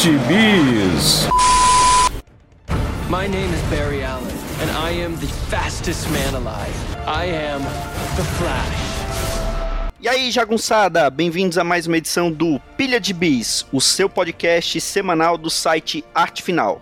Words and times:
Gibis. 0.00 1.28
My 3.10 3.26
name 3.26 3.52
is 3.52 3.60
Barry 3.68 4.02
Allen, 4.02 4.34
and 4.62 4.70
I 4.70 4.92
am 4.92 5.14
the 5.16 5.26
fastest 5.50 6.10
man 6.10 6.34
alive. 6.34 6.74
I 7.06 7.26
am 7.26 7.60
the 8.16 8.24
Flash. 8.38 9.92
E 10.00 10.08
aí, 10.08 10.30
jagunçada, 10.30 11.10
bem-vindos 11.10 11.58
a 11.58 11.64
mais 11.64 11.86
uma 11.86 11.98
edição 11.98 12.32
do 12.32 12.58
Pilha 12.78 12.98
de 12.98 13.12
Bis, 13.12 13.66
o 13.70 13.78
seu 13.78 14.08
podcast 14.08 14.80
semanal 14.80 15.36
do 15.36 15.50
site 15.50 16.02
Arte 16.14 16.42
Final. 16.42 16.80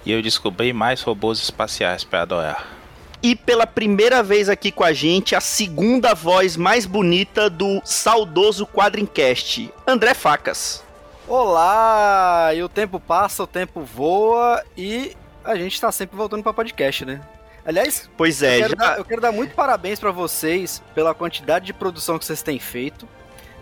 E 0.05 0.11
eu 0.11 0.21
descobri 0.21 0.73
mais 0.73 1.01
robôs 1.01 1.39
espaciais 1.39 2.03
para 2.03 2.23
adorar. 2.23 2.76
E 3.21 3.35
pela 3.35 3.65
primeira 3.65 4.21
vez 4.21 4.47
aqui 4.47 4.71
com 4.71 4.83
a 4.83 4.93
gente, 4.93 5.35
a 5.35 5.41
segunda 5.41 6.13
voz 6.13 6.55
mais 6.55 6.85
bonita 6.85 7.49
do 7.49 7.81
saudoso 7.83 8.65
Quadrincast, 8.67 9.73
André 9.87 10.13
Facas. 10.13 10.83
Olá! 11.27 12.51
E 12.53 12.61
o 12.61 12.69
tempo 12.69 12.99
passa, 12.99 13.43
o 13.43 13.47
tempo 13.47 13.81
voa 13.81 14.63
e 14.77 15.15
a 15.43 15.55
gente 15.55 15.81
tá 15.81 15.91
sempre 15.91 16.15
voltando 16.15 16.43
para 16.43 16.53
podcast, 16.53 17.05
né? 17.05 17.21
Aliás, 17.65 18.09
pois 18.15 18.41
é, 18.43 18.57
eu, 18.57 18.59
quero 18.61 18.69
já... 18.69 18.75
dar, 18.75 18.97
eu 18.97 19.05
quero 19.05 19.21
dar 19.21 19.31
muito 19.31 19.55
parabéns 19.55 19.99
para 19.99 20.11
vocês 20.11 20.81
pela 20.93 21.13
quantidade 21.13 21.65
de 21.65 21.73
produção 21.73 22.19
que 22.19 22.23
vocês 22.23 22.41
têm 22.41 22.59
feito. 22.59 23.07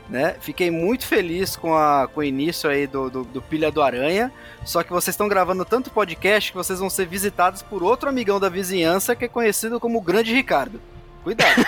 Né? 0.10 0.36
Fiquei 0.40 0.70
muito 0.70 1.08
feliz 1.08 1.56
com, 1.56 1.76
a, 1.76 2.08
com 2.08 2.20
o 2.20 2.24
início 2.24 2.70
aí 2.70 2.86
do, 2.86 3.10
do, 3.10 3.24
do 3.24 3.42
Pilha 3.42 3.72
do 3.72 3.82
Aranha. 3.82 4.32
Só 4.64 4.84
que 4.84 4.92
vocês 4.92 5.14
estão 5.14 5.28
gravando 5.28 5.66
tanto 5.66 5.90
podcast 5.90 6.52
que 6.52 6.58
vocês 6.58 6.80
vão 6.80 6.92
ser 6.92 7.08
visitados 7.08 7.64
por 7.64 7.82
outro 7.82 8.08
amigão 8.08 8.40
da 8.40 8.48
vizinhança 8.48 9.16
que 9.16 9.26
é 9.26 9.28
conhecido 9.28 9.80
como 9.80 9.98
o 9.98 10.02
Grande 10.02 10.32
Ricardo. 10.32 10.80
Cuidado. 11.24 11.56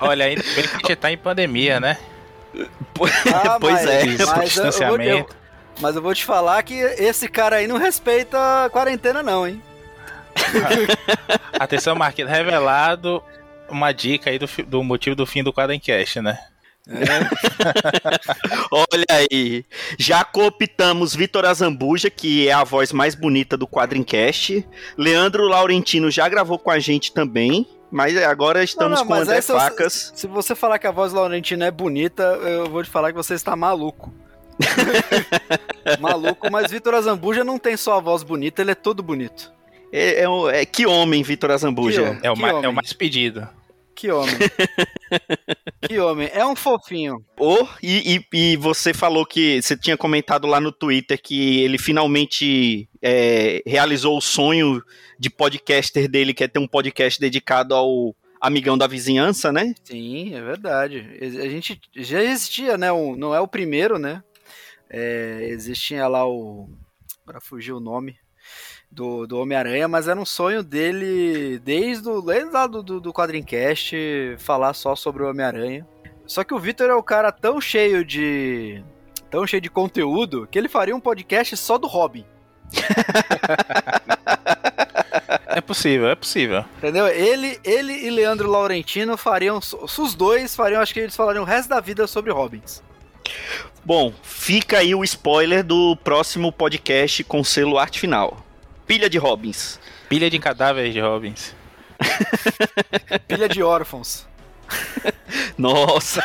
Olha, 0.00 0.24
ainda 0.24 0.42
bem 0.42 0.64
que 0.64 0.74
a 0.74 0.78
gente 0.78 0.96
tá 0.96 1.12
em 1.12 1.18
pandemia, 1.18 1.78
né? 1.78 1.96
Ah, 3.32 3.58
pois 3.60 3.74
mas, 3.74 3.86
é, 3.86 4.04
mas 4.26 4.50
distanciamento. 4.50 5.02
Eu, 5.02 5.08
eu, 5.08 5.18
eu, 5.18 5.28
mas 5.80 5.94
eu 5.94 6.02
vou 6.02 6.14
te 6.14 6.24
falar 6.24 6.60
que 6.62 6.74
esse 6.74 7.28
cara 7.28 7.56
aí 7.56 7.66
não 7.68 7.76
respeita 7.76 8.64
a 8.64 8.70
quarentena, 8.70 9.22
não, 9.22 9.46
hein? 9.46 9.62
Atenção, 11.58 11.94
Marquinhos, 11.94 12.30
revelado 12.30 13.22
uma 13.68 13.92
dica 13.92 14.30
aí 14.30 14.38
do, 14.38 14.48
do 14.66 14.82
motivo 14.82 15.16
do 15.16 15.26
fim 15.26 15.42
do 15.42 15.52
Quadrencast, 15.52 16.20
né? 16.20 16.38
É. 16.88 17.26
Olha 18.70 19.06
aí, 19.10 19.64
já 19.98 20.24
cooptamos 20.24 21.14
Vitor 21.14 21.44
Azambuja, 21.44 22.08
que 22.08 22.48
é 22.48 22.52
a 22.52 22.62
voz 22.62 22.92
mais 22.92 23.14
bonita 23.14 23.56
do 23.56 23.66
Quadrincast. 23.66 24.66
Leandro 24.96 25.48
Laurentino 25.48 26.10
já 26.10 26.28
gravou 26.28 26.58
com 26.58 26.70
a 26.70 26.78
gente 26.78 27.12
também. 27.12 27.66
Mas 27.90 28.16
agora 28.16 28.64
estamos 28.64 28.98
não, 28.98 29.04
não, 29.04 29.06
com 29.06 29.14
André 29.14 29.40
Facas. 29.40 30.12
Se, 30.12 30.22
se 30.22 30.26
você 30.26 30.54
falar 30.56 30.78
que 30.78 30.88
a 30.88 30.90
voz 30.90 31.12
Laurentino 31.12 31.64
é 31.64 31.70
bonita, 31.70 32.22
eu 32.22 32.68
vou 32.68 32.82
te 32.82 32.90
falar 32.90 33.10
que 33.12 33.16
você 33.16 33.34
está 33.34 33.54
maluco. 33.54 34.12
maluco, 36.00 36.50
mas 36.50 36.70
Vitor 36.70 36.94
Azambuja 36.94 37.44
não 37.44 37.58
tem 37.58 37.76
só 37.76 37.98
a 37.98 38.00
voz 38.00 38.22
bonita, 38.22 38.60
ele 38.60 38.72
é 38.72 38.74
todo 38.74 39.02
bonito. 39.02 39.52
É, 39.92 40.24
é, 40.24 40.60
é 40.60 40.66
que 40.66 40.86
homem, 40.86 41.22
Vitor 41.22 41.50
Azambuja. 41.50 42.18
É 42.22 42.30
o, 42.30 42.36
mais, 42.36 42.64
é 42.64 42.68
o 42.68 42.72
mais 42.72 42.92
pedido. 42.92 43.48
Que 43.94 44.10
homem. 44.10 44.34
que 45.88 45.98
homem. 45.98 46.28
É 46.32 46.44
um 46.44 46.54
fofinho. 46.54 47.24
Oh, 47.38 47.66
e, 47.82 48.16
e, 48.16 48.52
e, 48.52 48.56
você 48.56 48.92
falou 48.92 49.24
que 49.24 49.62
você 49.62 49.74
tinha 49.74 49.96
comentado 49.96 50.46
lá 50.46 50.60
no 50.60 50.70
Twitter 50.70 51.20
que 51.20 51.60
ele 51.62 51.78
finalmente 51.78 52.86
é, 53.00 53.62
realizou 53.66 54.18
o 54.18 54.20
sonho 54.20 54.82
de 55.18 55.30
podcaster 55.30 56.10
dele, 56.10 56.34
que 56.34 56.44
é 56.44 56.48
ter 56.48 56.58
um 56.58 56.68
podcast 56.68 57.18
dedicado 57.18 57.74
ao 57.74 58.14
amigão 58.38 58.76
da 58.76 58.86
vizinhança, 58.86 59.50
né? 59.50 59.74
Sim, 59.82 60.34
é 60.34 60.42
verdade. 60.42 61.18
A 61.22 61.48
gente 61.48 61.80
já 61.96 62.22
existia, 62.22 62.76
né? 62.76 62.92
Um, 62.92 63.16
não 63.16 63.34
é 63.34 63.40
o 63.40 63.48
primeiro, 63.48 63.98
né? 63.98 64.22
É, 64.90 65.46
existia 65.48 66.06
lá 66.06 66.28
o. 66.28 66.68
Agora 67.24 67.40
fugiu 67.40 67.78
o 67.78 67.80
nome 67.80 68.14
do, 68.90 69.26
do 69.26 69.38
Homem-Aranha, 69.38 69.88
mas 69.88 70.08
era 70.08 70.18
um 70.18 70.24
sonho 70.24 70.62
dele 70.62 71.58
desde, 71.58 72.08
o, 72.08 72.20
desde 72.20 72.50
lá 72.50 72.66
do, 72.66 72.82
do, 72.82 73.00
do 73.00 73.12
Quadrincast 73.12 73.94
falar 74.38 74.72
só 74.74 74.96
sobre 74.96 75.22
o 75.22 75.30
Homem-Aranha. 75.30 75.86
Só 76.26 76.42
que 76.42 76.54
o 76.54 76.58
Victor 76.58 76.90
é 76.90 76.94
o 76.94 77.02
cara 77.02 77.30
tão 77.30 77.60
cheio 77.60 78.04
de. 78.04 78.82
tão 79.30 79.46
cheio 79.46 79.60
de 79.60 79.70
conteúdo 79.70 80.48
que 80.50 80.58
ele 80.58 80.68
faria 80.68 80.96
um 80.96 81.00
podcast 81.00 81.56
só 81.56 81.78
do 81.78 81.86
Robin. 81.86 82.24
É 85.48 85.60
possível, 85.62 86.08
é 86.10 86.14
possível. 86.14 86.64
Entendeu? 86.76 87.06
Ele, 87.08 87.58
ele 87.64 87.94
e 87.94 88.10
Leandro 88.10 88.50
Laurentino 88.50 89.16
fariam. 89.16 89.58
Os 89.58 90.14
dois 90.14 90.54
fariam, 90.54 90.82
acho 90.82 90.92
que 90.92 91.00
eles 91.00 91.16
falariam 91.16 91.44
o 91.44 91.46
resto 91.46 91.70
da 91.70 91.80
vida 91.80 92.06
sobre 92.06 92.30
Robins. 92.30 92.82
Bom, 93.82 94.12
fica 94.22 94.78
aí 94.78 94.94
o 94.94 95.02
spoiler 95.02 95.64
do 95.64 95.96
próximo 95.96 96.52
podcast 96.52 97.24
com 97.24 97.42
selo 97.42 97.78
arte 97.78 97.98
final. 97.98 98.45
Pilha 98.86 99.10
de 99.10 99.18
Robins. 99.18 99.80
Pilha 100.08 100.30
de 100.30 100.38
cadáveres 100.38 100.94
de 100.94 101.00
Robins. 101.00 101.54
Pilha 103.26 103.48
de 103.48 103.62
órfãos. 103.62 104.26
Nossa. 105.58 106.22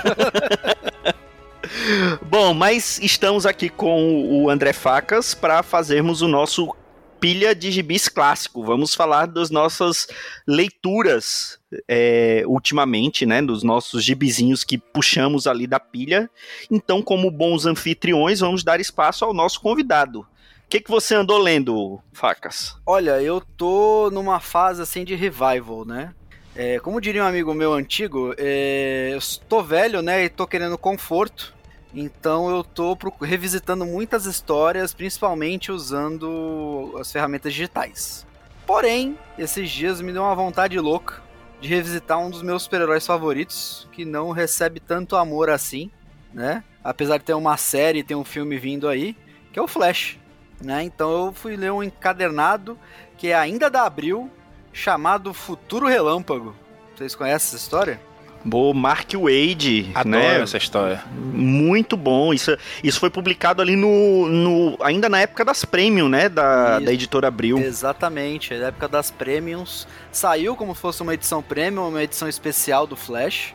Bom, 2.22 2.54
mas 2.54 3.00
estamos 3.00 3.46
aqui 3.46 3.68
com 3.68 4.44
o 4.44 4.50
André 4.50 4.74
Facas 4.74 5.34
para 5.34 5.64
fazermos 5.64 6.22
o 6.22 6.28
nosso 6.28 6.76
pilha 7.20 7.56
de 7.56 7.72
gibis 7.72 8.08
clássico. 8.08 8.64
Vamos 8.64 8.94
falar 8.94 9.26
das 9.26 9.50
nossas 9.50 10.08
leituras 10.48 11.60
é, 11.88 12.44
ultimamente, 12.46 13.26
né? 13.26 13.42
Dos 13.42 13.64
nossos 13.64 14.04
gibizinhos 14.04 14.64
que 14.64 14.78
puxamos 14.78 15.48
ali 15.48 15.66
da 15.66 15.80
pilha. 15.80 16.30
Então, 16.70 17.02
como 17.02 17.32
bons 17.32 17.66
anfitriões, 17.66 18.40
vamos 18.40 18.64
dar 18.64 18.80
espaço 18.80 19.26
ao 19.26 19.34
nosso 19.34 19.60
convidado 19.62 20.28
que, 20.72 20.80
que 20.80 20.90
você 20.90 21.16
andou 21.16 21.38
lendo, 21.38 22.00
Facas? 22.14 22.78
Olha, 22.86 23.22
eu 23.22 23.42
tô 23.42 24.10
numa 24.10 24.40
fase 24.40 24.82
assim 24.82 25.04
de 25.04 25.16
revival, 25.16 25.84
né? 25.84 26.16
É, 26.56 26.80
como 26.80 27.02
diria 27.02 27.26
um 27.26 27.28
amigo 27.28 27.54
meu 27.54 27.74
antigo, 27.74 28.34
é, 28.38 29.10
eu 29.14 29.20
tô 29.50 29.62
velho, 29.62 30.02
né? 30.02 30.24
E 30.24 30.30
tô 30.30 30.48
querendo 30.48 30.78
conforto. 30.78 31.54
Então 31.94 32.50
eu 32.50 32.64
tô 32.64 32.98
revisitando 33.20 33.86
muitas 33.86 34.26
histórias, 34.26 34.94
principalmente 34.94 35.74
usando 35.74 36.96
as 36.98 37.12
ferramentas 37.12 37.54
digitais. 37.54 38.26
Porém, 38.66 39.20
esses 39.38 39.70
dias 39.70 40.00
me 40.00 40.14
deu 40.14 40.22
uma 40.22 40.36
vontade 40.36 40.80
louca 40.80 41.22
de 41.60 41.68
revisitar 41.68 42.18
um 42.18 42.30
dos 42.30 42.42
meus 42.42 42.64
super-heróis 42.64 43.06
favoritos, 43.06 43.90
que 43.92 44.06
não 44.06 44.32
recebe 44.32 44.80
tanto 44.80 45.18
amor 45.18 45.50
assim, 45.50 45.92
né? 46.34 46.64
Apesar 46.82 47.18
de 47.18 47.26
ter 47.26 47.34
uma 47.34 47.58
série, 47.58 48.04
ter 48.04 48.16
um 48.16 48.24
filme 48.24 48.58
vindo 48.58 48.88
aí, 48.88 49.18
que 49.52 49.60
é 49.60 49.62
o 49.62 49.68
Flash. 49.68 50.21
Né? 50.62 50.84
Então 50.84 51.28
eu 51.28 51.34
fui 51.34 51.56
ler 51.56 51.72
um 51.72 51.84
encadernado 51.84 52.78
que 53.18 53.28
é 53.28 53.36
ainda 53.36 53.70
da 53.70 53.84
Abril, 53.84 54.30
chamado 54.74 55.34
Futuro 55.34 55.88
Relâmpago. 55.88 56.56
Vocês 56.96 57.16
conhecem 57.16 57.48
essa 57.48 57.56
história? 57.56 58.00
Boa, 58.44 58.74
Mark 58.74 59.12
Wade, 59.14 59.92
Adoro 59.94 60.18
né? 60.18 60.42
essa 60.42 60.58
história. 60.58 61.04
Muito 61.16 61.96
bom. 61.96 62.34
Isso, 62.34 62.58
isso 62.84 63.00
foi 63.00 63.10
publicado 63.10 63.62
ali 63.62 63.76
no, 63.76 64.28
no 64.28 64.78
ainda 64.82 65.08
na 65.08 65.20
época 65.20 65.46
das 65.46 65.64
Premium, 65.64 66.10
né, 66.10 66.28
da, 66.28 66.80
da 66.80 66.92
editora 66.92 67.28
Abril. 67.28 67.60
Exatamente, 67.60 68.56
na 68.56 68.68
época 68.68 68.88
das 68.88 69.12
Premiums. 69.12 69.88
Saiu 70.12 70.56
como 70.56 70.74
se 70.74 70.82
fosse 70.82 71.02
uma 71.04 71.14
edição 71.14 71.44
Premium, 71.44 71.90
uma 71.90 72.04
edição 72.04 72.28
especial 72.28 72.88
do 72.88 72.96
Flash. 72.96 73.54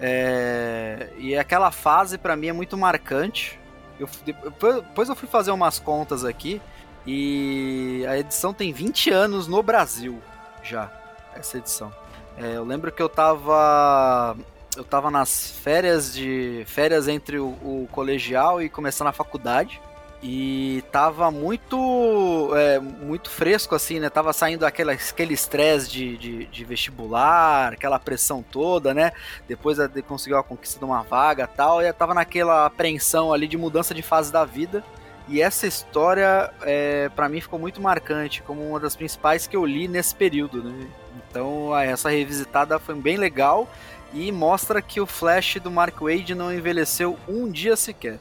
É... 0.00 1.08
E 1.18 1.36
aquela 1.36 1.70
fase 1.70 2.18
para 2.18 2.34
mim 2.34 2.48
é 2.48 2.52
muito 2.52 2.76
marcante. 2.76 3.58
Eu, 3.98 4.08
depois 4.24 5.08
eu 5.08 5.16
fui 5.16 5.28
fazer 5.28 5.50
umas 5.50 5.78
contas 5.78 6.24
aqui 6.24 6.60
e 7.06 8.04
a 8.08 8.18
edição 8.18 8.52
tem 8.52 8.72
20 8.72 9.10
anos 9.10 9.46
no 9.46 9.62
Brasil 9.62 10.20
já, 10.62 10.90
essa 11.34 11.58
edição. 11.58 11.92
É, 12.36 12.56
eu 12.56 12.64
lembro 12.64 12.92
que 12.92 13.00
eu 13.00 13.08
tava 13.08 14.36
eu 14.76 14.84
tava 14.84 15.10
nas 15.10 15.50
férias 15.50 16.12
de. 16.12 16.64
férias 16.66 17.08
entre 17.08 17.38
o, 17.38 17.46
o 17.46 17.88
colegial 17.90 18.62
e 18.62 18.68
começando 18.68 19.08
a 19.08 19.12
faculdade. 19.12 19.80
E 20.22 20.82
tava 20.90 21.30
muito 21.30 22.50
é, 22.56 22.78
muito 22.80 23.28
fresco, 23.28 23.74
assim, 23.74 24.00
né? 24.00 24.08
Tava 24.08 24.32
saindo 24.32 24.64
aquela, 24.64 24.92
aquele 24.92 25.34
estresse 25.34 25.90
de, 25.90 26.16
de, 26.16 26.46
de, 26.46 26.64
vestibular, 26.64 27.74
aquela 27.74 27.98
pressão 27.98 28.42
toda, 28.42 28.94
né? 28.94 29.12
Depois 29.46 29.76
de 29.76 30.02
conseguir 30.02 30.34
a 30.34 30.42
conquista 30.42 30.78
de 30.78 30.84
uma 30.84 31.02
vaga 31.02 31.46
tal. 31.46 31.82
E 31.82 31.92
tava 31.92 32.14
naquela 32.14 32.66
apreensão 32.66 33.32
ali 33.32 33.46
de 33.46 33.58
mudança 33.58 33.94
de 33.94 34.02
fase 34.02 34.32
da 34.32 34.44
vida. 34.44 34.82
E 35.28 35.42
essa 35.42 35.66
história, 35.66 36.52
é, 36.62 37.08
para 37.10 37.28
mim, 37.28 37.40
ficou 37.40 37.58
muito 37.58 37.80
marcante, 37.80 38.42
como 38.42 38.62
uma 38.66 38.78
das 38.78 38.94
principais 38.94 39.46
que 39.46 39.56
eu 39.56 39.66
li 39.66 39.88
nesse 39.88 40.14
período, 40.14 40.62
né? 40.62 40.86
Então, 41.28 41.76
essa 41.76 42.08
revisitada 42.08 42.78
foi 42.78 42.94
bem 42.94 43.16
legal 43.16 43.68
e 44.14 44.30
mostra 44.30 44.80
que 44.80 45.00
o 45.00 45.06
Flash 45.06 45.56
do 45.62 45.70
Mark 45.70 46.00
Wade 46.00 46.34
não 46.34 46.52
envelheceu 46.52 47.18
um 47.28 47.50
dia 47.50 47.76
sequer. 47.76 48.18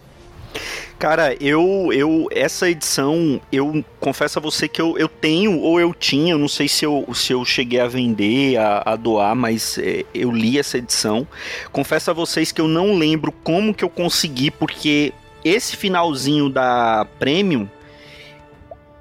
Cara, 0.98 1.36
eu, 1.44 1.92
eu 1.92 2.28
essa 2.32 2.70
edição, 2.70 3.42
eu 3.52 3.84
confesso 4.00 4.40
a 4.40 4.42
você 4.42 4.68
que 4.68 4.82
eu, 4.82 4.98
eu 4.98 5.10
tenho, 5.10 5.60
ou 5.60 5.80
eu 5.80 5.94
tinha, 5.94 6.38
não 6.38 6.48
sei 6.48 6.70
se 6.70 6.86
eu, 6.86 7.06
se 7.14 7.34
eu 7.34 7.44
cheguei 7.44 7.82
a 7.82 7.88
vender, 7.88 8.58
a, 8.58 8.82
a 8.86 8.96
doar, 8.96 9.36
mas 9.36 9.78
é, 9.78 10.06
eu 10.14 10.32
li 10.32 10.58
essa 10.58 10.78
edição. 10.78 11.28
Confesso 11.72 12.12
a 12.12 12.14
vocês 12.14 12.52
que 12.54 12.62
eu 12.62 12.68
não 12.68 12.98
lembro 12.98 13.32
como 13.32 13.74
que 13.74 13.84
eu 13.84 13.90
consegui, 13.90 14.50
porque 14.50 15.14
esse 15.44 15.76
finalzinho 15.76 16.50
da 16.50 17.06
Premium, 17.20 17.68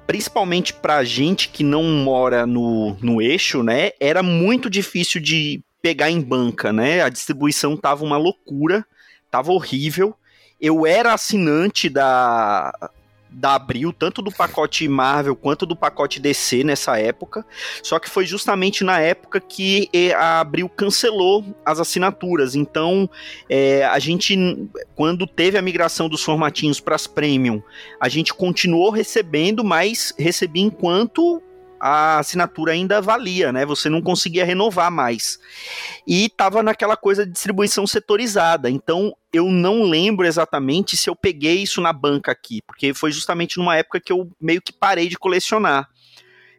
principalmente 0.05 0.73
pra 0.73 1.03
gente 1.03 1.47
que 1.47 1.63
não 1.63 1.81
mora 1.83 2.45
no, 2.45 2.97
no 3.01 3.21
eixo, 3.21 3.63
né, 3.63 3.91
era 4.01 4.21
muito 4.21 4.69
difícil 4.69 5.21
de 5.21 5.63
pegar 5.81 6.11
em 6.11 6.19
banca, 6.19 6.73
né? 6.73 7.01
A 7.01 7.09
distribuição 7.09 7.77
tava 7.77 8.03
uma 8.03 8.17
loucura, 8.17 8.85
tava 9.31 9.51
horrível. 9.51 10.15
Eu 10.65 10.87
era 10.87 11.13
assinante 11.13 11.89
da 11.89 12.73
da 13.35 13.55
Abril, 13.55 13.91
tanto 13.91 14.21
do 14.21 14.31
pacote 14.31 14.87
Marvel 14.87 15.35
quanto 15.35 15.65
do 15.65 15.75
pacote 15.75 16.21
DC 16.21 16.63
nessa 16.63 16.97
época. 16.97 17.45
Só 17.83 17.99
que 17.99 18.09
foi 18.09 18.25
justamente 18.25 18.81
na 18.81 19.01
época 19.01 19.41
que 19.41 19.89
a 20.15 20.39
Abril 20.39 20.69
cancelou 20.69 21.43
as 21.65 21.79
assinaturas. 21.79 22.55
Então, 22.55 23.09
é, 23.49 23.83
a 23.83 23.99
gente, 23.99 24.37
quando 24.95 25.27
teve 25.27 25.57
a 25.57 25.61
migração 25.61 26.07
dos 26.07 26.23
formatinhos 26.23 26.79
para 26.79 26.95
as 26.95 27.05
Premium, 27.05 27.61
a 27.99 28.07
gente 28.07 28.33
continuou 28.33 28.89
recebendo, 28.89 29.65
mas 29.65 30.13
recebia 30.17 30.63
enquanto 30.63 31.43
a 31.87 32.17
assinatura 32.17 32.71
ainda 32.71 32.99
valia, 32.99 33.51
né? 33.51 33.63
Você 33.63 33.89
não 33.89 34.01
conseguia 34.01 34.43
renovar 34.43 34.89
mais. 34.89 35.37
E 36.07 36.27
tava 36.29 36.63
naquela 36.63 36.97
coisa 36.97 37.23
de 37.23 37.31
distribuição 37.31 37.85
setorizada. 37.85 38.71
Então, 38.71 39.15
eu 39.31 39.45
não 39.51 39.83
lembro 39.83 40.25
exatamente 40.25 40.97
se 40.97 41.07
eu 41.07 41.15
peguei 41.15 41.61
isso 41.61 41.79
na 41.81 41.93
banca 41.93 42.31
aqui, 42.31 42.59
porque 42.63 42.91
foi 42.91 43.11
justamente 43.11 43.59
numa 43.59 43.77
época 43.77 44.01
que 44.01 44.11
eu 44.11 44.31
meio 44.41 44.63
que 44.63 44.73
parei 44.73 45.07
de 45.07 45.15
colecionar. 45.15 45.87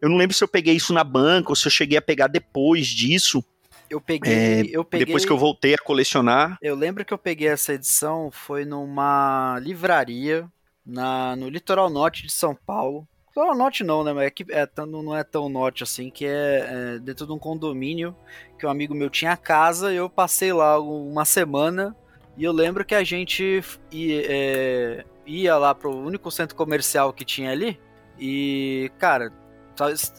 Eu 0.01 0.09
não 0.09 0.17
lembro 0.17 0.37
se 0.37 0.45
eu 0.45 0.49
peguei 0.49 0.77
isso 0.77 0.93
na 0.93 1.03
banca 1.03 1.51
ou 1.51 1.57
se 1.57 1.67
eu 1.67 1.73
cheguei 1.73 1.99
a 1.99 2.03
pegar 2.03 2.29
depois 2.29 2.87
disso. 2.87 3.43
Eu 3.91 4.01
peguei, 4.01 4.33
é, 4.33 4.63
eu 4.71 4.85
peguei. 4.85 5.07
Depois 5.07 5.25
que 5.25 5.33
eu 5.33 5.39
voltei 5.39 5.75
a 5.75 5.79
colecionar. 5.79 6.57
Eu 6.63 6.77
lembro 6.77 7.05
que 7.05 7.13
eu 7.13 7.19
peguei 7.19 7.49
essa 7.49 7.73
edição, 7.73 8.31
foi 8.31 8.65
numa 8.65 9.59
livraria 9.61 10.49
na, 10.85 11.35
no 11.35 11.49
litoral 11.49 11.91
norte 11.91 12.25
de 12.25 12.33
São 12.33 12.55
Paulo. 12.55 13.09
Litoral 13.37 13.55
norte 13.55 13.85
não, 13.85 14.03
né? 14.03 14.15
Mas 14.15 14.27
é 14.29 14.31
que 14.31 14.47
é, 14.49 14.67
não 14.87 15.15
é 15.15 15.23
tão 15.23 15.47
norte 15.51 15.83
assim, 15.83 16.09
que 16.09 16.25
é, 16.25 16.95
é, 16.95 16.99
dentro 16.99 17.27
de 17.27 17.33
um 17.35 17.39
condomínio 17.39 18.17
que 18.59 18.65
um 18.65 18.71
amigo 18.71 18.95
meu 18.95 19.11
tinha 19.11 19.37
casa. 19.37 19.93
E 19.93 19.97
eu 19.97 20.09
passei 20.09 20.55
lá 20.55 20.81
uma 20.81 21.27
semana 21.27 21.95
e 22.35 22.45
eu 22.45 22.51
lembro 22.51 22.83
que 22.83 22.95
a 22.95 23.05
gente 23.05 23.63
ia, 23.93 24.23
é, 24.27 25.05
ia 25.27 25.55
lá 25.59 25.75
pro 25.75 25.95
único 25.95 26.31
centro 26.31 26.57
comercial 26.57 27.13
que 27.13 27.27
tinha 27.27 27.51
ali. 27.51 27.79
E, 28.19 28.91
cara, 28.99 29.31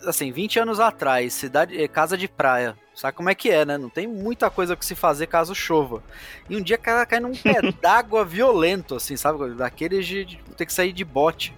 assim, 0.05 0.31
20 0.31 0.59
anos 0.59 0.79
atrás, 0.79 1.33
cidade, 1.33 1.81
é, 1.81 1.87
casa 1.87 2.15
de 2.15 2.27
praia. 2.27 2.77
Sabe 2.93 3.17
como 3.17 3.31
é 3.31 3.35
que 3.35 3.49
é, 3.49 3.65
né? 3.65 3.79
Não 3.79 3.89
tem 3.89 4.05
muita 4.05 4.47
coisa 4.51 4.75
que 4.75 4.85
se 4.85 4.93
fazer 4.93 5.25
caso 5.25 5.55
chova. 5.55 6.03
E 6.47 6.55
um 6.55 6.61
dia 6.61 6.77
cara 6.77 7.03
cai 7.03 7.19
num 7.19 7.33
pé 7.33 7.61
d'água 7.81 8.23
violento, 8.23 8.93
assim, 8.93 9.17
sabe? 9.17 9.55
Daqueles 9.55 10.05
de, 10.05 10.23
de 10.23 10.37
ter 10.55 10.67
que 10.67 10.73
sair 10.73 10.93
de 10.93 11.03
bote. 11.03 11.55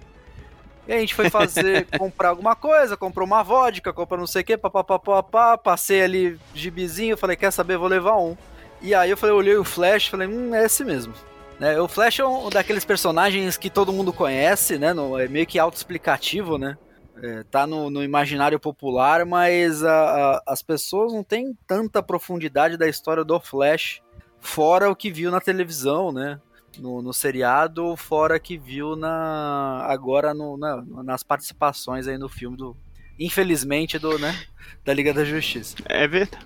E 0.88 0.92
a 0.92 0.98
gente 0.98 1.14
foi 1.14 1.30
fazer, 1.30 1.86
comprar 1.98 2.30
alguma 2.30 2.56
coisa, 2.56 2.96
comprou 2.96 3.26
uma 3.26 3.42
vodka, 3.42 3.92
comprou 3.92 4.18
não 4.18 4.26
sei 4.26 4.42
o 4.42 4.44
que, 4.44 4.56
papapá, 4.56 5.56
passei 5.56 6.02
ali 6.02 6.38
gibizinho, 6.54 7.16
falei, 7.16 7.36
quer 7.36 7.50
saber, 7.50 7.76
vou 7.76 7.88
levar 7.88 8.16
um. 8.16 8.36
E 8.82 8.94
aí 8.94 9.10
eu 9.10 9.16
falei, 9.16 9.34
olhei 9.34 9.56
o 9.56 9.64
Flash, 9.64 10.08
falei, 10.08 10.26
hum, 10.26 10.54
é 10.54 10.64
esse 10.64 10.84
mesmo. 10.84 11.12
Né? 11.58 11.78
O 11.78 11.86
Flash 11.86 12.18
é 12.18 12.24
um 12.24 12.48
daqueles 12.48 12.84
personagens 12.86 13.58
que 13.58 13.68
todo 13.68 13.92
mundo 13.92 14.14
conhece, 14.14 14.78
né? 14.78 14.94
No, 14.94 15.18
é 15.18 15.28
meio 15.28 15.46
que 15.46 15.58
autoexplicativo, 15.58 16.56
né? 16.56 16.78
É, 17.22 17.44
tá 17.50 17.66
no, 17.66 17.90
no, 17.90 18.02
imaginário 18.02 18.58
popular, 18.58 19.26
mas 19.26 19.84
a, 19.84 19.92
a, 19.92 20.42
as 20.46 20.62
pessoas 20.62 21.12
não 21.12 21.22
têm 21.22 21.54
tanta 21.66 22.02
profundidade 22.02 22.78
da 22.78 22.88
história 22.88 23.22
do 23.22 23.38
Flash, 23.38 24.00
fora 24.40 24.90
o 24.90 24.96
que 24.96 25.10
viu 25.10 25.30
na 25.30 25.38
televisão, 25.38 26.10
né? 26.10 26.40
No, 26.80 27.02
no 27.02 27.12
seriado, 27.12 27.94
fora 27.94 28.40
que 28.40 28.56
viu 28.56 28.96
na 28.96 29.84
agora 29.86 30.32
no, 30.32 30.56
na, 30.56 30.82
nas 31.04 31.22
participações 31.22 32.08
aí 32.08 32.16
no 32.16 32.28
filme 32.28 32.56
do, 32.56 32.74
infelizmente, 33.18 33.98
do, 33.98 34.18
né, 34.18 34.34
da 34.82 34.94
Liga 34.94 35.12
da 35.12 35.24
Justiça. 35.24 35.76
É 35.84 36.08
verdade. 36.08 36.44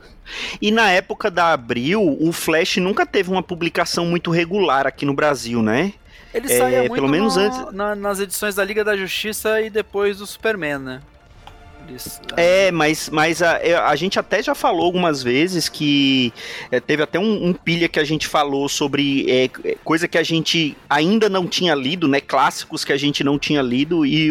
E 0.61 0.73
na 0.73 0.91
época 0.91 1.31
da 1.31 1.53
Abril, 1.53 2.19
o 2.21 2.33
Flash 2.33 2.79
nunca 2.79 3.07
teve 3.07 3.31
uma 3.31 3.43
publicação 3.43 4.07
muito 4.07 4.31
regular 4.31 4.87
aqui 4.87 5.07
no 5.07 5.15
Brasil, 5.15 5.63
né? 5.63 5.93
Ele 6.33 6.53
é, 6.53 6.59
saía 6.59 6.79
muito 6.81 6.95
pelo 6.95 7.09
menos 7.09 7.37
no, 7.37 7.43
antes... 7.43 7.73
Na, 7.73 7.95
nas 7.95 8.19
edições 8.19 8.57
da 8.57 8.65
Liga 8.65 8.83
da 8.83 8.97
Justiça 8.97 9.61
e 9.61 9.71
depois 9.71 10.19
do 10.19 10.27
Superman, 10.27 10.79
né? 10.79 11.03
É, 12.37 12.71
mas, 12.71 13.09
mas 13.11 13.43
a, 13.43 13.59
é, 13.59 13.75
a 13.75 13.95
gente 13.97 14.19
até 14.19 14.43
já 14.43 14.55
falou 14.55 14.85
algumas 14.85 15.23
vezes 15.23 15.69
que 15.69 16.33
é, 16.71 16.81
teve 16.81 17.03
até 17.03 17.19
um, 17.19 17.49
um, 17.49 17.53
pilha 17.53 17.89
que 17.89 17.99
a 17.99 18.05
gente 18.05 18.27
falou 18.27 18.69
sobre 18.69 19.31
é, 19.31 19.49
coisa 19.85 20.09
que 20.09 20.19
a 20.19 20.23
gente 20.23 20.77
ainda 20.89 21.29
não 21.29 21.47
tinha 21.47 21.75
lido, 21.75 22.09
né? 22.09 22.21
Clássicos 22.21 22.85
que 22.85 22.93
a 22.93 22.97
gente 22.97 23.23
não 23.23 23.39
tinha 23.39 23.63
lido, 23.63 24.05
e 24.05 24.31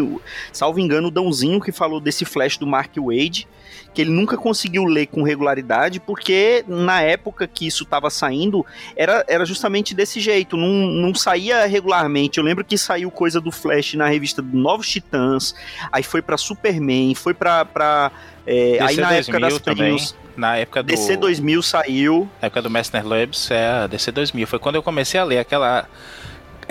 salvo 0.52 0.80
engano, 0.80 1.08
o 1.08 1.12
Dãozinho 1.12 1.62
que 1.62 1.72
falou 1.72 2.00
desse 2.00 2.26
flash 2.26 2.58
do 2.58 2.68
Mark 2.68 2.92
Wade 2.98 3.48
que 3.94 4.02
ele 4.02 4.12
nunca 4.12 4.38
conseguiu 4.38 4.84
ler 4.86 5.08
com 5.08 5.24
regularidade, 5.24 6.00
porque 6.00 6.64
na 6.68 7.02
época 7.02 7.48
que 7.48 7.68
isso 7.68 7.84
estava 7.84 8.10
saindo, 8.10 8.66
era, 8.96 9.24
era 9.28 9.46
justamente 9.46 9.94
desse 9.94 10.20
jeito, 10.20 10.58
não, 10.58 10.70
não 10.70 11.16
saía 11.16 11.66
regularmente. 11.66 12.38
Eu 12.38 12.44
lembro 12.44 12.64
que 12.64 12.78
saiu 12.78 13.10
coisa 13.12 13.40
do 13.40 13.52
Flash 13.52 13.94
na 13.94 14.08
revista 14.08 14.42
Novos 14.42 14.90
Titãs, 14.90 15.56
aí 15.92 16.04
foi 16.04 16.22
para 16.22 16.38
Superman, 16.38 17.14
foi 17.16 17.34
pra. 17.34 17.66
pra 17.66 18.12
é, 18.46 18.78
aí 18.82 18.98
na 18.98 19.14
época 19.14 19.40
das 19.40 19.60
prêmios. 19.60 20.16
Na 20.36 20.58
época 20.58 20.82
do. 20.82 20.88
DC 20.88 21.16
2000 21.18 21.62
saiu. 21.62 22.30
Na 22.42 22.48
época 22.48 22.62
do 22.62 22.70
Messner 22.70 23.06
Labs, 23.08 23.52
é 23.52 23.68
a 23.68 23.88
DC 23.88 24.12
2000. 24.12 24.48
Foi 24.48 24.60
quando 24.60 24.76
eu 24.76 24.84
comecei 24.84 25.20
a 25.20 25.24
ler 25.24 25.38
aquela 25.38 25.88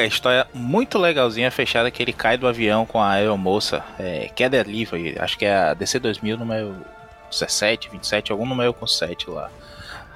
a 0.01 0.07
história 0.07 0.47
muito 0.55 0.99
legalzinha 0.99 1.51
fechada 1.51 1.91
que 1.91 2.03
ele 2.03 2.13
cai 2.13 2.39
do 2.39 2.47
avião 2.47 2.87
com 2.87 3.01
a 3.01 3.11
aeromoça. 3.11 3.85
É, 3.99 4.31
queda 4.35 4.63
livre, 4.63 5.17
acho 5.19 5.37
que 5.39 5.45
é 5.45 5.55
a 5.55 5.75
DC 5.75 5.99
2000 5.99 6.39
número 6.39 6.77
17, 7.31 7.91
27, 7.91 8.33
algum 8.33 8.47
número 8.47 8.73
com 8.73 8.87
7 8.87 9.29
lá. 9.31 9.51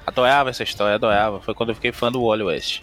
Adorava 0.05 0.49
essa 0.49 0.63
história, 0.63 0.95
adorava. 0.95 1.41
Foi 1.41 1.53
quando 1.53 1.69
eu 1.69 1.75
fiquei 1.75 1.91
fã 1.91 2.11
do 2.11 2.25
Wally 2.25 2.43
West. 2.43 2.81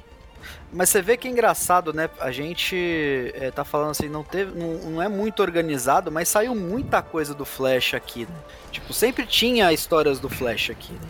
Mas 0.73 0.89
você 0.89 1.01
vê 1.01 1.17
que 1.17 1.29
é 1.29 1.31
engraçado, 1.31 1.93
né? 1.93 2.11
A 2.21 2.33
gente 2.33 3.33
é, 3.35 3.51
tá 3.51 3.65
falando 3.65 3.93
assim, 3.93 4.09
não 4.09 4.25
teve, 4.25 4.59
não, 4.59 4.91
não, 4.91 5.03
é 5.03 5.09
muito 5.09 5.41
organizado, 5.41 6.11
mas 6.11 6.29
saiu 6.29 6.55
muita 6.55 7.01
coisa 7.01 7.33
do 7.33 7.45
Flash 7.45 7.95
aqui. 7.95 8.27
Né? 8.27 8.37
Tipo, 8.73 8.93
sempre 8.93 9.25
tinha 9.25 9.73
histórias 9.73 10.19
do 10.19 10.29
Flash 10.29 10.71
aqui. 10.71 10.93
Né? 10.93 11.09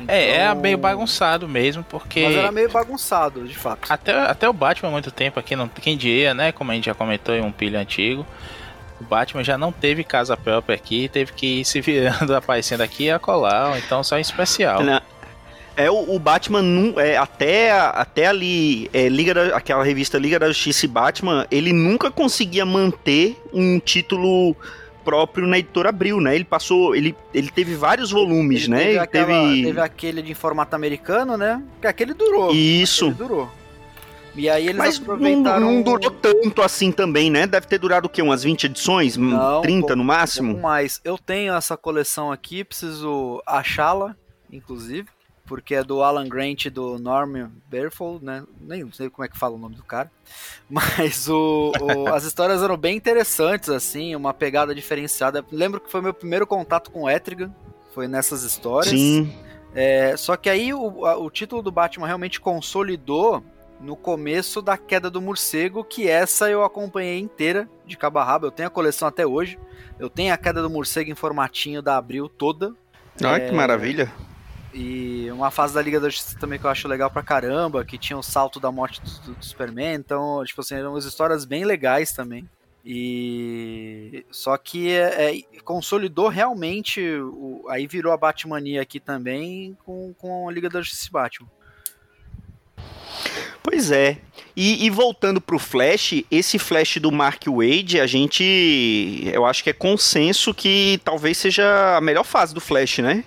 Então... 0.00 0.14
É, 0.14 0.30
era 0.30 0.54
meio 0.54 0.78
bagunçado 0.78 1.48
mesmo, 1.48 1.84
porque. 1.84 2.22
Mas 2.24 2.36
era 2.36 2.52
meio 2.52 2.70
bagunçado, 2.70 3.46
de 3.46 3.56
fato. 3.56 3.92
Até, 3.92 4.12
até 4.12 4.48
o 4.48 4.52
Batman 4.52 4.88
há 4.88 4.92
muito 4.92 5.10
tempo 5.10 5.38
aqui, 5.38 5.54
não, 5.54 5.68
quem 5.68 5.96
diria, 5.96 6.34
né? 6.34 6.52
Como 6.52 6.70
a 6.70 6.74
gente 6.74 6.86
já 6.86 6.94
comentou 6.94 7.34
em 7.34 7.42
um 7.42 7.52
pilho 7.52 7.78
antigo. 7.78 8.26
O 9.00 9.04
Batman 9.04 9.42
já 9.42 9.56
não 9.56 9.72
teve 9.72 10.04
casa 10.04 10.36
própria 10.36 10.74
aqui, 10.74 11.08
teve 11.08 11.32
que 11.32 11.60
ir 11.60 11.64
se 11.64 11.80
virando, 11.80 12.34
aparecendo 12.36 12.82
aqui 12.82 13.04
e 13.04 13.10
acolá, 13.10 13.78
então 13.78 14.04
só 14.04 14.18
em 14.18 14.20
especial. 14.20 14.82
Não. 14.82 15.00
É, 15.76 15.90
o, 15.90 16.16
o 16.16 16.18
Batman, 16.18 16.62
é, 16.98 17.16
até, 17.16 17.70
até 17.72 18.26
ali, 18.26 18.90
é, 18.92 19.08
Liga 19.08 19.32
da, 19.32 19.56
aquela 19.56 19.82
revista 19.82 20.18
Liga 20.18 20.38
da 20.38 20.48
Justiça 20.48 20.84
e 20.84 20.88
Batman, 20.88 21.46
ele 21.50 21.72
nunca 21.72 22.10
conseguia 22.10 22.66
manter 22.66 23.40
um 23.50 23.78
título 23.80 24.54
próprio 25.04 25.46
na 25.46 25.58
editora 25.58 25.88
Abril, 25.88 26.20
né? 26.20 26.34
Ele 26.34 26.44
passou, 26.44 26.94
ele, 26.94 27.16
ele 27.34 27.50
teve 27.50 27.74
vários 27.74 28.10
volumes, 28.10 28.64
ele 28.64 28.70
né? 28.70 28.78
Teve, 28.78 28.90
ele 28.90 28.98
aquela, 28.98 29.26
teve... 29.26 29.62
teve 29.64 29.80
aquele 29.80 30.22
de 30.22 30.34
formato 30.34 30.76
americano, 30.76 31.36
né? 31.36 31.62
Que 31.80 31.86
aquele 31.86 32.14
durou. 32.14 32.52
Isso. 32.52 33.08
Aquele 33.08 33.28
durou. 33.28 33.50
E 34.34 34.48
aí 34.48 34.68
eles 34.68 34.76
Mas 34.76 35.00
aproveitaram... 35.00 35.60
não, 35.60 35.72
não 35.72 35.82
durou 35.82 36.10
tanto 36.10 36.62
assim 36.62 36.92
também, 36.92 37.30
né? 37.30 37.46
Deve 37.46 37.66
ter 37.66 37.78
durado 37.78 38.06
o 38.06 38.08
quê? 38.08 38.22
Umas 38.22 38.42
20 38.42 38.64
edições? 38.64 39.16
Não, 39.16 39.60
30 39.62 39.92
um 39.92 39.96
no 39.96 40.04
máximo? 40.04 40.56
Um 40.56 40.60
mais. 40.60 41.00
Eu 41.04 41.18
tenho 41.18 41.54
essa 41.54 41.76
coleção 41.76 42.30
aqui, 42.30 42.64
preciso 42.64 43.42
achá-la, 43.46 44.14
inclusive. 44.52 45.08
Porque 45.50 45.74
é 45.74 45.82
do 45.82 46.00
Alan 46.00 46.28
Grant 46.28 46.66
e 46.66 46.70
do 46.70 46.96
Norman 46.96 47.50
Berfold, 47.68 48.24
né? 48.24 48.44
Nem 48.60 48.88
sei 48.92 49.10
como 49.10 49.24
é 49.24 49.28
que 49.28 49.36
fala 49.36 49.56
o 49.56 49.58
nome 49.58 49.74
do 49.74 49.82
cara. 49.82 50.08
Mas 50.70 51.28
o, 51.28 51.72
o, 51.80 52.06
as 52.06 52.22
histórias 52.22 52.62
eram 52.62 52.76
bem 52.76 52.96
interessantes, 52.96 53.68
assim, 53.68 54.14
uma 54.14 54.32
pegada 54.32 54.72
diferenciada. 54.72 55.44
Lembro 55.50 55.80
que 55.80 55.90
foi 55.90 56.00
meu 56.00 56.14
primeiro 56.14 56.46
contato 56.46 56.92
com 56.92 57.10
Etrigan, 57.10 57.52
foi 57.92 58.06
nessas 58.06 58.44
histórias. 58.44 58.90
Sim. 58.92 59.34
É, 59.74 60.16
só 60.16 60.36
que 60.36 60.48
aí 60.48 60.72
o, 60.72 61.04
a, 61.04 61.18
o 61.18 61.28
título 61.28 61.62
do 61.62 61.72
Batman 61.72 62.06
realmente 62.06 62.40
consolidou 62.40 63.42
no 63.80 63.96
começo 63.96 64.62
da 64.62 64.78
queda 64.78 65.10
do 65.10 65.20
morcego, 65.20 65.82
que 65.82 66.08
essa 66.08 66.48
eu 66.48 66.62
acompanhei 66.62 67.18
inteira, 67.18 67.68
de 67.84 67.96
cabo 67.96 68.20
a 68.20 68.24
rabo. 68.24 68.46
Eu 68.46 68.52
tenho 68.52 68.68
a 68.68 68.70
coleção 68.70 69.08
até 69.08 69.26
hoje. 69.26 69.58
Eu 69.98 70.08
tenho 70.08 70.32
a 70.32 70.36
queda 70.36 70.62
do 70.62 70.70
morcego 70.70 71.10
em 71.10 71.16
formatinho 71.16 71.82
da 71.82 71.96
Abril 71.96 72.28
toda. 72.28 72.72
Ai, 73.20 73.40
é, 73.40 73.48
que 73.48 73.52
maravilha. 73.52 74.12
E 74.72 75.28
uma 75.32 75.50
fase 75.50 75.74
da 75.74 75.82
Liga 75.82 75.98
da 75.98 76.08
Justiça 76.08 76.38
também 76.38 76.58
que 76.58 76.64
eu 76.64 76.70
acho 76.70 76.86
legal 76.86 77.10
pra 77.10 77.22
caramba, 77.22 77.84
que 77.84 77.98
tinha 77.98 78.18
o 78.18 78.22
salto 78.22 78.60
da 78.60 78.70
morte 78.70 79.00
do, 79.00 79.34
do 79.34 79.44
Superman. 79.44 79.94
Então, 79.94 80.44
tipo 80.44 80.60
assim, 80.60 80.76
eram 80.76 80.92
umas 80.92 81.04
histórias 81.04 81.44
bem 81.44 81.64
legais 81.64 82.12
também. 82.12 82.48
E 82.84 84.24
só 84.30 84.56
que 84.56 84.90
é, 84.90 85.38
é, 85.38 85.42
consolidou 85.64 86.28
realmente, 86.28 87.00
o, 87.02 87.66
aí 87.68 87.86
virou 87.86 88.12
a 88.12 88.16
Batmania 88.16 88.80
aqui 88.80 88.98
também 88.98 89.76
com, 89.84 90.14
com 90.14 90.48
a 90.48 90.52
Liga 90.52 90.68
da 90.68 90.80
Justiça 90.80 91.10
Batman. 91.12 91.48
Pois 93.62 93.90
é. 93.90 94.18
E, 94.56 94.86
e, 94.86 94.90
voltando 94.90 95.40
pro 95.40 95.58
Flash, 95.58 96.24
esse 96.30 96.58
Flash 96.58 96.96
do 96.96 97.12
Mark 97.12 97.44
Wade, 97.46 98.00
a 98.00 98.06
gente. 98.06 99.30
Eu 99.32 99.44
acho 99.44 99.62
que 99.62 99.70
é 99.70 99.72
consenso 99.72 100.54
que 100.54 101.00
talvez 101.04 101.36
seja 101.36 101.96
a 101.96 102.00
melhor 102.00 102.24
fase 102.24 102.54
do 102.54 102.60
Flash, 102.60 102.98
né? 102.98 103.24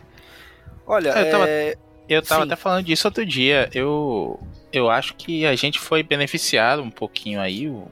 Olha, 0.86 1.10
eu 1.10 1.32
tava, 1.32 1.50
é... 1.50 1.78
eu 2.10 2.22
tava 2.22 2.44
até 2.44 2.56
falando 2.56 2.86
disso 2.86 3.08
outro 3.08 3.26
dia. 3.26 3.70
Eu, 3.74 4.40
eu 4.72 4.90
acho 4.90 5.16
que 5.16 5.46
a 5.46 5.56
gente 5.56 5.80
foi 5.80 6.04
beneficiado 6.04 6.82
um 6.82 6.92
pouquinho 6.92 7.40
aí. 7.40 7.66
Eu 7.66 7.88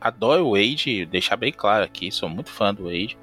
adoro 0.00 0.46
o 0.46 0.52
Wade, 0.52 1.06
deixar 1.06 1.36
bem 1.36 1.52
claro 1.52 1.84
aqui, 1.84 2.10
sou 2.10 2.28
muito 2.28 2.50
fã 2.50 2.74
do 2.74 2.84
Wade. 2.84 3.16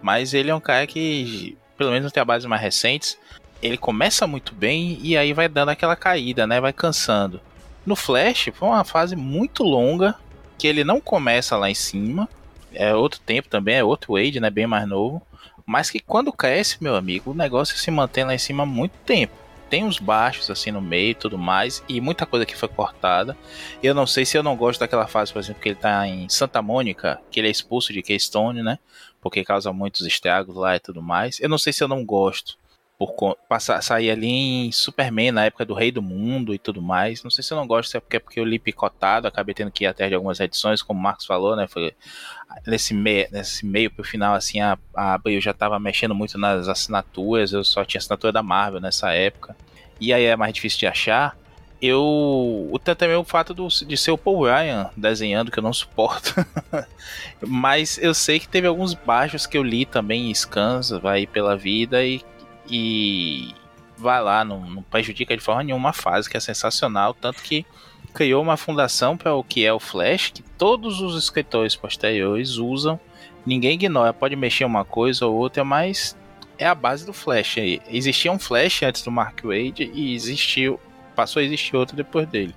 Mas 0.00 0.34
ele 0.34 0.50
é 0.50 0.54
um 0.54 0.60
cara 0.60 0.86
que, 0.86 1.56
pelo 1.76 1.90
menos 1.90 2.04
nos 2.04 2.12
trabalhos 2.12 2.44
mais 2.44 2.60
recentes, 2.60 3.16
ele 3.62 3.78
começa 3.78 4.26
muito 4.26 4.54
bem 4.54 4.98
e 5.00 5.16
aí 5.16 5.32
vai 5.32 5.48
dando 5.48 5.70
aquela 5.70 5.94
caída, 5.94 6.46
né? 6.46 6.60
Vai 6.60 6.72
cansando. 6.72 7.40
No 7.86 7.96
Flash 7.96 8.50
foi 8.52 8.68
uma 8.68 8.84
fase 8.84 9.16
muito 9.16 9.62
longa 9.62 10.16
que 10.58 10.66
ele 10.66 10.84
não 10.84 11.00
começa 11.00 11.56
lá 11.56 11.70
em 11.70 11.74
cima. 11.74 12.28
É 12.74 12.94
outro 12.94 13.20
tempo 13.20 13.48
também, 13.48 13.76
é 13.76 13.84
outro 13.84 14.14
Wade, 14.14 14.40
né? 14.40 14.50
Bem 14.50 14.66
mais 14.66 14.86
novo. 14.88 15.22
Mas 15.66 15.90
que 15.90 16.00
quando 16.00 16.32
cresce, 16.32 16.82
meu 16.82 16.96
amigo, 16.96 17.30
o 17.30 17.34
negócio 17.34 17.76
se 17.76 17.90
mantém 17.90 18.24
lá 18.24 18.34
em 18.34 18.38
cima 18.38 18.62
há 18.62 18.66
muito 18.66 18.96
tempo. 19.04 19.32
Tem 19.70 19.84
uns 19.84 19.98
baixos 19.98 20.50
assim 20.50 20.70
no 20.70 20.82
meio 20.82 21.12
e 21.12 21.14
tudo 21.14 21.38
mais, 21.38 21.82
e 21.88 22.00
muita 22.00 22.26
coisa 22.26 22.44
que 22.44 22.56
foi 22.56 22.68
cortada. 22.68 23.36
Eu 23.82 23.94
não 23.94 24.06
sei 24.06 24.26
se 24.26 24.36
eu 24.36 24.42
não 24.42 24.54
gosto 24.54 24.80
daquela 24.80 25.06
fase, 25.06 25.32
por 25.32 25.38
exemplo, 25.38 25.62
que 25.62 25.70
ele 25.70 25.76
tá 25.76 26.06
em 26.06 26.28
Santa 26.28 26.60
Mônica, 26.60 27.18
que 27.30 27.40
ele 27.40 27.48
é 27.48 27.50
expulso 27.50 27.92
de 27.92 28.02
Keystone, 28.02 28.62
né? 28.62 28.78
Porque 29.20 29.42
causa 29.44 29.72
muitos 29.72 30.06
estragos 30.06 30.54
lá 30.56 30.76
e 30.76 30.80
tudo 30.80 31.00
mais. 31.00 31.40
Eu 31.40 31.48
não 31.48 31.56
sei 31.56 31.72
se 31.72 31.82
eu 31.82 31.88
não 31.88 32.04
gosto 32.04 32.58
por 32.98 33.36
passar, 33.48 33.82
sair 33.82 34.10
ali 34.10 34.28
em 34.28 34.72
Superman 34.72 35.32
na 35.32 35.44
época 35.46 35.64
do 35.64 35.74
Rei 35.74 35.90
do 35.90 36.00
Mundo 36.00 36.54
e 36.54 36.58
tudo 36.58 36.80
mais. 36.80 37.22
Não 37.24 37.30
sei 37.30 37.42
se 37.42 37.52
eu 37.52 37.56
não 37.56 37.66
gosto, 37.66 37.90
se 37.90 37.96
é 37.96 38.00
porque, 38.00 38.16
é 38.16 38.20
porque 38.20 38.38
eu 38.38 38.44
li 38.44 38.58
picotado, 38.58 39.26
acabei 39.26 39.54
tendo 39.54 39.70
que 39.70 39.84
ir 39.84 39.88
atrás 39.88 40.10
de 40.10 40.14
algumas 40.14 40.38
edições, 40.38 40.82
como 40.82 41.00
o 41.00 41.02
Marcos 41.02 41.26
falou, 41.26 41.56
né? 41.56 41.66
Foi 41.66 41.94
nesse 42.66 42.94
meio, 42.94 43.26
nesse 43.32 43.66
meio 43.66 43.90
pro 43.90 44.04
final, 44.04 44.34
assim, 44.34 44.60
a, 44.60 44.78
a 44.94 45.18
já 45.40 45.52
tava 45.52 45.78
mexendo 45.80 46.14
muito 46.14 46.38
nas 46.38 46.68
assinaturas, 46.68 47.52
eu 47.52 47.64
só 47.64 47.84
tinha 47.84 47.98
assinatura 47.98 48.32
da 48.32 48.42
Marvel 48.42 48.80
nessa 48.80 49.12
época. 49.12 49.56
E 50.00 50.12
aí 50.12 50.24
é 50.24 50.36
mais 50.36 50.52
difícil 50.52 50.80
de 50.80 50.86
achar. 50.86 51.36
Eu. 51.80 52.80
Também 52.96 53.16
o 53.16 53.24
fato 53.24 53.52
do, 53.52 53.66
de 53.66 53.96
ser 53.96 54.12
o 54.12 54.18
Paul 54.18 54.44
Ryan 54.44 54.90
desenhando, 54.96 55.50
que 55.50 55.58
eu 55.58 55.62
não 55.62 55.72
suporto. 55.72 56.34
Mas 57.44 57.98
eu 57.98 58.14
sei 58.14 58.38
que 58.38 58.48
teve 58.48 58.68
alguns 58.68 58.94
baixos 58.94 59.46
que 59.46 59.58
eu 59.58 59.62
li 59.62 59.84
também 59.84 60.30
em 60.30 60.34
scans, 60.34 60.90
vai 60.90 61.26
pela 61.26 61.56
vida, 61.56 62.04
e 62.04 62.22
e 62.68 63.54
vai 63.96 64.22
lá, 64.22 64.44
não, 64.44 64.60
não 64.68 64.82
prejudica 64.82 65.36
de 65.36 65.42
forma 65.42 65.62
nenhuma 65.62 65.90
a 65.90 65.92
fase, 65.92 66.28
que 66.28 66.36
é 66.36 66.40
sensacional, 66.40 67.14
tanto 67.14 67.42
que 67.42 67.64
criou 68.12 68.42
uma 68.42 68.56
fundação 68.56 69.16
para 69.16 69.34
o 69.34 69.44
que 69.44 69.64
é 69.64 69.72
o 69.72 69.80
Flash, 69.80 70.30
que 70.30 70.42
todos 70.42 71.00
os 71.00 71.16
escritores 71.16 71.74
posteriores 71.74 72.56
usam. 72.56 72.98
Ninguém 73.44 73.74
ignora, 73.74 74.12
pode 74.12 74.36
mexer 74.36 74.64
uma 74.64 74.84
coisa 74.84 75.26
ou 75.26 75.34
outra, 75.34 75.64
mas 75.64 76.16
é 76.58 76.66
a 76.66 76.74
base 76.74 77.06
do 77.06 77.12
Flash 77.12 77.58
aí. 77.58 77.80
Existia 77.88 78.30
um 78.30 78.38
Flash 78.38 78.82
antes 78.82 79.02
do 79.02 79.10
Mark 79.10 79.42
Wade 79.42 79.90
e 79.94 80.14
existiu, 80.14 80.78
passou 81.14 81.40
a 81.40 81.44
existir 81.44 81.76
outro 81.76 81.96
depois 81.96 82.28
dele. 82.28 82.54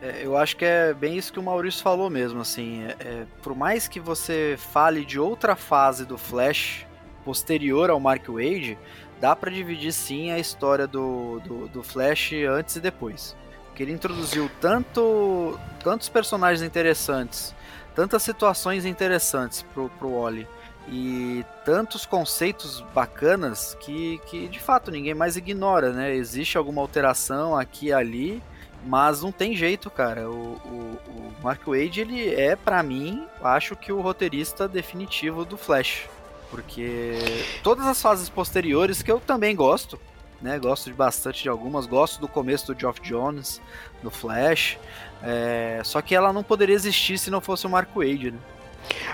É, 0.00 0.20
eu 0.22 0.36
acho 0.36 0.56
que 0.56 0.64
é 0.64 0.94
bem 0.94 1.16
isso 1.16 1.32
que 1.32 1.40
o 1.40 1.42
Maurício 1.42 1.82
falou 1.82 2.08
mesmo, 2.08 2.40
assim, 2.40 2.84
é, 2.84 2.96
é, 3.00 3.26
por 3.42 3.54
mais 3.54 3.88
que 3.88 3.98
você 3.98 4.56
fale 4.56 5.04
de 5.04 5.18
outra 5.18 5.56
fase 5.56 6.04
do 6.04 6.16
Flash 6.16 6.86
posterior 7.24 7.90
ao 7.90 7.98
Mark 7.98 8.28
Wade, 8.28 8.78
dá 9.20 9.34
para 9.34 9.50
dividir 9.50 9.92
sim 9.92 10.30
a 10.30 10.38
história 10.38 10.86
do, 10.86 11.40
do, 11.40 11.68
do, 11.68 11.82
Flash 11.82 12.32
antes 12.48 12.76
e 12.76 12.80
depois. 12.80 13.36
Porque 13.66 13.82
ele 13.82 13.92
introduziu 13.92 14.50
tanto, 14.60 15.58
tantos 15.82 16.08
personagens 16.08 16.62
interessantes, 16.62 17.54
tantas 17.94 18.22
situações 18.22 18.84
interessantes 18.84 19.62
pro, 19.62 19.88
pro 19.90 20.20
Wally 20.20 20.46
e 20.90 21.44
tantos 21.64 22.06
conceitos 22.06 22.80
bacanas 22.94 23.76
que, 23.80 24.18
que 24.26 24.48
de 24.48 24.58
fato 24.58 24.90
ninguém 24.90 25.14
mais 25.14 25.36
ignora, 25.36 25.92
né? 25.92 26.14
Existe 26.14 26.56
alguma 26.56 26.80
alteração 26.80 27.56
aqui 27.56 27.86
e 27.86 27.92
ali, 27.92 28.42
mas 28.86 29.22
não 29.22 29.30
tem 29.30 29.54
jeito, 29.54 29.90
cara. 29.90 30.30
O, 30.30 30.54
o, 30.64 30.98
o 31.08 31.34
Mark 31.42 31.62
Wade, 31.66 32.00
ele 32.00 32.34
é, 32.34 32.56
para 32.56 32.82
mim, 32.82 33.26
acho 33.42 33.76
que 33.76 33.92
o 33.92 34.00
roteirista 34.00 34.66
definitivo 34.66 35.44
do 35.44 35.56
Flash. 35.56 36.08
Porque 36.50 37.44
todas 37.62 37.86
as 37.86 38.00
fases 38.00 38.28
posteriores, 38.28 39.02
que 39.02 39.12
eu 39.12 39.20
também 39.20 39.54
gosto, 39.54 39.98
né? 40.40 40.58
Gosto 40.58 40.86
de 40.86 40.94
bastante 40.94 41.42
de 41.42 41.48
algumas, 41.48 41.86
gosto 41.86 42.20
do 42.20 42.28
começo 42.28 42.72
do 42.72 42.78
Geoff 42.78 43.00
Jones, 43.02 43.60
do 44.02 44.10
Flash. 44.10 44.78
É, 45.22 45.80
só 45.84 46.00
que 46.00 46.14
ela 46.14 46.32
não 46.32 46.42
poderia 46.42 46.74
existir 46.74 47.18
se 47.18 47.30
não 47.30 47.40
fosse 47.40 47.66
o 47.66 47.70
Mark 47.70 47.90
Wade, 47.94 48.30
né? 48.30 48.38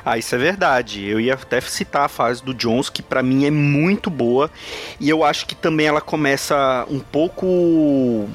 Ah, 0.05 0.19
isso 0.19 0.35
é 0.35 0.38
verdade. 0.38 1.05
Eu 1.05 1.19
ia 1.19 1.35
até 1.35 1.61
citar 1.61 2.05
a 2.05 2.09
fase 2.09 2.45
do 2.45 2.55
Jones, 2.55 2.88
que 2.88 3.03
para 3.03 3.23
mim 3.23 3.45
é 3.45 3.50
muito 3.50 4.11
boa. 4.11 4.50
E 5.00 5.09
eu 5.09 5.25
acho 5.25 5.47
que 5.47 5.55
também 5.55 5.87
ela 5.87 6.00
começa 6.00 6.87
um 6.88 7.00
pouco 7.00 8.29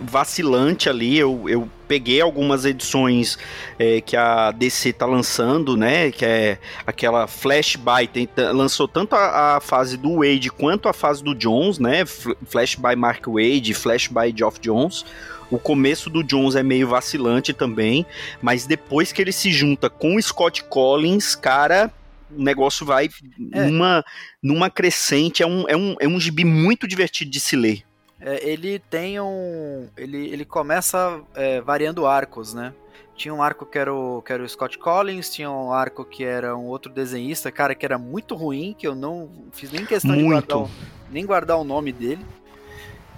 vacilante 0.00 0.88
ali. 0.88 1.18
Eu, 1.18 1.48
eu 1.48 1.68
peguei 1.86 2.20
algumas 2.20 2.64
edições 2.64 3.38
é, 3.78 4.00
que 4.00 4.16
a 4.16 4.50
DC 4.50 4.92
tá 4.92 5.06
lançando, 5.06 5.76
né? 5.76 6.10
Que 6.10 6.24
é 6.24 6.58
aquela 6.86 7.26
Flash 7.26 7.76
by. 7.76 8.06
Tem, 8.06 8.28
lançou 8.52 8.86
tanto 8.86 9.14
a, 9.14 9.56
a, 9.56 9.60
fase 9.60 9.96
do 9.96 10.16
Wade 10.16 10.50
quanto 10.50 10.88
a 10.88 10.92
fase 10.92 11.22
do 11.22 11.34
Jones, 11.34 11.78
né? 11.78 12.04
Flash 12.06 12.74
by 12.74 12.94
Mark 12.96 13.26
Wade, 13.26 13.74
Flash 13.74 14.08
by 14.08 14.34
Geoff 14.34 14.60
Jones. 14.60 15.04
O 15.50 15.58
começo 15.58 16.10
do 16.10 16.22
Jones 16.22 16.54
é 16.56 16.62
meio 16.62 16.88
vacilante 16.88 17.54
também, 17.54 18.04
mas 18.42 18.66
depois 18.66 19.12
que 19.12 19.22
ele 19.22 19.32
se 19.32 19.50
junta 19.50 19.88
com 19.88 20.16
o 20.16 20.22
Scott 20.22 20.62
Collins, 20.64 21.34
cara, 21.34 21.90
o 22.30 22.42
negócio 22.42 22.84
vai 22.84 23.08
é. 23.54 23.64
numa, 23.64 24.04
numa 24.42 24.68
crescente. 24.68 25.42
É 25.42 25.46
um, 25.46 25.64
é, 25.66 25.74
um, 25.74 25.96
é 26.00 26.06
um 26.06 26.20
gibi 26.20 26.44
muito 26.44 26.86
divertido 26.86 27.30
de 27.30 27.40
se 27.40 27.56
ler 27.56 27.87
é, 28.20 28.48
ele 28.48 28.78
tem 28.78 29.20
um. 29.20 29.88
Ele, 29.96 30.28
ele 30.28 30.44
começa 30.44 31.22
é, 31.34 31.60
variando 31.60 32.06
arcos, 32.06 32.52
né? 32.52 32.74
Tinha 33.14 33.34
um 33.34 33.42
arco 33.42 33.66
que 33.66 33.78
era, 33.78 33.92
o, 33.92 34.22
que 34.22 34.32
era 34.32 34.42
o 34.42 34.48
Scott 34.48 34.78
Collins, 34.78 35.30
tinha 35.30 35.50
um 35.50 35.72
arco 35.72 36.04
que 36.04 36.24
era 36.24 36.56
um 36.56 36.66
outro 36.66 36.92
desenhista, 36.92 37.50
cara, 37.50 37.74
que 37.74 37.84
era 37.84 37.98
muito 37.98 38.36
ruim, 38.36 38.74
que 38.78 38.86
eu 38.86 38.94
não 38.94 39.28
fiz 39.52 39.72
nem 39.72 39.84
questão 39.84 40.12
muito. 40.12 40.22
de 40.22 40.28
guardar 40.28 40.58
o, 40.58 40.70
nem 41.10 41.26
guardar 41.26 41.58
o 41.58 41.64
nome 41.64 41.92
dele. 41.92 42.24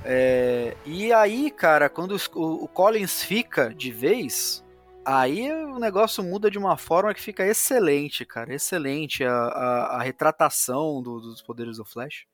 É, 0.02 0.75
e 0.87 1.12
aí, 1.12 1.50
cara, 1.50 1.90
quando 1.90 2.16
o, 2.35 2.64
o 2.64 2.69
Collins 2.69 3.23
fica 3.23 3.75
de 3.75 3.92
vez, 3.92 4.64
aí 5.04 5.52
o 5.52 5.78
negócio 5.78 6.25
muda 6.25 6.50
de 6.50 6.59
uma 6.59 6.78
forma 6.78 7.12
que 7.12 7.21
fica 7.21 7.47
excelente, 7.47 8.25
cara. 8.25 8.54
Excelente 8.54 9.23
a, 9.23 9.35
a, 9.35 9.97
a 9.99 10.02
retratação 10.02 11.02
do, 11.02 11.21
dos 11.21 11.42
poderes 11.42 11.76
do 11.76 11.85
Flash 11.85 12.25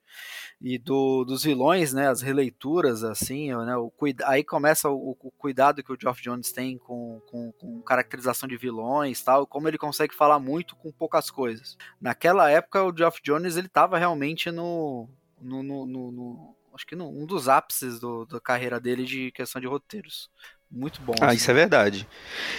e 0.61 0.79
do, 0.79 1.25
dos 1.25 1.45
vilões, 1.45 1.93
né, 1.93 2.09
as 2.09 2.23
releituras, 2.23 3.05
assim, 3.05 3.55
né, 3.55 3.77
o, 3.77 3.93
aí 4.25 4.43
começa 4.43 4.89
o, 4.89 5.11
o 5.11 5.31
cuidado 5.33 5.83
que 5.83 5.93
o 5.93 6.01
Geoff 6.01 6.23
Jones 6.23 6.51
tem 6.51 6.79
com, 6.79 7.21
com, 7.31 7.53
com, 7.53 7.83
caracterização 7.83 8.49
de 8.49 8.57
vilões 8.57 9.23
tal, 9.23 9.47
como 9.47 9.69
ele 9.69 9.77
consegue 9.77 10.15
falar 10.15 10.39
muito 10.39 10.75
com 10.77 10.91
poucas 10.91 11.31
coisas. 11.31 11.77
Naquela 12.01 12.51
época, 12.51 12.83
o 12.83 12.97
Geoff 12.97 13.21
Jones, 13.23 13.57
ele 13.57 13.67
estava 13.67 13.99
realmente 13.99 14.51
no, 14.51 15.09
no, 15.41 15.63
no, 15.63 15.87
no, 15.87 16.57
acho 16.75 16.87
que 16.87 16.97
num 16.97 17.09
um 17.09 17.27
dos 17.27 17.49
ápices 17.49 18.01
do, 18.01 18.25
da 18.27 18.41
carreira 18.41 18.81
dele 18.81 19.05
de 19.05 19.31
questão 19.33 19.61
de 19.61 19.67
roteiros. 19.67 20.31
Muito 20.71 21.01
bom. 21.01 21.15
Ah, 21.21 21.27
assim. 21.29 21.37
isso 21.37 21.51
é 21.51 21.55
verdade. 21.55 22.07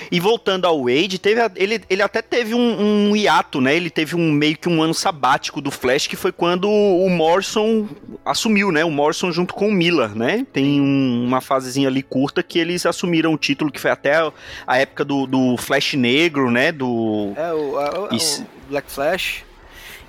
E 0.10 0.20
voltando 0.20 0.66
ao 0.66 0.84
Wade, 0.86 1.20
teve 1.20 1.42
a- 1.42 1.52
ele, 1.56 1.82
ele 1.90 2.02
até 2.02 2.22
teve 2.22 2.54
um, 2.56 3.10
um 3.12 3.16
hiato, 3.16 3.60
né? 3.60 3.76
Ele 3.76 3.90
teve 3.90 4.16
um 4.16 4.32
meio 4.32 4.58
que 4.58 4.70
um 4.70 4.82
ano 4.82 4.94
sabático 4.94 5.60
do 5.60 5.70
Flash, 5.70 6.08
que 6.08 6.16
foi 6.16 6.32
quando 6.32 6.70
o 6.70 7.10
Morrison 7.10 7.88
assumiu, 8.26 8.72
né? 8.72 8.84
O 8.86 8.90
Morrison 8.90 9.32
junto 9.32 9.54
com 9.54 9.68
o 9.68 9.72
Miller, 9.74 10.16
né? 10.16 10.46
Tem 10.54 10.80
um- 10.82 11.26
uma 11.26 11.42
fasezinha 11.42 11.90
ali 11.90 12.02
curta 12.02 12.42
que 12.42 12.58
eles 12.58 12.86
assumiram 12.86 13.34
o 13.34 13.38
título, 13.38 13.72
que 13.72 13.80
foi 13.80 13.92
até 13.92 14.14
a 14.66 14.78
época 14.78 15.04
do, 15.04 15.28
do 15.28 15.58
Flash 15.58 15.94
Negro, 15.96 16.50
né? 16.50 16.72
Do. 16.72 17.34
É, 17.36 17.54
o, 17.54 17.78
a- 17.78 18.10
o 18.10 18.70
Black 18.70 18.90
Flash. 18.90 19.44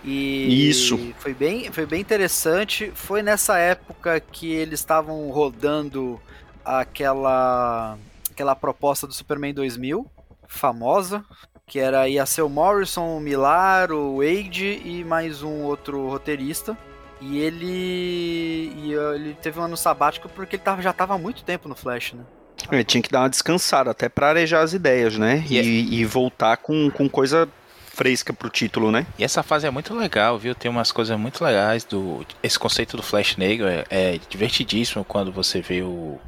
E 0.04 0.68
Isso. 0.70 0.98
Foi 1.18 1.34
bem, 1.34 1.70
foi 1.72 1.84
bem 1.84 2.00
interessante. 2.00 2.92
Foi 2.94 3.20
nessa 3.22 3.58
época 3.58 4.20
que 4.20 4.50
eles 4.52 4.78
estavam 4.78 5.28
rodando 5.30 6.18
aquela 6.68 7.96
aquela 8.30 8.54
proposta 8.54 9.06
do 9.06 9.12
Superman 9.12 9.52
2000, 9.52 10.06
famosa, 10.46 11.24
que 11.66 11.78
era 11.78 12.08
ia 12.08 12.24
ser 12.26 12.42
o 12.42 12.48
Morrison, 12.48 13.16
o 13.16 13.20
Millar, 13.20 13.90
o 13.90 14.18
Wade 14.18 14.80
e 14.84 15.02
mais 15.04 15.42
um 15.42 15.62
outro 15.64 16.08
roteirista. 16.08 16.76
E 17.20 17.38
ele 17.38 18.72
e 18.76 18.92
ele 19.14 19.34
teve 19.42 19.58
um 19.58 19.64
ano 19.64 19.76
sabático 19.76 20.28
porque 20.28 20.56
ele 20.56 20.62
tava, 20.62 20.80
já 20.80 20.90
estava 20.90 21.14
há 21.14 21.18
muito 21.18 21.42
tempo 21.42 21.68
no 21.68 21.74
Flash, 21.74 22.12
né? 22.12 22.22
É, 22.70 22.84
tinha 22.84 23.02
que 23.02 23.10
dar 23.10 23.20
uma 23.22 23.30
descansada, 23.30 23.90
até 23.90 24.08
pra 24.08 24.28
arejar 24.28 24.62
as 24.62 24.72
ideias, 24.72 25.16
né? 25.18 25.44
E 25.48 25.58
é- 25.58 25.62
E, 25.62 25.94
e 26.00 26.04
voltar 26.04 26.56
com, 26.58 26.90
com 26.90 27.08
coisa 27.08 27.48
fresca 27.92 28.32
pro 28.32 28.48
título, 28.48 28.92
né? 28.92 29.04
E 29.18 29.24
essa 29.24 29.42
fase 29.42 29.66
é 29.66 29.70
muito 29.70 29.92
legal, 29.94 30.38
viu? 30.38 30.54
Tem 30.54 30.70
umas 30.70 30.92
coisas 30.92 31.18
muito 31.18 31.42
legais 31.42 31.82
do. 31.84 32.24
Esse 32.42 32.56
conceito 32.58 32.96
do 32.96 33.02
Flash 33.02 33.36
Negro 33.36 33.66
é, 33.66 33.84
é 33.90 34.20
divertidíssimo 34.30 35.04
quando 35.04 35.32
você 35.32 35.60
vê 35.60 35.82
o. 35.82 36.20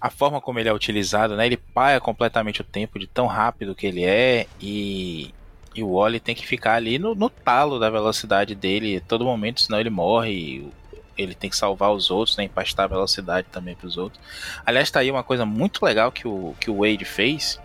A 0.00 0.10
forma 0.10 0.40
como 0.40 0.58
ele 0.58 0.68
é 0.68 0.72
utilizado, 0.72 1.36
né? 1.36 1.46
Ele 1.46 1.56
paia 1.56 2.00
completamente 2.00 2.60
o 2.60 2.64
tempo 2.64 2.98
de 2.98 3.06
tão 3.06 3.26
rápido 3.26 3.74
que 3.74 3.86
ele 3.86 4.04
é 4.04 4.46
e. 4.60 5.34
E 5.74 5.82
o 5.82 5.92
Wally 5.92 6.18
tem 6.18 6.34
que 6.34 6.46
ficar 6.46 6.74
ali 6.74 6.98
no, 6.98 7.14
no 7.14 7.30
talo 7.30 7.78
da 7.78 7.88
velocidade 7.88 8.54
dele 8.54 8.96
a 8.96 9.00
todo 9.00 9.24
momento, 9.24 9.60
senão 9.60 9.78
ele 9.78 9.90
morre. 9.90 10.68
ele 11.16 11.34
tem 11.34 11.48
que 11.50 11.56
salvar 11.56 11.92
os 11.92 12.10
outros, 12.10 12.36
né? 12.36 12.44
Empastar 12.44 12.84
a 12.84 12.88
velocidade 12.88 13.46
também 13.52 13.76
pros 13.76 13.96
outros. 13.96 14.20
Aliás, 14.64 14.90
tá 14.90 15.00
aí 15.00 15.10
uma 15.10 15.22
coisa 15.22 15.44
muito 15.46 15.84
legal 15.84 16.10
que 16.10 16.26
o, 16.26 16.54
que 16.58 16.70
o 16.70 16.78
Wade 16.78 17.04
fez 17.04 17.60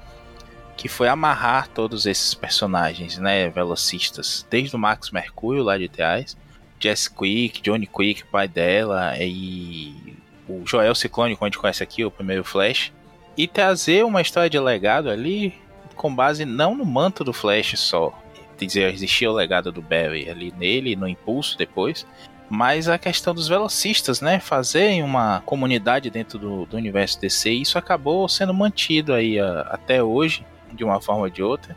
que 0.75 0.87
foi 0.87 1.07
amarrar 1.07 1.67
todos 1.69 2.05
esses 2.05 2.33
personagens, 2.33 3.17
né, 3.17 3.49
velocistas, 3.49 4.45
desde 4.49 4.75
o 4.75 4.79
Max 4.79 5.11
Mercúrio 5.11 5.63
lá 5.63 5.77
de 5.77 5.87
trás, 5.87 6.35
Jess 6.79 7.07
Quick, 7.07 7.61
Johnny 7.61 7.87
Quick, 7.87 8.25
pai 8.25 8.47
dela, 8.47 9.13
e 9.19 10.17
o 10.47 10.63
Joel 10.65 10.93
Ciclone, 10.95 11.35
como 11.35 11.45
a 11.45 11.49
gente 11.49 11.59
conhece 11.59 11.83
aqui, 11.83 12.03
o 12.03 12.11
primeiro 12.11 12.43
Flash, 12.43 12.91
e 13.37 13.47
trazer 13.47 14.03
uma 14.05 14.21
história 14.21 14.49
de 14.49 14.59
legado 14.59 15.09
ali 15.09 15.53
com 15.95 16.13
base 16.13 16.45
não 16.45 16.75
no 16.75 16.85
manto 16.85 17.23
do 17.23 17.33
Flash 17.33 17.73
só, 17.79 18.13
dizer, 18.57 18.93
existia 18.93 19.29
o 19.29 19.33
legado 19.33 19.71
do 19.71 19.81
Barry 19.81 20.29
ali 20.29 20.53
nele, 20.57 20.95
no 20.95 21.07
impulso 21.07 21.57
depois, 21.57 22.05
mas 22.49 22.87
a 22.87 22.97
questão 22.97 23.33
dos 23.33 23.47
velocistas, 23.47 24.21
né, 24.21 24.39
fazerem 24.39 25.01
uma 25.03 25.41
comunidade 25.45 26.09
dentro 26.09 26.37
do, 26.37 26.65
do 26.65 26.77
universo 26.77 27.19
DC, 27.19 27.51
isso 27.51 27.77
acabou 27.77 28.27
sendo 28.29 28.53
mantido 28.53 29.13
aí 29.13 29.39
a- 29.39 29.61
até 29.71 30.03
hoje, 30.03 30.45
de 30.71 30.83
uma 30.83 31.01
forma 31.01 31.21
ou 31.23 31.29
de 31.29 31.41
outra. 31.43 31.75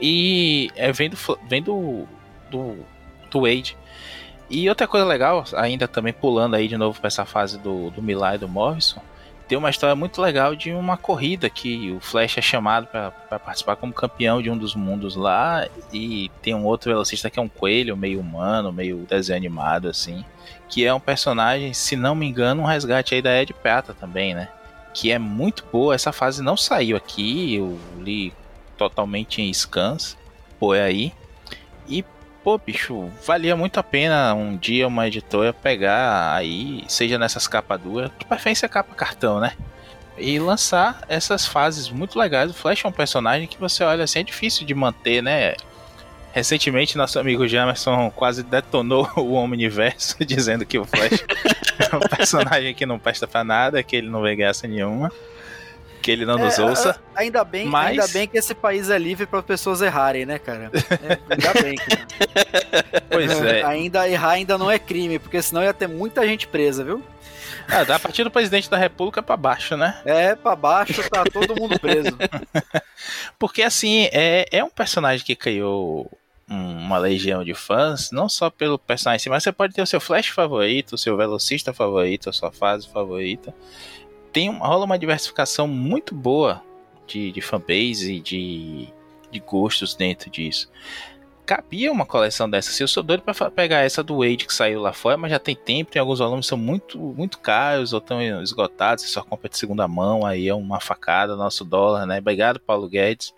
E 0.00 0.70
é, 0.76 0.92
vem, 0.92 1.08
do, 1.10 1.16
Fl- 1.16 1.34
vem 1.48 1.62
do, 1.62 2.04
do, 2.50 2.76
do 3.30 3.40
Wade. 3.42 3.76
E 4.50 4.68
outra 4.68 4.86
coisa 4.86 5.06
legal, 5.06 5.44
ainda 5.54 5.86
também 5.86 6.12
pulando 6.12 6.56
aí 6.56 6.66
de 6.66 6.76
novo 6.76 6.98
para 6.98 7.06
essa 7.06 7.24
fase 7.24 7.56
do, 7.56 7.90
do 7.90 8.02
Millar 8.02 8.34
e 8.34 8.38
do 8.38 8.48
Morrison, 8.48 9.00
tem 9.46 9.56
uma 9.56 9.70
história 9.70 9.96
muito 9.96 10.20
legal 10.20 10.54
de 10.54 10.72
uma 10.72 10.96
corrida 10.96 11.48
que 11.48 11.92
o 11.92 12.00
Flash 12.00 12.38
é 12.38 12.42
chamado 12.42 12.86
para 12.86 13.38
participar 13.38 13.76
como 13.76 13.92
campeão 13.92 14.42
de 14.42 14.50
um 14.50 14.56
dos 14.56 14.74
mundos 14.74 15.16
lá. 15.16 15.66
E 15.92 16.30
tem 16.40 16.54
um 16.54 16.64
outro 16.64 16.90
velocista 16.90 17.30
que 17.30 17.38
é 17.38 17.42
um 17.42 17.48
coelho, 17.48 17.96
meio 17.96 18.20
humano, 18.20 18.72
meio 18.72 18.98
desenho 19.08 19.36
animado 19.38 19.88
assim. 19.88 20.24
Que 20.68 20.84
é 20.84 20.94
um 20.94 21.00
personagem, 21.00 21.72
se 21.72 21.96
não 21.96 22.14
me 22.14 22.26
engano, 22.26 22.62
um 22.62 22.66
resgate 22.66 23.14
aí 23.14 23.22
da 23.22 23.42
Ed 23.42 23.52
Prata 23.54 23.92
também, 23.92 24.34
né? 24.34 24.48
que 24.92 25.10
é 25.10 25.18
muito 25.18 25.64
boa. 25.72 25.94
Essa 25.94 26.12
fase 26.12 26.42
não 26.42 26.56
saiu 26.56 26.96
aqui, 26.96 27.54
eu 27.54 27.78
li 27.98 28.32
totalmente 28.76 29.42
em 29.42 29.52
scans 29.52 30.16
por 30.58 30.76
aí. 30.76 31.12
E, 31.88 32.04
pô, 32.42 32.58
bicho, 32.58 33.10
valia 33.24 33.56
muito 33.56 33.78
a 33.78 33.82
pena 33.82 34.34
um 34.34 34.56
dia 34.56 34.86
uma 34.86 35.06
editora 35.06 35.52
pegar 35.52 36.34
aí, 36.34 36.84
seja 36.88 37.18
nessas 37.18 37.46
capas 37.46 37.80
duras, 37.80 38.10
de 38.18 38.24
preferência 38.24 38.68
capa 38.68 38.94
cartão, 38.94 39.40
né? 39.40 39.52
E 40.16 40.38
lançar 40.38 41.02
essas 41.08 41.46
fases 41.46 41.88
muito 41.88 42.18
legais. 42.18 42.50
O 42.50 42.54
Flash 42.54 42.84
é 42.84 42.88
um 42.88 42.92
personagem 42.92 43.46
que 43.46 43.58
você 43.58 43.82
olha 43.84 44.04
assim, 44.04 44.20
é 44.20 44.22
difícil 44.22 44.66
de 44.66 44.74
manter, 44.74 45.22
né? 45.22 45.54
Recentemente, 46.32 46.96
nosso 46.96 47.18
amigo 47.18 47.48
Jamerson 47.48 48.10
quase 48.10 48.42
detonou 48.42 49.08
o 49.16 49.32
Omniverso, 49.34 50.16
dizendo 50.24 50.64
que 50.64 50.78
o 50.78 50.84
Flash 50.84 51.24
é 51.92 51.96
um 51.96 52.00
personagem 52.00 52.74
que 52.74 52.86
não 52.86 52.98
presta 52.98 53.26
pra 53.26 53.42
nada, 53.42 53.82
que 53.82 53.96
ele 53.96 54.08
não 54.08 54.22
vê 54.22 54.36
graça 54.36 54.66
nenhuma, 54.68 55.10
que 56.02 56.10
ele 56.10 56.24
não 56.24 56.38
nos 56.38 56.58
É, 56.58 56.62
ouça. 56.62 56.90
a- 57.14 57.20
Ainda 57.20 57.44
bem, 57.44 57.66
Mas- 57.66 57.90
ainda 57.90 58.08
bem 58.08 58.26
que 58.26 58.38
esse 58.38 58.54
país 58.54 58.88
é 58.90 58.98
livre 58.98 59.26
para 59.26 59.42
pessoas 59.42 59.82
errarem, 59.82 60.24
né, 60.26 60.38
cara? 60.38 60.70
É, 60.74 61.18
ainda 61.34 61.62
bem. 61.62 61.76
Cara. 61.76 62.06
Pois 63.10 63.42
é. 63.42 63.62
Ainda 63.64 64.08
errar 64.08 64.30
ainda 64.30 64.56
não 64.56 64.70
é 64.70 64.78
crime, 64.78 65.18
porque 65.18 65.42
senão 65.42 65.62
ia 65.62 65.74
ter 65.74 65.88
muita 65.88 66.26
gente 66.26 66.46
presa, 66.46 66.84
viu? 66.84 67.02
Ah, 67.68 67.94
a 67.94 67.98
partir 67.98 68.24
do 68.24 68.30
presidente 68.30 68.70
da 68.70 68.76
república 68.76 69.22
pra 69.22 69.36
baixo, 69.36 69.76
né? 69.76 70.00
É, 70.04 70.34
pra 70.34 70.54
baixo 70.56 71.02
tá 71.10 71.24
todo 71.24 71.54
mundo 71.60 71.78
preso. 71.78 72.16
Porque 73.38 73.62
assim, 73.62 74.08
é, 74.12 74.46
é 74.50 74.64
um 74.64 74.70
personagem 74.70 75.24
que 75.24 75.34
criou 75.36 76.10
um- 76.48 76.78
uma 76.78 76.98
legião 76.98 77.44
de 77.44 77.54
fãs, 77.54 78.10
não 78.10 78.28
só 78.28 78.50
pelo 78.50 78.78
personagem 78.78 79.30
mas 79.30 79.42
você 79.44 79.52
pode 79.52 79.72
ter 79.74 79.82
o 79.82 79.86
seu 79.86 80.00
Flash 80.00 80.28
favorito, 80.28 80.94
o 80.94 80.98
seu 80.98 81.16
velocista 81.16 81.72
favorito, 81.72 82.28
a 82.28 82.32
sua 82.32 82.50
fase 82.50 82.88
favorita. 82.88 83.54
Tem 84.32 84.50
rola 84.56 84.84
uma 84.84 84.98
diversificação 84.98 85.66
muito 85.66 86.14
boa 86.14 86.62
de, 87.06 87.32
de 87.32 87.40
fanbase 87.40 88.14
e 88.14 88.20
de, 88.20 88.88
de 89.30 89.40
gostos 89.40 89.94
dentro 89.94 90.30
disso. 90.30 90.70
Cabia 91.44 91.90
uma 91.90 92.06
coleção 92.06 92.48
dessa. 92.48 92.70
Se 92.70 92.80
eu 92.80 92.86
sou 92.86 93.02
doido 93.02 93.22
pra 93.22 93.34
fa- 93.34 93.50
pegar 93.50 93.80
essa 93.80 94.04
do 94.04 94.18
Wade 94.18 94.46
que 94.46 94.54
saiu 94.54 94.80
lá 94.80 94.92
fora, 94.92 95.16
mas 95.16 95.32
já 95.32 95.38
tem 95.40 95.56
tempo, 95.56 95.90
tem 95.90 95.98
alguns 95.98 96.20
volumes 96.20 96.46
são 96.46 96.56
muito, 96.56 96.96
muito 96.96 97.40
caros 97.40 97.92
ou 97.92 97.98
estão 97.98 98.22
esgotados, 98.40 99.02
você 99.04 99.10
só 99.10 99.22
compra 99.24 99.48
de 99.48 99.58
segunda 99.58 99.88
mão, 99.88 100.24
aí 100.24 100.46
é 100.48 100.54
uma 100.54 100.78
facada, 100.78 101.34
nosso 101.34 101.64
dólar, 101.64 102.06
né? 102.06 102.18
Obrigado, 102.18 102.60
Paulo 102.60 102.88
Guedes 102.88 103.34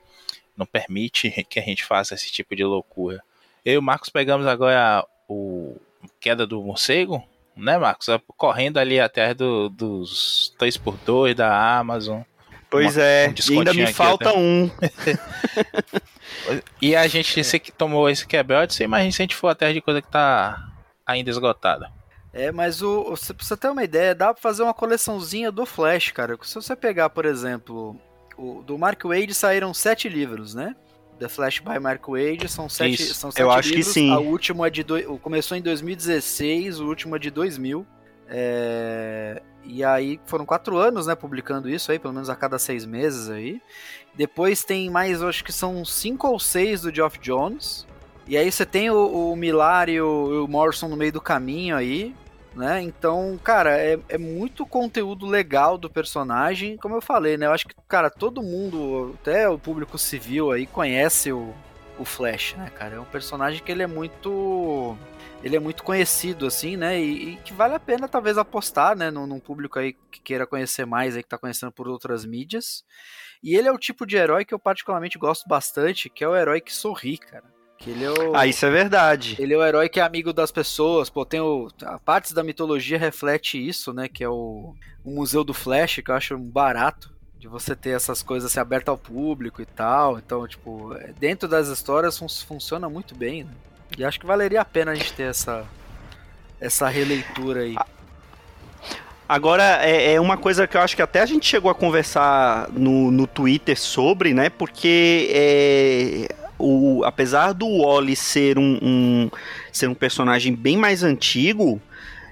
não 0.54 0.66
permite 0.66 1.30
que 1.48 1.58
a 1.58 1.62
gente 1.62 1.84
faça 1.86 2.14
esse 2.14 2.30
tipo 2.30 2.54
de 2.54 2.62
loucura. 2.64 3.22
Eu 3.64 3.74
e 3.74 3.78
o 3.78 3.82
Marcos 3.82 4.10
pegamos 4.10 4.46
agora 4.46 5.06
o 5.26 5.76
Queda 6.20 6.46
do 6.46 6.60
Morcego, 6.62 7.22
né, 7.56 7.78
Marcos? 7.78 8.06
Correndo 8.36 8.78
ali 8.78 8.98
atrás 9.00 9.34
do, 9.34 9.68
dos 9.68 10.54
3x2 10.58 11.34
da 11.34 11.78
Amazon. 11.78 12.22
Pois 12.70 12.96
Uma- 12.96 13.04
é, 13.04 13.28
um 13.28 13.52
e 13.52 13.58
ainda 13.58 13.74
me 13.74 13.92
falta 13.92 14.30
até. 14.30 14.38
um. 14.38 14.70
E 16.80 16.96
a 16.96 17.06
gente 17.06 17.42
que 17.60 17.70
tomou 17.70 18.08
esse 18.08 18.26
quebrote, 18.26 18.74
você 18.74 18.84
imagina 18.84 19.12
se 19.12 19.22
a 19.22 19.24
gente 19.24 19.36
for 19.36 19.48
atrás 19.48 19.74
de 19.74 19.80
coisa 19.80 20.00
que 20.00 20.08
tá 20.10 20.72
ainda 21.06 21.30
esgotada. 21.30 21.92
É, 22.32 22.50
mas 22.50 22.82
o, 22.82 23.10
você 23.10 23.34
precisa 23.34 23.56
ter 23.56 23.68
uma 23.68 23.84
ideia, 23.84 24.14
dá 24.14 24.32
pra 24.32 24.42
fazer 24.42 24.62
uma 24.62 24.72
coleçãozinha 24.72 25.52
do 25.52 25.66
Flash, 25.66 26.10
cara. 26.12 26.38
Se 26.42 26.54
você 26.54 26.74
pegar, 26.74 27.10
por 27.10 27.26
exemplo, 27.26 28.00
o, 28.36 28.62
do 28.62 28.78
Mark 28.78 29.04
Wade 29.04 29.34
saíram 29.34 29.74
sete 29.74 30.08
livros, 30.08 30.54
né? 30.54 30.74
The 31.22 31.28
Flash 31.28 31.60
by 31.60 31.78
Mark 31.78 32.08
Wade 32.08 32.48
são 32.48 32.68
sete, 32.68 32.94
Isso, 33.00 33.14
são 33.14 33.30
sete 33.30 33.40
eu 33.40 33.50
acho 33.50 33.68
que 33.70 33.76
livros. 33.76 33.94
sim. 33.94 34.10
A 34.12 34.18
última 34.18 34.66
é 34.66 34.70
de 34.70 34.82
do, 34.82 35.18
começou 35.18 35.56
em 35.56 35.62
2016, 35.62 36.80
o 36.80 36.86
último 36.86 37.14
é 37.14 37.18
de 37.20 37.30
2000. 37.30 37.86
É, 38.28 39.40
e 39.62 39.84
aí 39.84 40.18
foram 40.26 40.44
quatro 40.44 40.76
anos, 40.78 41.06
né, 41.06 41.14
publicando 41.14 41.68
isso 41.70 41.92
aí, 41.92 41.98
pelo 41.98 42.12
menos 42.12 42.28
a 42.28 42.34
cada 42.34 42.58
seis 42.58 42.84
meses 42.84 43.30
aí. 43.30 43.62
Depois 44.16 44.64
tem 44.64 44.90
mais, 44.90 45.22
acho 45.22 45.44
que 45.44 45.52
são 45.52 45.84
cinco 45.84 46.26
ou 46.26 46.40
seis 46.40 46.80
do 46.80 46.92
Geoff 46.92 47.20
Jones. 47.20 47.86
E 48.26 48.36
aí 48.36 48.50
você 48.50 48.66
tem 48.66 48.90
o, 48.90 49.30
o 49.32 49.36
Millar 49.36 49.88
e 49.88 50.00
o, 50.00 50.44
o 50.44 50.48
Morrison 50.48 50.88
no 50.88 50.96
meio 50.96 51.12
do 51.12 51.20
caminho 51.20 51.76
aí, 51.76 52.16
né? 52.54 52.82
Então, 52.82 53.38
cara, 53.42 53.78
é, 53.78 53.98
é 54.08 54.18
muito 54.18 54.66
conteúdo 54.66 55.26
legal 55.26 55.78
do 55.78 55.90
personagem. 55.90 56.76
Como 56.76 56.94
eu 56.94 57.02
falei, 57.02 57.36
né? 57.36 57.46
Eu 57.46 57.52
acho 57.52 57.66
que, 57.66 57.74
cara, 57.88 58.10
todo 58.10 58.42
mundo, 58.42 59.16
até 59.20 59.48
o 59.48 59.58
público 59.58 59.98
civil 59.98 60.50
aí, 60.50 60.66
conhece 60.66 61.32
o, 61.32 61.54
o 61.98 62.04
Flash, 62.04 62.54
né, 62.56 62.70
cara? 62.70 62.96
É 62.96 63.00
um 63.00 63.04
personagem 63.04 63.62
que 63.62 63.72
ele 63.72 63.82
é 63.82 63.86
muito. 63.86 64.96
Ele 65.42 65.56
é 65.56 65.60
muito 65.60 65.82
conhecido, 65.82 66.46
assim, 66.46 66.76
né? 66.76 67.00
E, 67.00 67.32
e 67.32 67.36
que 67.38 67.52
vale 67.52 67.74
a 67.74 67.80
pena, 67.80 68.06
talvez, 68.06 68.38
apostar, 68.38 68.96
né? 68.96 69.10
Num, 69.10 69.26
num 69.26 69.40
público 69.40 69.78
aí 69.78 69.94
que 70.10 70.20
queira 70.20 70.46
conhecer 70.46 70.86
mais, 70.86 71.16
aí, 71.16 71.22
que 71.22 71.28
tá 71.28 71.38
conhecendo 71.38 71.72
por 71.72 71.88
outras 71.88 72.24
mídias. 72.24 72.84
E 73.42 73.56
ele 73.56 73.66
é 73.66 73.72
o 73.72 73.78
tipo 73.78 74.06
de 74.06 74.16
herói 74.16 74.44
que 74.44 74.54
eu 74.54 74.58
particularmente 74.58 75.18
gosto 75.18 75.48
bastante, 75.48 76.08
que 76.08 76.22
é 76.22 76.28
o 76.28 76.36
herói 76.36 76.60
que 76.60 76.72
sorri, 76.72 77.18
cara. 77.18 77.61
Que 77.82 77.90
ele 77.90 78.04
é 78.04 78.10
o. 78.10 78.34
Ah, 78.34 78.46
isso 78.46 78.64
é 78.64 78.70
verdade. 78.70 79.36
Ele 79.38 79.54
é 79.54 79.56
o 79.56 79.64
herói 79.64 79.88
que 79.88 79.98
é 79.98 80.02
amigo 80.04 80.32
das 80.32 80.52
pessoas. 80.52 81.10
Pô, 81.10 81.24
tem 81.24 81.40
o. 81.40 81.68
A 81.84 81.98
partes 81.98 82.32
da 82.32 82.44
mitologia 82.44 82.96
reflete 82.96 83.58
isso, 83.58 83.92
né? 83.92 84.08
Que 84.08 84.22
é 84.22 84.28
o, 84.28 84.74
o 85.04 85.10
Museu 85.10 85.42
do 85.42 85.52
Flash, 85.52 86.00
que 86.04 86.10
eu 86.10 86.14
acho 86.14 86.36
um 86.36 86.48
barato 86.48 87.12
de 87.38 87.48
você 87.48 87.74
ter 87.74 87.90
essas 87.90 88.22
coisas 88.22 88.52
assim, 88.52 88.60
abertas 88.60 88.92
ao 88.92 88.96
público 88.96 89.60
e 89.60 89.66
tal. 89.66 90.16
Então, 90.16 90.46
tipo, 90.46 90.94
é, 90.94 91.12
dentro 91.18 91.48
das 91.48 91.66
histórias 91.66 92.16
fun 92.16 92.28
funciona 92.28 92.88
muito 92.88 93.16
bem, 93.16 93.42
né? 93.42 93.50
E 93.98 94.04
acho 94.04 94.20
que 94.20 94.26
valeria 94.26 94.60
a 94.60 94.64
pena 94.64 94.92
a 94.92 94.94
gente 94.94 95.12
ter 95.12 95.24
essa, 95.24 95.64
essa 96.60 96.88
releitura 96.88 97.62
aí. 97.62 97.74
Agora, 99.28 99.84
é, 99.84 100.14
é, 100.14 100.20
uma 100.20 100.36
coisa 100.36 100.68
que 100.68 100.76
eu 100.76 100.80
acho 100.80 100.94
que 100.94 101.02
até 101.02 101.20
a 101.20 101.26
gente 101.26 101.46
chegou 101.46 101.70
a 101.70 101.74
conversar 101.74 102.68
no, 102.70 103.10
no 103.10 103.26
Twitter 103.26 103.78
sobre, 103.78 104.32
né? 104.32 104.48
Porque 104.48 105.28
é, 105.32 106.41
o, 106.62 107.04
apesar 107.04 107.52
do 107.52 107.66
Wally 107.82 108.14
ser 108.14 108.58
um, 108.58 108.78
um, 108.82 109.30
ser 109.72 109.88
um 109.88 109.94
personagem 109.94 110.54
bem 110.54 110.76
mais 110.76 111.02
antigo, 111.02 111.80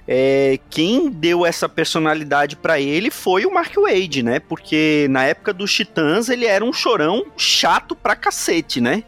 é, 0.07 0.59
quem 0.69 1.09
deu 1.09 1.45
essa 1.45 1.69
personalidade 1.69 2.55
para 2.55 2.79
ele 2.79 3.11
foi 3.11 3.45
o 3.45 3.53
Mark 3.53 3.73
Wade, 3.75 4.23
né? 4.23 4.39
Porque 4.39 5.07
na 5.09 5.23
época 5.23 5.53
dos 5.53 5.73
Titãs 5.73 6.29
ele 6.29 6.45
era 6.45 6.63
um 6.65 6.73
chorão 6.73 7.25
chato 7.37 7.95
pra 7.95 8.15
cacete, 8.15 8.81
né? 8.81 9.03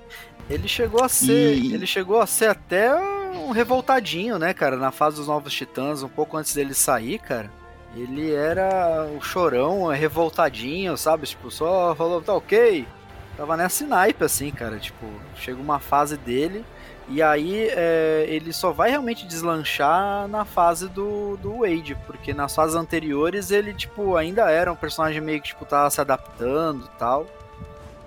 Ele 0.49 0.67
chegou 0.67 1.03
a 1.03 1.09
ser, 1.09 1.55
e... 1.55 1.73
ele 1.73 1.87
chegou 1.87 2.19
a 2.19 2.27
ser 2.27 2.49
até 2.49 2.93
um 2.95 3.51
revoltadinho, 3.51 4.37
né, 4.37 4.53
cara, 4.53 4.77
na 4.77 4.91
fase 4.91 5.17
dos 5.17 5.27
Novos 5.27 5.53
Titãs, 5.53 6.03
um 6.03 6.09
pouco 6.09 6.37
antes 6.37 6.53
dele 6.53 6.73
sair, 6.73 7.19
cara. 7.19 7.49
Ele 7.95 8.31
era 8.31 9.05
o 9.05 9.21
chorão, 9.21 9.87
revoltadinho, 9.87 10.97
sabe? 10.97 11.27
Tipo, 11.27 11.51
só 11.51 11.93
falou, 11.95 12.21
tá 12.21 12.33
ok. 12.33 12.87
Tava 13.35 13.57
nessa 13.57 13.85
naipe, 13.85 14.23
assim, 14.23 14.51
cara. 14.51 14.77
Tipo, 14.77 15.05
chega 15.35 15.59
uma 15.61 15.79
fase 15.79 16.17
dele 16.17 16.63
e 17.09 17.21
aí 17.21 17.67
é, 17.69 18.25
ele 18.29 18.53
só 18.53 18.71
vai 18.71 18.89
realmente 18.89 19.25
deslanchar 19.27 20.27
na 20.27 20.45
fase 20.45 20.87
do, 20.87 21.35
do 21.37 21.59
Wade, 21.59 21.97
porque 22.07 22.33
nas 22.33 22.55
fases 22.55 22.75
anteriores 22.75 23.51
ele, 23.51 23.73
tipo, 23.73 24.15
ainda 24.15 24.49
era 24.49 24.71
um 24.71 24.75
personagem 24.75 25.21
meio 25.21 25.41
que, 25.41 25.49
tipo, 25.49 25.65
tava 25.65 25.89
se 25.89 25.99
adaptando 25.99 26.85
e 26.85 26.97
tal. 26.97 27.27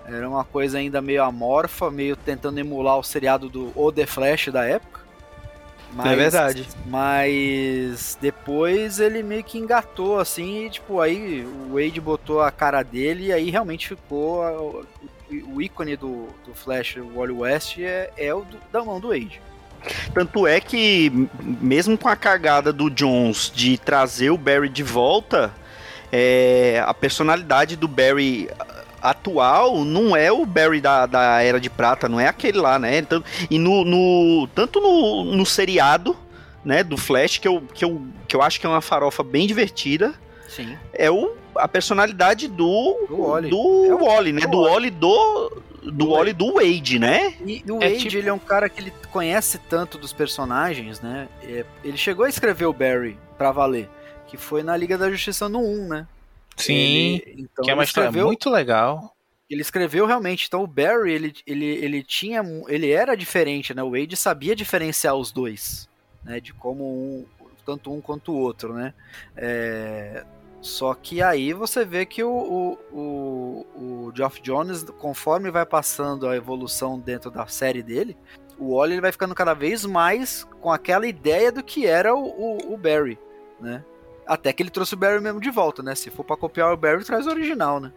Era 0.05 0.27
uma 0.27 0.43
coisa 0.43 0.77
ainda 0.77 1.01
meio 1.01 1.21
amorfa, 1.23 1.91
meio 1.91 2.15
tentando 2.15 2.59
emular 2.59 2.97
o 2.97 3.03
seriado 3.03 3.49
do 3.49 3.71
O 3.75 3.91
The 3.91 4.05
Flash 4.05 4.47
da 4.47 4.63
época. 4.63 5.01
É 5.91 5.95
mas, 5.95 6.11
é 6.11 6.15
verdade. 6.15 6.67
Mas 6.85 8.17
depois 8.19 8.99
ele 8.99 9.21
meio 9.21 9.43
que 9.43 9.57
engatou 9.57 10.19
assim, 10.19 10.65
e, 10.65 10.69
tipo, 10.69 10.99
aí 11.01 11.45
o 11.45 11.73
Wade 11.73 12.01
botou 12.01 12.41
a 12.41 12.51
cara 12.51 12.81
dele 12.83 13.27
e 13.27 13.33
aí 13.33 13.49
realmente 13.49 13.89
ficou 13.89 14.85
o 15.29 15.61
ícone 15.61 15.95
do, 15.95 16.27
do 16.45 16.53
Flash, 16.53 16.97
o 16.97 17.19
Wally 17.19 17.33
West, 17.33 17.77
é, 17.79 18.11
é 18.17 18.33
o 18.33 18.41
do, 18.41 18.57
da 18.71 18.83
mão 18.83 18.99
do 18.99 19.09
Wade. 19.09 19.41
Tanto 20.13 20.47
é 20.47 20.59
que, 20.59 21.11
mesmo 21.41 21.97
com 21.97 22.09
a 22.09 22.15
cagada 22.15 22.73
do 22.73 22.89
Jones 22.89 23.51
de 23.53 23.77
trazer 23.77 24.31
o 24.31 24.37
Barry 24.37 24.69
de 24.69 24.83
volta, 24.83 25.53
é, 26.11 26.83
a 26.85 26.93
personalidade 26.93 27.75
do 27.75 27.87
Barry 27.87 28.49
atual 29.01 29.85
não 29.85 30.15
é 30.15 30.31
o 30.31 30.45
Barry 30.45 30.81
da, 30.81 31.05
da 31.05 31.41
Era 31.41 31.59
de 31.59 31.69
Prata, 31.69 32.09
não 32.09 32.19
é 32.19 32.27
aquele 32.27 32.57
lá, 32.57 32.79
né? 32.79 32.97
Então, 32.97 33.23
e 33.49 33.59
no, 33.59 33.85
no 33.85 34.47
tanto 34.47 34.81
no, 34.81 35.23
no 35.23 35.45
seriado, 35.45 36.15
né, 36.65 36.83
do 36.83 36.97
Flash, 36.97 37.37
que 37.37 37.47
eu, 37.47 37.63
que, 37.73 37.85
eu, 37.85 38.01
que 38.27 38.35
eu 38.35 38.41
acho 38.41 38.59
que 38.59 38.65
é 38.65 38.69
uma 38.69 38.81
farofa 38.81 39.23
bem 39.23 39.47
divertida, 39.47 40.13
Sim. 40.49 40.77
é 40.93 41.09
o, 41.09 41.35
a 41.57 41.67
personalidade 41.67 42.47
do 42.47 43.05
do 43.07 43.21
Wally, 43.21 43.49
do 43.49 43.85
é 43.85 43.95
Wally 43.95 44.33
né? 44.33 44.41
Do 44.41 44.61
Wally 44.61 44.89
do 44.89 45.63
do 45.91 46.09
Wally 46.09 46.33
do 46.33 46.53
Wade, 46.53 46.99
né? 46.99 47.33
E, 47.45 47.63
o 47.69 47.81
é 47.81 47.89
Wade, 47.89 48.03
tipo... 48.03 48.17
ele 48.17 48.29
é 48.29 48.33
um 48.33 48.39
cara 48.39 48.69
que 48.69 48.79
ele 48.79 48.93
conhece 49.11 49.57
tanto 49.57 49.97
dos 49.97 50.11
personagens, 50.11 50.99
né? 50.99 51.27
É, 51.41 51.65
ele 51.83 51.97
chegou 51.97 52.25
a 52.25 52.29
escrever 52.29 52.65
o 52.65 52.73
Barry 52.73 53.17
pra 53.37 53.51
valer, 53.51 53.89
que 54.27 54.37
foi 54.37 54.63
na 54.63 54.75
Liga 54.75 54.97
da 54.97 55.09
Justiça 55.09 55.47
no 55.47 55.59
1, 55.59 55.87
né? 55.87 56.07
Sim, 56.55 57.21
ele, 57.25 57.35
então, 57.37 57.63
que 57.63 57.71
é 57.71 57.73
uma 57.73 57.83
história 57.83 58.07
escreveu, 58.07 58.27
muito 58.27 58.49
legal. 58.49 59.15
Ele 59.49 59.61
escreveu 59.61 60.05
realmente, 60.05 60.45
então 60.47 60.63
o 60.63 60.67
Barry, 60.67 61.13
ele, 61.13 61.33
ele, 61.45 61.65
ele 61.65 62.03
tinha, 62.03 62.41
ele 62.67 62.91
era 62.91 63.15
diferente, 63.15 63.73
né? 63.73 63.81
O 63.81 63.91
Wade 63.91 64.17
sabia 64.17 64.55
diferenciar 64.55 65.15
os 65.15 65.31
dois, 65.31 65.87
né? 66.23 66.39
De 66.39 66.51
como 66.53 66.83
um, 66.83 67.25
tanto 67.65 67.93
um 67.93 68.01
quanto 68.01 68.31
o 68.31 68.37
outro, 68.37 68.73
né? 68.73 68.93
É, 69.35 70.25
só 70.61 70.93
que 70.93 71.21
aí 71.21 71.53
você 71.53 71.85
vê 71.85 72.05
que 72.05 72.23
o, 72.23 72.31
o, 72.31 72.77
o, 72.91 73.67
o 73.75 74.11
Geoff 74.15 74.41
Jones, 74.41 74.83
conforme 74.97 75.51
vai 75.51 75.65
passando 75.65 76.27
a 76.27 76.35
evolução 76.35 76.99
dentro 76.99 77.29
da 77.29 77.47
série 77.47 77.83
dele, 77.83 78.17
o 78.57 78.75
Wally 78.75 78.93
ele 78.93 79.01
vai 79.01 79.11
ficando 79.11 79.35
cada 79.35 79.53
vez 79.53 79.85
mais 79.85 80.43
com 80.59 80.71
aquela 80.71 81.07
ideia 81.07 81.51
do 81.51 81.63
que 81.63 81.85
era 81.85 82.15
o, 82.15 82.25
o, 82.25 82.73
o 82.73 82.77
Barry, 82.77 83.17
né? 83.59 83.83
Até 84.25 84.51
que 84.51 84.61
ele 84.61 84.69
trouxe 84.69 84.95
o 84.95 84.97
Barry 84.97 85.21
mesmo 85.21 85.39
de 85.39 85.49
volta, 85.49 85.81
né? 85.81 85.95
Se 85.95 86.09
for 86.09 86.23
para 86.23 86.35
copiar 86.35 86.73
o 86.73 86.77
Barry, 86.77 87.05
traz 87.05 87.27
o 87.27 87.29
original, 87.29 87.79
né? 87.79 87.93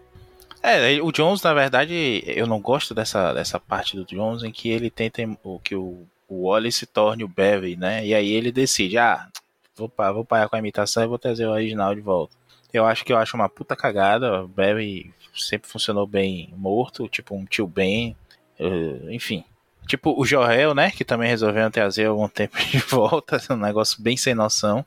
É, 0.62 1.00
o 1.00 1.10
Jones, 1.10 1.42
na 1.42 1.54
verdade, 1.54 2.22
eu 2.26 2.46
não 2.46 2.60
gosto 2.60 2.94
dessa, 2.94 3.32
dessa 3.32 3.58
parte 3.58 3.96
do 3.96 4.04
Jones 4.04 4.42
em 4.42 4.52
que 4.52 4.68
ele 4.68 4.90
tenta 4.90 5.22
o 5.42 5.58
que 5.58 5.74
o, 5.74 6.06
o 6.28 6.48
Wally 6.48 6.70
se 6.70 6.84
torne 6.86 7.24
o 7.24 7.28
Barry, 7.28 7.76
né? 7.76 8.04
E 8.06 8.14
aí 8.14 8.30
ele 8.30 8.52
decide, 8.52 8.98
ah, 8.98 9.26
vou, 9.74 9.90
vou 10.12 10.24
parar 10.24 10.48
com 10.48 10.56
a 10.56 10.58
imitação 10.58 11.02
e 11.02 11.06
vou 11.06 11.18
trazer 11.18 11.46
o 11.46 11.50
original 11.50 11.94
de 11.94 12.02
volta. 12.02 12.36
Eu 12.72 12.86
acho 12.86 13.04
que 13.04 13.12
eu 13.12 13.18
acho 13.18 13.36
uma 13.36 13.48
puta 13.48 13.74
cagada. 13.74 14.42
O 14.42 14.48
Barry 14.48 15.12
sempre 15.34 15.68
funcionou 15.68 16.06
bem 16.06 16.52
morto, 16.56 17.08
tipo 17.08 17.34
um 17.34 17.44
tio 17.44 17.66
Ben, 17.66 18.16
uh, 18.58 19.10
enfim. 19.10 19.44
Tipo 19.86 20.14
o 20.18 20.24
Jorel, 20.24 20.74
né? 20.74 20.90
Que 20.90 21.04
também 21.04 21.28
resolveu 21.28 21.70
trazer 21.70 22.06
algum 22.06 22.28
tempo 22.28 22.56
de 22.58 22.78
volta, 22.88 23.40
um 23.50 23.56
negócio 23.56 24.00
bem 24.02 24.16
sem 24.16 24.34
noção. 24.34 24.84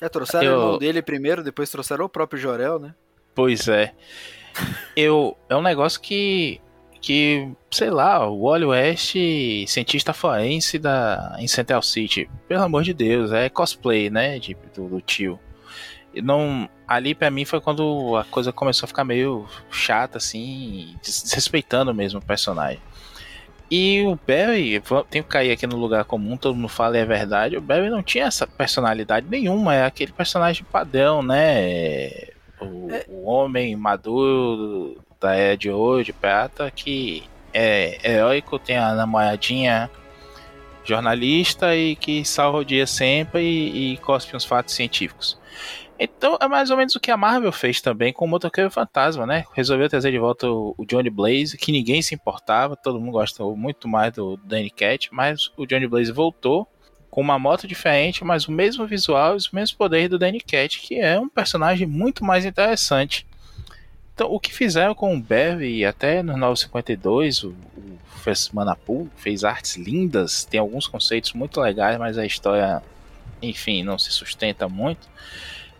É, 0.00 0.08
trouxeram 0.08 0.44
eu... 0.44 0.52
o 0.52 0.62
irmão 0.62 0.78
dele 0.78 1.02
primeiro, 1.02 1.42
depois 1.42 1.70
trouxeram 1.70 2.04
o 2.04 2.08
próprio 2.08 2.40
Jorel, 2.40 2.78
né? 2.78 2.94
Pois 3.34 3.68
é. 3.68 3.92
eu 4.96 5.36
É 5.48 5.56
um 5.56 5.62
negócio 5.62 6.00
que. 6.00 6.60
Que, 6.98 7.52
sei 7.70 7.88
lá, 7.88 8.26
o 8.28 8.48
Wally 8.48 8.64
West, 8.64 9.14
cientista 9.68 10.12
forense 10.12 10.76
da, 10.76 11.36
em 11.38 11.46
Central 11.46 11.80
City. 11.80 12.28
Pelo 12.48 12.64
amor 12.64 12.82
de 12.82 12.92
Deus, 12.92 13.30
é 13.30 13.48
cosplay, 13.48 14.10
né? 14.10 14.40
De, 14.40 14.56
do, 14.74 14.88
do 14.88 15.00
tio. 15.00 15.38
Não, 16.20 16.68
ali 16.86 17.14
para 17.14 17.30
mim 17.30 17.44
foi 17.44 17.60
quando 17.60 18.16
a 18.16 18.24
coisa 18.24 18.52
começou 18.52 18.86
a 18.86 18.88
ficar 18.88 19.04
meio 19.04 19.46
chata, 19.70 20.18
assim, 20.18 20.94
desrespeitando 21.02 21.94
mesmo 21.94 22.20
o 22.20 22.24
personagem. 22.24 22.80
E 23.70 24.04
o 24.06 24.16
Barry, 24.26 24.80
tenho 25.10 25.24
que 25.24 25.30
cair 25.30 25.50
aqui 25.50 25.66
no 25.66 25.76
lugar 25.76 26.04
comum, 26.04 26.36
todo 26.36 26.54
mundo 26.54 26.68
fala 26.68 26.96
e 26.96 27.00
é 27.00 27.04
verdade, 27.04 27.56
o 27.56 27.60
Barry 27.60 27.90
não 27.90 28.02
tinha 28.02 28.26
essa 28.26 28.46
personalidade 28.46 29.26
nenhuma, 29.28 29.74
é 29.74 29.84
aquele 29.84 30.12
personagem 30.12 30.64
padrão, 30.70 31.20
né? 31.20 32.28
O, 32.60 32.90
é. 32.90 33.04
o 33.08 33.24
homem 33.24 33.74
maduro 33.74 34.98
da 35.20 35.34
era 35.34 35.56
de 35.56 35.68
ouro, 35.68 36.04
de 36.04 36.12
prata, 36.12 36.70
que 36.70 37.24
é 37.52 37.98
heróico, 38.08 38.58
tem 38.58 38.76
a 38.76 38.94
namoradinha 38.94 39.90
jornalista 40.84 41.74
e 41.74 41.96
que 41.96 42.24
salva 42.24 42.58
o 42.58 42.64
dia 42.64 42.86
sempre 42.86 43.42
e, 43.42 43.94
e 43.94 43.96
cospe 43.96 44.36
uns 44.36 44.44
fatos 44.44 44.74
científicos. 44.74 45.36
Então 45.98 46.36
é 46.40 46.46
mais 46.46 46.70
ou 46.70 46.76
menos 46.76 46.94
o 46.94 47.00
que 47.00 47.10
a 47.10 47.16
Marvel 47.16 47.50
fez 47.50 47.80
também 47.80 48.12
com 48.12 48.26
o 48.26 48.28
Motoqueiro 48.28 48.70
Fantasma, 48.70 49.26
né? 49.26 49.44
Resolveu 49.54 49.88
trazer 49.88 50.10
de 50.10 50.18
volta 50.18 50.46
o, 50.48 50.84
Johnny 50.86 51.08
Blaze, 51.08 51.56
que 51.56 51.72
ninguém 51.72 52.02
se 52.02 52.14
importava, 52.14 52.76
todo 52.76 53.00
mundo 53.00 53.12
gostou 53.12 53.56
muito 53.56 53.88
mais 53.88 54.12
do 54.12 54.36
Danny 54.36 54.70
Cat, 54.70 55.08
mas 55.10 55.50
o 55.56 55.66
Johnny 55.66 55.86
Blaze 55.86 56.12
voltou 56.12 56.68
com 57.10 57.22
uma 57.22 57.38
moto 57.38 57.66
diferente, 57.66 58.22
mas 58.24 58.46
o 58.46 58.52
mesmo 58.52 58.86
visual 58.86 59.32
e 59.32 59.36
os 59.36 59.50
mesmos 59.50 59.72
poderes 59.72 60.10
do 60.10 60.18
Danny 60.18 60.38
Cat, 60.38 60.80
que 60.80 60.96
é 61.00 61.18
um 61.18 61.30
personagem 61.30 61.86
muito 61.86 62.22
mais 62.22 62.44
interessante. 62.44 63.26
Então, 64.14 64.30
o 64.30 64.38
que 64.38 64.52
fizeram 64.52 64.94
com 64.94 65.14
o 65.14 65.20
Barry, 65.20 65.84
até 65.84 66.22
no 66.22 66.36
952, 66.36 67.44
o, 67.44 67.48
o 67.48 67.98
Fez 68.22 68.50
Manapu 68.50 69.08
fez 69.16 69.44
artes 69.44 69.76
lindas, 69.76 70.44
tem 70.44 70.60
alguns 70.60 70.86
conceitos 70.86 71.32
muito 71.32 71.60
legais, 71.60 71.98
mas 71.98 72.18
a 72.18 72.26
história, 72.26 72.82
enfim, 73.40 73.82
não 73.82 73.98
se 73.98 74.10
sustenta 74.10 74.68
muito 74.68 75.08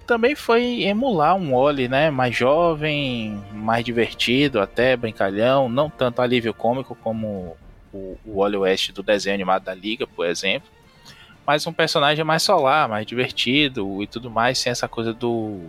também 0.07 0.35
foi 0.35 0.85
emular 0.85 1.35
um 1.35 1.53
Wally, 1.55 1.89
né? 1.89 2.11
Mais 2.11 2.35
jovem, 2.35 3.43
mais 3.53 3.85
divertido, 3.85 4.61
até 4.61 4.97
brincalhão, 4.97 5.69
não 5.69 5.91
tanto 5.91 6.23
alívio 6.23 6.55
cômico 6.55 6.95
como 6.95 7.57
o, 7.93 8.17
o 8.25 8.39
Wally 8.41 8.57
West 8.57 8.93
do 8.93 9.03
desenho 9.03 9.35
animado 9.35 9.65
da 9.65 9.75
Liga, 9.75 10.07
por 10.07 10.27
exemplo. 10.27 10.71
Mas 11.47 11.67
um 11.67 11.73
personagem 11.73 12.25
mais 12.25 12.43
solar, 12.43 12.89
mais 12.89 13.07
divertido 13.07 14.03
e 14.03 14.07
tudo 14.07 14.31
mais, 14.31 14.59
sem 14.59 14.71
essa 14.71 14.89
coisa 14.89 15.13
do 15.13 15.61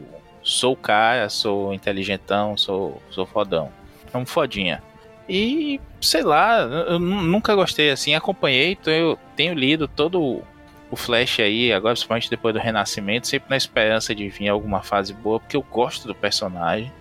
sou 0.42 0.76
cara, 0.76 1.30
sou 1.30 1.74
inteligentão, 1.74 2.56
sou, 2.56 3.02
sou 3.10 3.26
fodão. 3.26 3.72
É 4.14 4.18
um 4.18 4.26
fodinha. 4.26 4.82
E 5.28 5.80
sei 6.00 6.24
lá, 6.24 6.60
eu 6.62 7.00
nunca 7.00 7.54
gostei 7.54 7.92
assim, 7.92 8.16
acompanhei, 8.16 8.78
eu 8.86 9.20
tenho 9.36 9.54
lido 9.54 9.88
todo 9.88 10.42
o 10.90 10.96
Flash 10.96 11.40
aí, 11.40 11.74
agora 11.74 11.94
principalmente 11.94 12.30
depois 12.30 12.54
do 12.54 12.60
Renascimento, 12.60 13.28
sempre 13.28 13.50
na 13.50 13.58
esperança 13.58 14.16
de 14.16 14.28
vir 14.30 14.48
alguma 14.48 14.82
fase 14.82 15.14
boa, 15.14 15.40
porque 15.40 15.58
eu 15.58 15.62
gosto 15.62 16.08
do 16.08 16.16
personagem. 16.16 16.92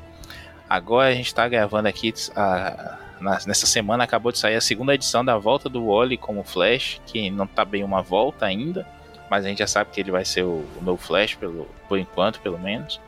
Agora 0.68 1.11
a 1.11 1.14
gente 1.14 1.27
está 1.27 1.49
gravando 1.49 1.88
aqui, 1.88 2.12
a, 2.35 2.99
na, 3.20 3.38
nessa 3.46 3.66
semana 3.66 4.05
acabou 4.05 4.33
de 4.33 4.38
sair 4.38 4.57
a 4.57 4.61
segunda 4.61 4.94
edição 4.94 5.25
da 5.25 5.38
volta 5.38 5.68
do 5.68 5.87
Wally 5.87 6.16
como 6.16 6.42
Flash, 6.42 7.01
que 7.07 7.31
não 7.31 7.44
está 7.44 7.64
bem 7.64 7.85
uma 7.85 8.03
volta 8.03 8.44
ainda, 8.44 8.87
mas 9.31 9.44
a 9.44 9.49
gente 9.49 9.59
já 9.59 9.66
sabe 9.66 9.90
que 9.92 10.01
ele 10.01 10.11
vai 10.11 10.25
ser 10.25 10.42
o, 10.42 10.64
o 10.77 10.83
novo 10.83 11.03
Flash, 11.03 11.37
pelo, 11.37 11.68
por 11.88 11.99
enquanto, 11.99 12.40
pelo 12.40 12.59
menos. 12.59 13.01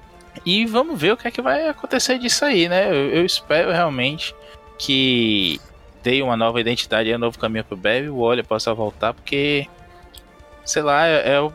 E 0.47 0.64
vamos 0.67 1.01
ver 1.01 1.12
o 1.12 1.17
que 1.17 1.27
é 1.27 1.31
que 1.31 1.43
vai 1.43 1.69
acontecer 1.69 2.19
disso 2.19 2.45
aí, 2.45 2.69
né? 2.69 2.88
Eu, 2.88 3.11
eu 3.11 3.27
espero 3.27 3.73
realmente 3.73 4.33
que 4.79 5.61
dê 6.03 6.23
uma 6.23 6.37
nova 6.37 6.61
identidade 6.61 7.09
e 7.09 7.14
um 7.14 7.19
novo 7.19 7.37
caminho 7.37 7.64
pro 7.64 7.77
Barry, 7.77 8.09
o 8.09 8.21
Wally 8.21 8.45
possa 8.45 8.73
voltar, 8.73 9.12
porque 9.12 9.67
sei 10.68 10.83
lá, 10.83 11.07
é, 11.07 11.37
é, 11.37 11.52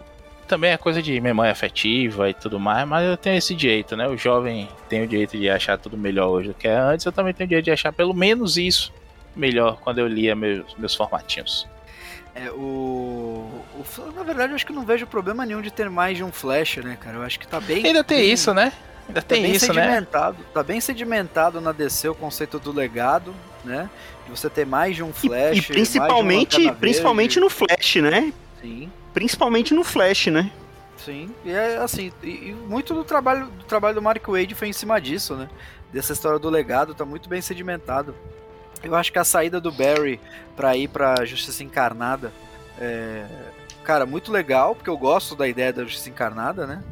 também 0.48 0.72
é 0.72 0.78
coisa 0.78 1.02
de 1.02 1.22
memória 1.22 1.52
afetiva 1.52 2.30
e 2.30 2.34
tudo 2.34 2.60
mais, 2.60 2.88
mas 2.88 3.08
eu 3.08 3.16
tenho 3.16 3.38
esse 3.38 3.54
direito, 3.54 3.96
né? 3.96 4.08
O 4.08 4.18
jovem 4.18 4.68
tem 4.90 5.04
o 5.04 5.08
direito 5.08 5.38
de 5.38 5.50
achar 5.50 5.78
tudo 5.78 5.96
melhor 5.96 6.30
hoje 6.30 6.48
do 6.48 6.54
que 6.56 6.68
antes, 6.68 7.06
eu 7.06 7.12
também 7.12 7.34
tenho 7.34 7.46
o 7.46 7.50
direito 7.50 7.66
de 7.66 7.72
achar 7.72 7.94
pelo 7.94 8.14
menos 8.14 8.58
isso 8.58 8.92
melhor 9.36 9.78
quando 9.82 10.00
eu 10.00 10.08
lia 10.08 10.36
meus, 10.36 10.76
meus 10.76 10.96
formatinhos. 10.96 11.68
É, 12.36 12.50
o, 12.50 13.48
o, 13.76 14.12
Na 14.16 14.24
verdade, 14.24 14.52
eu 14.52 14.56
acho 14.56 14.66
que 14.66 14.74
não 14.74 14.84
vejo 14.84 15.06
problema 15.06 15.46
nenhum 15.46 15.62
de 15.62 15.72
ter 15.72 15.90
mais 15.92 16.18
de 16.18 16.24
um 16.24 16.32
Flash, 16.32 16.78
né, 16.78 16.98
cara? 17.00 17.18
Eu 17.18 17.22
acho 17.22 17.40
que 17.40 17.48
tá 17.48 17.60
bem. 17.60 17.86
Ainda 17.86 18.04
tem 18.04 18.22
bem, 18.22 18.32
isso, 18.32 18.52
né? 18.52 18.74
Ainda 19.08 19.22
tá 19.22 19.28
tem 19.28 19.44
bem 19.44 19.52
isso, 19.52 19.68
sedimentado, 19.68 20.40
né? 20.40 20.46
Tá 20.52 20.64
bem 20.64 20.82
sedimentado 20.82 21.62
na 21.62 21.72
DC 21.72 22.10
o 22.10 22.16
conceito 22.16 22.58
do 22.58 22.72
legado, 22.72 23.36
né? 23.64 23.88
De 24.26 24.32
você 24.32 24.50
ter 24.50 24.66
mais 24.66 24.96
de 24.96 25.04
um 25.04 25.14
Flash. 25.14 25.58
E, 25.58 25.60
e 25.60 25.62
principalmente, 25.62 26.72
principalmente 26.80 27.40
no 27.40 27.52
Flash, 27.52 27.98
né? 27.98 28.34
Sim. 28.60 28.90
Principalmente 29.14 29.74
no 29.74 29.84
Flash, 29.84 30.28
né? 30.28 30.52
Sim, 30.98 31.30
e 31.44 31.52
é 31.52 31.78
assim, 31.78 32.12
e, 32.22 32.50
e 32.50 32.54
muito 32.54 32.94
do 32.94 33.04
trabalho, 33.04 33.48
do 33.48 33.66
trabalho 33.66 33.96
do 33.96 34.02
Mark 34.02 34.26
Wade 34.26 34.56
foi 34.56 34.70
em 34.70 34.74
cima 34.74 35.00
disso, 35.02 35.36
né? 35.36 35.50
Dessa 35.92 36.14
história 36.14 36.40
do 36.40 36.50
legado, 36.50 36.96
tá 36.96 37.06
muito 37.06 37.28
bem 37.28 37.42
sedimentado. 37.42 38.16
Eu 38.82 38.96
acho 38.96 39.12
que 39.12 39.20
a 39.20 39.24
saída 39.24 39.60
do 39.60 39.72
Barry 39.72 40.20
para 40.56 40.76
ir 40.76 40.88
pra 40.88 41.24
Justiça 41.26 41.64
Encarnada 41.64 42.32
é, 42.80 43.26
cara, 43.84 44.06
muito 44.06 44.32
legal, 44.32 44.76
porque 44.76 44.90
eu 44.90 44.98
gosto 44.98 45.36
da 45.36 45.48
ideia 45.48 45.72
da 45.72 45.84
Justiça 45.84 46.10
Encarnada, 46.10 46.66
né? 46.66 46.84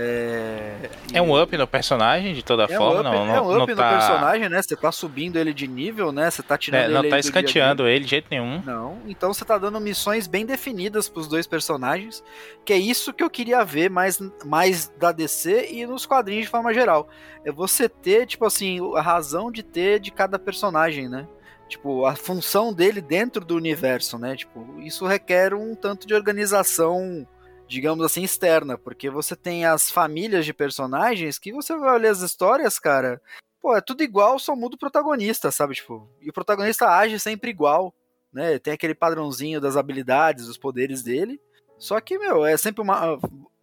É, 0.00 0.90
é 1.14 1.20
um 1.20 1.36
up 1.36 1.56
no 1.56 1.66
personagem, 1.66 2.32
de 2.32 2.44
toda 2.44 2.64
é 2.64 2.68
forma. 2.68 3.00
Um 3.00 3.26
não, 3.26 3.34
é 3.34 3.40
um 3.40 3.62
up 3.62 3.70
no 3.70 3.76
tá... 3.76 3.90
personagem, 3.90 4.48
né? 4.48 4.62
Você 4.62 4.76
tá 4.76 4.92
subindo 4.92 5.36
ele 5.36 5.52
de 5.52 5.66
nível, 5.66 6.12
né? 6.12 6.30
Você 6.30 6.40
tá 6.40 6.56
tirando 6.56 6.82
é, 6.82 6.88
não 6.88 7.00
ele. 7.00 7.02
Não 7.02 7.10
tá 7.10 7.18
escanteando 7.18 7.88
ele 7.88 8.04
de 8.04 8.10
jeito 8.10 8.28
nenhum. 8.30 8.62
Não. 8.64 8.98
Então 9.08 9.34
você 9.34 9.44
tá 9.44 9.58
dando 9.58 9.80
missões 9.80 10.28
bem 10.28 10.46
definidas 10.46 11.08
pros 11.08 11.26
dois 11.26 11.48
personagens. 11.48 12.22
Que 12.64 12.74
é 12.74 12.78
isso 12.78 13.12
que 13.12 13.24
eu 13.24 13.28
queria 13.28 13.64
ver 13.64 13.90
mais, 13.90 14.20
mais 14.44 14.88
da 15.00 15.10
DC 15.10 15.68
e 15.72 15.84
nos 15.84 16.06
quadrinhos 16.06 16.44
de 16.44 16.50
forma 16.50 16.72
geral. 16.72 17.08
É 17.44 17.50
você 17.50 17.88
ter, 17.88 18.24
tipo 18.26 18.44
assim, 18.44 18.78
a 18.94 19.00
razão 19.00 19.50
de 19.50 19.64
ter 19.64 19.98
de 19.98 20.12
cada 20.12 20.38
personagem, 20.38 21.08
né? 21.08 21.26
Tipo, 21.68 22.06
a 22.06 22.14
função 22.14 22.72
dele 22.72 23.00
dentro 23.00 23.44
do 23.44 23.56
universo, 23.56 24.16
né? 24.16 24.36
Tipo, 24.36 24.80
isso 24.80 25.06
requer 25.06 25.52
um 25.54 25.74
tanto 25.74 26.06
de 26.06 26.14
organização 26.14 27.26
digamos 27.68 28.04
assim, 28.04 28.22
externa, 28.22 28.78
porque 28.78 29.10
você 29.10 29.36
tem 29.36 29.64
as 29.64 29.90
famílias 29.90 30.44
de 30.44 30.54
personagens 30.54 31.38
que 31.38 31.52
você 31.52 31.76
vai 31.76 31.98
ler 31.98 32.08
as 32.08 32.20
histórias, 32.20 32.78
cara, 32.78 33.20
pô, 33.60 33.76
é 33.76 33.80
tudo 33.80 34.02
igual, 34.02 34.38
só 34.38 34.56
muda 34.56 34.76
o 34.76 34.78
protagonista, 34.78 35.50
sabe? 35.50 35.74
Tipo, 35.74 36.08
e 36.20 36.30
o 36.30 36.32
protagonista 36.32 36.88
age 36.88 37.18
sempre 37.18 37.50
igual, 37.50 37.94
né? 38.32 38.58
Tem 38.58 38.72
aquele 38.72 38.94
padrãozinho 38.94 39.60
das 39.60 39.76
habilidades, 39.76 40.46
dos 40.46 40.58
poderes 40.58 41.02
dele. 41.02 41.40
Só 41.78 42.00
que, 42.00 42.18
meu, 42.18 42.44
é 42.44 42.56
sempre 42.56 42.82
uma. 42.82 43.18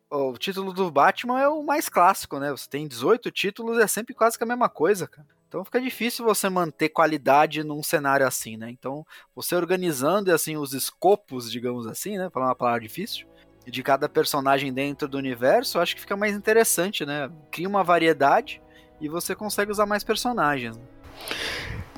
O 0.09 0.37
título 0.37 0.71
do 0.71 0.89
Batman 0.91 1.41
é 1.41 1.47
o 1.47 1.63
mais 1.63 1.89
clássico, 1.89 2.39
né? 2.39 2.51
Você 2.51 2.69
tem 2.69 2.87
18 2.87 3.31
títulos, 3.31 3.77
é 3.77 3.87
sempre 3.87 4.13
quase 4.13 4.37
que 4.37 4.43
a 4.43 4.47
mesma 4.47 4.69
coisa, 4.69 5.07
cara. 5.07 5.27
Então 5.47 5.63
fica 5.63 5.81
difícil 5.81 6.25
você 6.25 6.49
manter 6.49 6.89
qualidade 6.89 7.63
num 7.63 7.81
cenário 7.81 8.25
assim, 8.25 8.57
né? 8.57 8.69
Então, 8.69 9.05
você 9.35 9.55
organizando 9.55 10.31
assim 10.33 10.57
os 10.57 10.73
escopos, 10.73 11.51
digamos 11.51 11.87
assim, 11.87 12.17
né? 12.17 12.29
Falar 12.29 12.47
uma 12.47 12.55
palavra 12.55 12.81
difícil, 12.81 13.27
de 13.65 13.83
cada 13.83 14.07
personagem 14.07 14.71
dentro 14.71 15.07
do 15.07 15.17
universo, 15.17 15.79
acho 15.79 15.95
que 15.95 16.01
fica 16.01 16.15
mais 16.15 16.35
interessante, 16.35 17.05
né? 17.05 17.29
Cria 17.51 17.67
uma 17.67 17.83
variedade 17.83 18.61
e 19.01 19.09
você 19.09 19.35
consegue 19.35 19.71
usar 19.71 19.85
mais 19.85 20.03
personagens. 20.03 20.79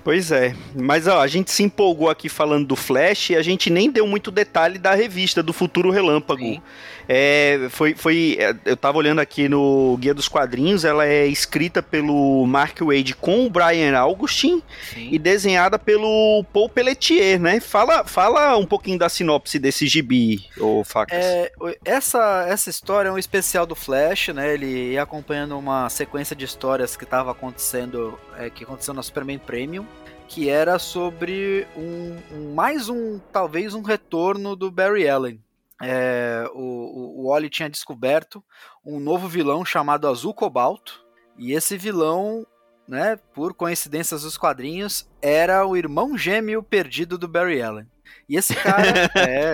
Pois 0.03 0.31
é, 0.31 0.55
mas 0.73 1.05
ó, 1.05 1.19
a 1.19 1.27
gente 1.27 1.51
se 1.51 1.63
empolgou 1.63 2.09
aqui 2.09 2.29
falando 2.29 2.65
do 2.65 2.77
Flash 2.77 3.31
e 3.31 3.35
a 3.35 3.41
gente 3.41 3.69
nem 3.69 3.91
deu 3.91 4.07
muito 4.07 4.31
detalhe 4.31 4.79
da 4.79 4.95
revista 4.95 5.43
do 5.43 5.51
Futuro 5.51 5.91
Relâmpago. 5.91 6.63
É, 7.07 7.67
foi, 7.69 7.95
foi, 7.95 8.37
é, 8.39 8.55
eu 8.65 8.75
tava 8.75 8.97
olhando 8.97 9.19
aqui 9.19 9.47
no 9.47 9.95
Guia 9.97 10.13
dos 10.13 10.27
Quadrinhos, 10.27 10.83
ela 10.83 11.05
é 11.05 11.25
escrita 11.25 11.81
pelo 11.81 12.45
Mark 12.45 12.79
Wade 12.81 13.15
com 13.15 13.45
o 13.45 13.49
Brian 13.49 13.97
Augustin 13.97 14.61
Sim. 14.93 15.09
e 15.11 15.17
desenhada 15.17 15.79
pelo 15.79 16.43
Paul 16.51 16.69
Pelletier, 16.69 17.39
né? 17.39 17.59
Fala, 17.59 18.03
fala 18.03 18.57
um 18.57 18.65
pouquinho 18.65 18.99
da 18.99 19.07
sinopse 19.07 19.57
desse 19.57 19.87
gibi, 19.87 20.45
ô 20.59 20.83
Facas. 20.83 21.17
É, 21.17 21.51
essa, 21.85 22.45
essa 22.47 22.69
história 22.69 23.09
é 23.09 23.11
um 23.11 23.17
especial 23.17 23.65
do 23.65 23.75
Flash, 23.75 24.29
né? 24.29 24.53
Ele 24.53 24.91
ia 24.93 25.03
acompanhando 25.03 25.57
uma 25.57 25.89
sequência 25.89 26.35
de 26.35 26.43
histórias 26.43 26.97
que 26.97 27.05
estava 27.05 27.31
acontecendo, 27.31 28.19
é, 28.37 28.49
que 28.49 28.63
aconteceu 28.63 28.93
na 28.93 29.01
Superman 29.01 29.39
Premium 29.39 29.85
que 30.27 30.49
era 30.49 30.77
sobre 30.77 31.65
um, 31.75 32.17
um, 32.33 32.53
mais 32.53 32.89
um 32.89 33.17
talvez 33.31 33.73
um 33.73 33.81
retorno 33.81 34.57
do 34.57 34.69
Barry 34.69 35.07
Allen. 35.07 35.39
É, 35.81 36.49
o, 36.53 36.59
o, 36.59 37.21
o 37.21 37.29
Wally 37.29 37.49
tinha 37.49 37.69
descoberto 37.69 38.43
um 38.83 38.99
novo 38.99 39.27
vilão 39.27 39.63
chamado 39.63 40.07
Azul 40.07 40.33
Cobalto 40.33 41.05
e 41.37 41.53
esse 41.53 41.77
vilão, 41.77 42.45
né, 42.87 43.17
por 43.33 43.53
coincidências 43.53 44.23
dos 44.23 44.37
quadrinhos, 44.37 45.07
era 45.21 45.65
o 45.65 45.77
irmão 45.77 46.17
gêmeo 46.17 46.63
perdido 46.63 47.17
do 47.17 47.27
Barry 47.27 47.61
Allen. 47.61 47.85
E 48.27 48.35
esse 48.35 48.55
cara 48.55 49.09
é, 49.15 49.53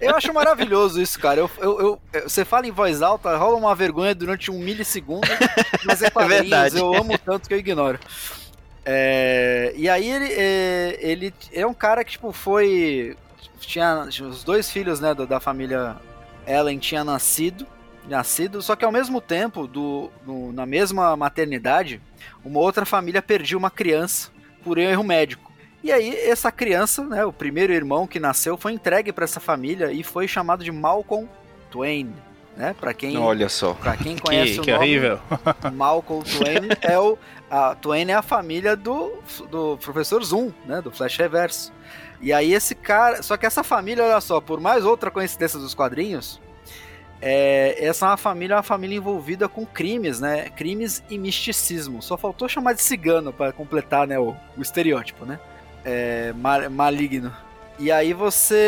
eu 0.00 0.14
acho 0.14 0.32
maravilhoso 0.32 1.00
isso, 1.00 1.18
cara. 1.18 1.40
Eu, 1.40 1.50
eu, 1.58 2.00
eu, 2.12 2.22
você 2.22 2.44
fala 2.44 2.66
em 2.66 2.70
voz 2.70 3.02
alta, 3.02 3.36
rola 3.36 3.56
uma 3.56 3.74
vergonha 3.74 4.14
durante 4.14 4.50
um 4.50 4.58
milissegundo, 4.58 5.26
mas 5.84 6.02
é, 6.02 6.06
é 6.08 6.10
quadrinhos, 6.10 6.74
é 6.74 6.78
eu 6.78 6.94
amo 6.94 7.18
tanto 7.18 7.48
que 7.48 7.54
eu 7.54 7.58
ignoro. 7.58 7.98
É, 8.84 9.72
e 9.76 9.88
aí 9.88 10.10
ele, 10.10 10.32
é, 10.32 10.98
ele 11.00 11.34
é 11.52 11.66
um 11.66 11.74
cara 11.74 12.04
que 12.04 12.12
tipo 12.12 12.32
foi 12.32 13.16
tinha 13.60 14.08
os 14.28 14.44
dois 14.44 14.70
filhos 14.70 15.00
né 15.00 15.14
da 15.14 15.40
família 15.40 15.96
Ellen 16.46 16.78
tinha 16.78 17.04
nascido 17.04 17.66
nascido 18.08 18.60
só 18.60 18.74
que 18.74 18.84
ao 18.84 18.92
mesmo 18.92 19.20
tempo 19.20 19.66
do, 19.66 20.10
do, 20.24 20.52
na 20.52 20.66
mesma 20.66 21.16
maternidade 21.16 22.00
uma 22.44 22.60
outra 22.60 22.84
família 22.84 23.22
perdia 23.22 23.56
uma 23.56 23.70
criança 23.70 24.30
por 24.64 24.78
erro 24.78 25.04
médico 25.04 25.52
e 25.82 25.92
aí 25.92 26.14
essa 26.16 26.50
criança 26.50 27.04
né 27.04 27.24
o 27.24 27.32
primeiro 27.32 27.72
irmão 27.72 28.06
que 28.06 28.18
nasceu 28.18 28.56
foi 28.56 28.72
entregue 28.72 29.12
para 29.12 29.24
essa 29.24 29.40
família 29.40 29.92
e 29.92 30.02
foi 30.02 30.26
chamado 30.26 30.64
de 30.64 30.72
Malcolm 30.72 31.28
Twain 31.70 32.12
né? 32.56 32.74
Para 32.78 32.92
quem 32.92 33.16
Olha 33.16 33.48
só. 33.48 33.74
Para 33.74 33.96
quem 33.96 34.16
conhece 34.18 34.54
que, 34.54 34.60
o 34.60 34.62
que 34.64 34.72
nome, 34.72 34.84
horrível. 34.84 35.20
Malcolm 35.72 36.22
Twain 36.22 36.68
é 36.82 36.98
o 36.98 37.18
a 37.50 37.74
Twain 37.74 38.10
é 38.10 38.14
a 38.14 38.22
família 38.22 38.74
do, 38.74 39.12
do 39.50 39.76
professor 39.76 40.24
Zoom, 40.24 40.50
né, 40.64 40.80
do 40.80 40.90
Flash 40.90 41.18
Reverso. 41.18 41.72
E 42.22 42.32
aí 42.32 42.54
esse 42.54 42.74
cara, 42.74 43.22
só 43.22 43.36
que 43.36 43.44
essa 43.44 43.64
família, 43.64 44.04
olha 44.04 44.20
só, 44.20 44.40
por 44.40 44.60
mais 44.60 44.84
outra 44.84 45.10
coincidência 45.10 45.58
dos 45.58 45.74
quadrinhos, 45.74 46.40
é, 47.20 47.84
essa 47.84 48.06
é 48.06 48.08
uma 48.10 48.16
família, 48.16 48.56
uma 48.56 48.62
família 48.62 48.96
envolvida 48.96 49.48
com 49.48 49.66
crimes, 49.66 50.20
né? 50.20 50.48
Crimes 50.50 51.02
e 51.10 51.18
misticismo. 51.18 52.00
Só 52.00 52.16
faltou 52.16 52.48
chamar 52.48 52.72
de 52.74 52.82
cigano 52.82 53.32
para 53.32 53.52
completar, 53.52 54.06
né, 54.06 54.18
o, 54.18 54.36
o 54.56 54.62
estereótipo, 54.62 55.24
né? 55.24 55.38
É, 55.84 56.32
mal, 56.32 56.70
maligno. 56.70 57.32
E 57.78 57.90
aí 57.90 58.12
você 58.12 58.60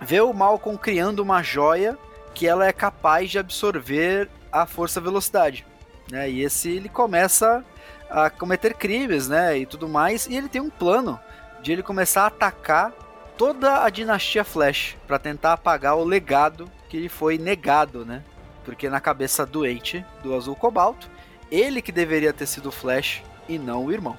vê 0.00 0.20
o 0.20 0.32
Malcolm 0.32 0.78
criando 0.78 1.20
uma 1.20 1.42
joia 1.42 1.98
que 2.34 2.46
ela 2.46 2.66
é 2.66 2.72
capaz 2.72 3.30
de 3.30 3.38
absorver 3.38 4.28
a 4.50 4.66
força-velocidade. 4.66 5.64
Né? 6.10 6.30
E 6.30 6.42
esse 6.42 6.68
ele 6.70 6.88
começa 6.88 7.64
a 8.12 8.28
cometer 8.28 8.74
crimes, 8.74 9.26
né, 9.26 9.58
e 9.58 9.66
tudo 9.66 9.88
mais, 9.88 10.26
e 10.26 10.36
ele 10.36 10.48
tem 10.48 10.60
um 10.60 10.68
plano 10.68 11.18
de 11.62 11.72
ele 11.72 11.82
começar 11.82 12.24
a 12.24 12.26
atacar 12.26 12.92
toda 13.38 13.82
a 13.82 13.88
dinastia 13.88 14.44
Flash 14.44 14.96
para 15.06 15.18
tentar 15.18 15.54
apagar 15.54 15.96
o 15.96 16.04
legado 16.04 16.70
que 16.88 16.98
lhe 16.98 17.08
foi 17.08 17.38
negado, 17.38 18.04
né? 18.04 18.22
Porque 18.64 18.90
na 18.90 19.00
cabeça 19.00 19.46
doente 19.46 20.04
do 20.22 20.34
Azul 20.34 20.54
Cobalto, 20.54 21.10
ele 21.50 21.80
que 21.80 21.90
deveria 21.90 22.32
ter 22.32 22.46
sido 22.46 22.70
Flash 22.70 23.22
e 23.48 23.58
não 23.58 23.86
o 23.86 23.92
irmão. 23.92 24.16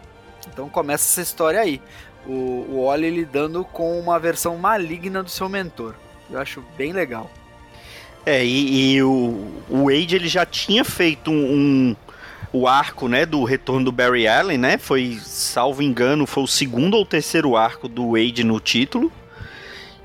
Então 0.48 0.68
começa 0.68 1.06
essa 1.06 1.22
história 1.22 1.60
aí. 1.60 1.82
O, 2.26 2.66
o 2.70 2.80
Oli 2.80 3.10
lidando 3.10 3.64
com 3.64 4.00
uma 4.00 4.18
versão 4.18 4.58
maligna 4.58 5.22
do 5.22 5.30
seu 5.30 5.48
mentor. 5.48 5.96
Eu 6.30 6.40
acho 6.40 6.64
bem 6.76 6.92
legal. 6.92 7.30
É, 8.26 8.44
e, 8.44 8.96
e 8.96 9.04
o, 9.04 9.52
o 9.70 9.86
Wade 9.86 10.16
ele 10.16 10.28
já 10.28 10.46
tinha 10.46 10.84
feito 10.84 11.30
um, 11.30 11.96
o 12.54 12.68
arco, 12.68 13.08
né, 13.08 13.26
do 13.26 13.44
retorno 13.44 13.86
do 13.86 13.92
Barry 13.92 14.28
Allen, 14.28 14.60
né? 14.60 14.78
Foi, 14.78 15.20
salvo 15.24 15.82
engano, 15.82 16.28
foi 16.28 16.44
o 16.44 16.48
segundo 16.48 16.96
ou 16.96 17.04
terceiro 17.04 17.58
arco 17.58 17.88
do 17.88 18.12
Wade 18.12 18.44
no 18.44 18.60
título. 18.60 19.12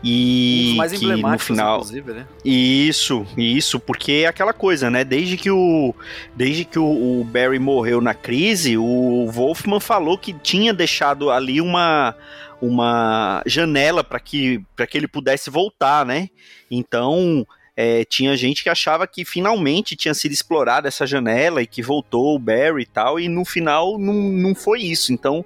E 0.02 0.70
um 0.74 0.76
mais 0.76 0.92
que 0.92 1.04
no 1.04 1.38
final 1.38 1.84
né? 1.84 2.26
Isso, 2.44 3.26
isso, 3.36 3.80
porque 3.80 4.12
é 4.12 4.26
aquela 4.26 4.52
coisa, 4.52 4.88
né? 4.88 5.04
Desde 5.04 5.36
que 5.36 5.50
o 5.50 5.92
desde 6.36 6.64
que 6.64 6.78
o, 6.78 7.20
o 7.20 7.24
Barry 7.24 7.58
morreu 7.58 8.00
na 8.00 8.14
crise, 8.14 8.78
o 8.78 9.28
Wolfman 9.28 9.80
falou 9.80 10.16
que 10.16 10.32
tinha 10.32 10.72
deixado 10.72 11.30
ali 11.30 11.60
uma 11.60 12.14
uma 12.62 13.42
janela 13.44 14.04
para 14.04 14.20
que 14.20 14.62
para 14.76 14.86
que 14.86 14.96
ele 14.96 15.08
pudesse 15.08 15.50
voltar, 15.50 16.06
né? 16.06 16.28
Então, 16.70 17.44
é, 17.80 18.04
tinha 18.04 18.36
gente 18.36 18.64
que 18.64 18.68
achava 18.68 19.06
que 19.06 19.24
finalmente 19.24 19.94
tinha 19.94 20.12
sido 20.12 20.32
explorada 20.32 20.88
essa 20.88 21.06
janela 21.06 21.62
e 21.62 21.66
que 21.66 21.80
voltou 21.80 22.34
o 22.34 22.38
Barry 22.38 22.82
e 22.82 22.86
tal, 22.86 23.20
e 23.20 23.28
no 23.28 23.44
final 23.44 23.96
não, 23.96 24.14
não 24.14 24.52
foi 24.52 24.80
isso. 24.80 25.12
Então, 25.12 25.44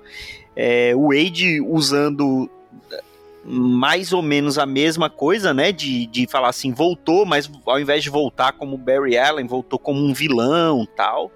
é, 0.57 0.95
o 0.97 1.09
Wade 1.09 1.61
usando 1.61 2.51
mais 3.45 4.15
ou 4.15 4.23
menos 4.23 4.57
a 4.57 4.65
mesma 4.65 5.11
coisa, 5.11 5.53
né? 5.53 5.73
De, 5.73 6.07
de 6.07 6.27
falar 6.27 6.49
assim, 6.49 6.73
voltou, 6.73 7.27
mas 7.27 7.51
ao 7.67 7.79
invés 7.79 8.03
de 8.03 8.09
voltar 8.09 8.53
como 8.53 8.79
Barry 8.79 9.19
Allen, 9.19 9.47
voltou 9.47 9.79
como 9.79 10.03
um 10.03 10.15
vilão 10.15 10.89
tal. 10.97 11.31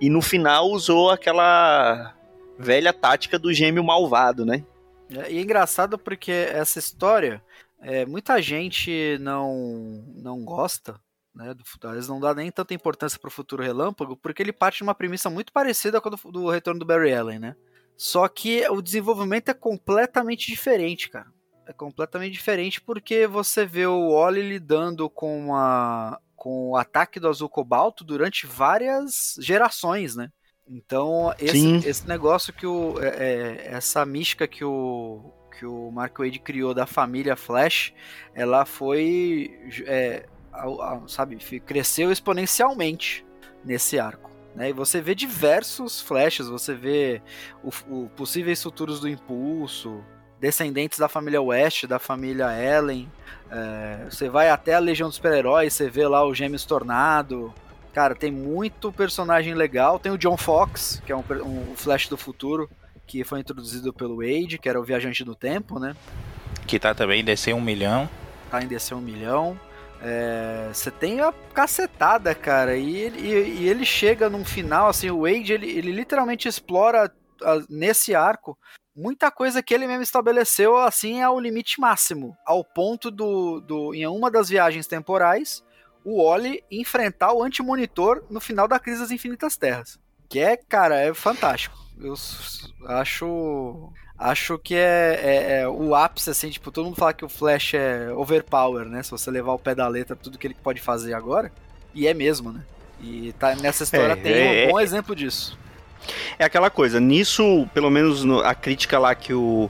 E 0.00 0.10
no 0.10 0.20
final 0.20 0.68
usou 0.70 1.10
aquela 1.10 2.16
velha 2.58 2.92
tática 2.92 3.38
do 3.38 3.54
gêmeo 3.54 3.84
malvado, 3.84 4.44
né? 4.44 4.64
É, 5.08 5.30
e 5.30 5.38
é 5.38 5.40
engraçado 5.40 5.96
porque 5.96 6.32
essa 6.32 6.80
história, 6.80 7.40
é, 7.82 8.06
muita 8.06 8.40
gente 8.40 9.18
não, 9.20 10.04
não 10.14 10.44
gosta, 10.44 10.98
né? 11.34 11.52
Do, 11.54 11.62
às 11.88 11.94
vezes 11.94 12.08
não 12.08 12.20
dá 12.20 12.34
nem 12.34 12.50
tanta 12.50 12.74
importância 12.74 13.18
para 13.18 13.28
o 13.28 13.32
futuro 13.32 13.62
relâmpago, 13.62 14.16
porque 14.16 14.42
ele 14.42 14.52
parte 14.52 14.78
de 14.78 14.82
uma 14.84 14.94
premissa 14.94 15.28
muito 15.28 15.52
parecida 15.52 16.00
com 16.00 16.08
a 16.08 16.12
do, 16.12 16.32
do 16.32 16.48
retorno 16.48 16.80
do 16.80 16.86
Barry 16.86 17.12
Allen, 17.12 17.38
né? 17.38 17.56
Só 17.96 18.26
que 18.28 18.66
o 18.68 18.80
desenvolvimento 18.80 19.50
é 19.50 19.54
completamente 19.54 20.46
diferente, 20.46 21.10
cara 21.10 21.30
é 21.66 21.72
completamente 21.72 22.32
diferente 22.32 22.80
porque 22.80 23.26
você 23.26 23.64
vê 23.64 23.86
o 23.86 24.10
Oli 24.10 24.42
lidando 24.42 25.08
com, 25.08 25.54
a, 25.54 26.18
com 26.36 26.70
o 26.70 26.76
ataque 26.76 27.20
do 27.20 27.28
azul 27.28 27.48
cobalto 27.48 28.04
durante 28.04 28.46
várias 28.46 29.36
gerações, 29.38 30.16
né? 30.16 30.30
Então, 30.66 31.34
esse, 31.38 31.88
esse 31.88 32.06
negócio 32.06 32.52
que 32.52 32.66
o. 32.66 32.94
É, 33.00 33.08
é, 33.08 33.66
essa 33.74 34.06
mística 34.06 34.46
que 34.46 34.64
o, 34.64 35.32
que 35.58 35.66
o 35.66 35.90
Mark 35.90 36.18
Wade 36.18 36.38
criou 36.38 36.74
da 36.74 36.86
família 36.86 37.36
Flash, 37.36 37.92
ela 38.34 38.64
foi. 38.64 39.58
É, 39.86 40.26
a, 40.52 40.64
a, 40.66 41.00
sabe, 41.06 41.36
cresceu 41.60 42.10
exponencialmente 42.10 43.24
nesse 43.64 43.98
arco. 43.98 44.30
Né? 44.54 44.70
E 44.70 44.72
você 44.72 45.00
vê 45.00 45.14
diversos 45.14 46.00
flashes, 46.00 46.48
você 46.48 46.74
vê 46.74 47.22
o, 47.62 47.70
o 47.88 48.08
possíveis 48.10 48.62
futuros 48.62 49.00
do 49.00 49.08
impulso, 49.08 50.02
descendentes 50.40 50.98
da 50.98 51.08
família 51.08 51.40
West, 51.40 51.86
da 51.86 51.98
família 51.98 52.48
Ellen. 52.52 53.10
É, 53.50 54.06
você 54.10 54.28
vai 54.28 54.50
até 54.50 54.74
a 54.74 54.78
Legião 54.78 55.08
dos 55.08 55.16
Super-Heróis, 55.16 55.72
você 55.72 55.88
vê 55.88 56.06
lá 56.06 56.24
o 56.24 56.34
Gêmeos 56.34 56.64
Tornado. 56.64 57.52
Cara, 57.92 58.14
tem 58.14 58.30
muito 58.30 58.90
personagem 58.90 59.54
legal. 59.54 59.98
Tem 59.98 60.10
o 60.10 60.18
John 60.18 60.36
Fox, 60.36 61.02
que 61.04 61.12
é 61.12 61.16
um, 61.16 61.24
um 61.44 61.76
Flash 61.76 62.08
do 62.08 62.16
futuro, 62.16 62.68
que 63.12 63.24
foi 63.24 63.40
introduzido 63.40 63.92
pelo 63.92 64.16
Wade, 64.16 64.56
que 64.56 64.66
era 64.66 64.80
o 64.80 64.82
viajante 64.82 65.22
do 65.22 65.34
tempo, 65.34 65.78
né? 65.78 65.94
Que 66.66 66.78
tá 66.78 66.94
também 66.94 67.20
em 67.20 67.24
DC 67.24 67.52
1 67.52 67.60
milhão. 67.60 68.08
Tá 68.50 68.62
em 68.62 68.66
DC 68.66 68.94
1 68.94 69.00
milhão. 69.02 69.60
É, 70.00 70.70
você 70.72 70.90
tem 70.90 71.20
a 71.20 71.30
cacetada, 71.52 72.34
cara, 72.34 72.74
e 72.74 72.96
ele, 72.96 73.20
e, 73.20 73.60
e 73.60 73.68
ele 73.68 73.84
chega 73.84 74.30
num 74.30 74.46
final, 74.46 74.88
assim, 74.88 75.10
o 75.10 75.24
Wade, 75.24 75.52
ele, 75.52 75.70
ele 75.70 75.92
literalmente 75.92 76.48
explora 76.48 77.12
a, 77.42 77.60
nesse 77.68 78.14
arco 78.14 78.56
muita 78.96 79.30
coisa 79.30 79.62
que 79.62 79.74
ele 79.74 79.86
mesmo 79.86 80.02
estabeleceu 80.02 80.76
assim 80.78 81.22
ao 81.22 81.38
limite 81.38 81.78
máximo, 81.80 82.34
ao 82.46 82.64
ponto 82.64 83.10
do, 83.10 83.60
do 83.60 83.94
em 83.94 84.06
uma 84.06 84.30
das 84.30 84.48
viagens 84.48 84.86
temporais, 84.86 85.62
o 86.02 86.24
Wally 86.24 86.64
enfrentar 86.70 87.32
o 87.32 87.42
anti-monitor 87.42 88.24
no 88.30 88.40
final 88.40 88.66
da 88.66 88.78
Crise 88.78 89.00
das 89.00 89.10
Infinitas 89.10 89.56
Terras. 89.56 89.98
Que 90.28 90.40
é, 90.40 90.56
cara, 90.56 90.98
é 90.98 91.12
fantástico. 91.14 91.81
Eu 92.00 92.14
acho 92.86 93.92
acho 94.18 94.58
que 94.58 94.74
é, 94.74 95.20
é, 95.22 95.60
é, 95.60 95.68
o 95.68 95.94
ápice, 95.94 96.30
assim, 96.30 96.48
tipo, 96.48 96.70
todo 96.70 96.84
mundo 96.84 96.96
fala 96.96 97.12
que 97.12 97.24
o 97.24 97.28
Flash 97.28 97.74
é 97.74 98.12
overpower, 98.12 98.86
né? 98.86 99.02
Se 99.02 99.10
você 99.10 99.30
levar 99.30 99.52
o 99.52 99.58
pé 99.58 99.74
da 99.74 99.88
letra, 99.88 100.14
tudo 100.14 100.38
que 100.38 100.46
ele 100.46 100.54
pode 100.54 100.80
fazer 100.80 101.14
agora. 101.14 101.50
E 101.92 102.06
é 102.06 102.14
mesmo, 102.14 102.52
né? 102.52 102.62
E 103.00 103.34
tá, 103.38 103.56
nessa 103.56 103.82
história 103.82 104.12
é, 104.12 104.16
tem 104.16 104.32
um 104.32 104.36
é, 104.36 104.68
bom 104.68 104.80
exemplo 104.80 105.14
disso. 105.14 105.58
É 106.38 106.44
aquela 106.44 106.70
coisa, 106.70 107.00
nisso, 107.00 107.68
pelo 107.74 107.90
menos 107.90 108.24
no, 108.24 108.40
a 108.40 108.54
crítica 108.54 108.98
lá 108.98 109.14
que 109.14 109.34
o 109.34 109.68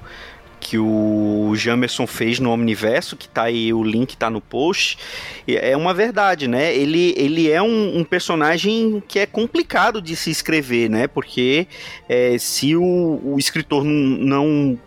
que 0.62 0.78
o 0.78 1.52
Jamerson 1.56 2.06
fez 2.06 2.38
no 2.38 2.50
Omniverso, 2.52 3.16
que 3.16 3.28
tá 3.28 3.42
aí, 3.42 3.72
o 3.74 3.82
link 3.82 4.16
tá 4.16 4.30
no 4.30 4.40
post, 4.40 4.96
é 5.44 5.76
uma 5.76 5.92
verdade, 5.92 6.46
né? 6.46 6.72
Ele, 6.72 7.12
ele 7.16 7.50
é 7.50 7.60
um, 7.60 7.98
um 7.98 8.04
personagem 8.04 9.02
que 9.08 9.18
é 9.18 9.26
complicado 9.26 10.00
de 10.00 10.14
se 10.14 10.30
escrever, 10.30 10.88
né? 10.88 11.08
Porque 11.08 11.66
é, 12.08 12.38
se 12.38 12.76
o, 12.76 13.20
o 13.24 13.36
escritor 13.38 13.82
não, 13.82 13.92
não, 13.92 14.78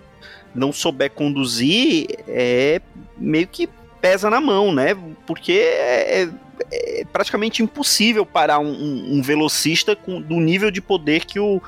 não 0.55 0.71
souber 0.71 1.11
conduzir, 1.11 2.07
é 2.25 2.81
meio 3.17 3.47
que 3.47 3.67
pesa 3.99 4.29
na 4.29 4.39
mão, 4.39 4.73
né? 4.73 4.95
Porque 5.27 5.51
é, 5.51 6.29
é 6.71 7.05
praticamente 7.11 7.61
impossível 7.61 8.25
parar 8.25 8.59
um, 8.59 9.17
um, 9.17 9.21
velocista 9.21 9.93
com, 9.93 10.21
do 10.21 10.35
nível 10.35 10.71
de 10.71 10.81
poder 10.81 11.25
que 11.25 11.37
o 11.37 11.61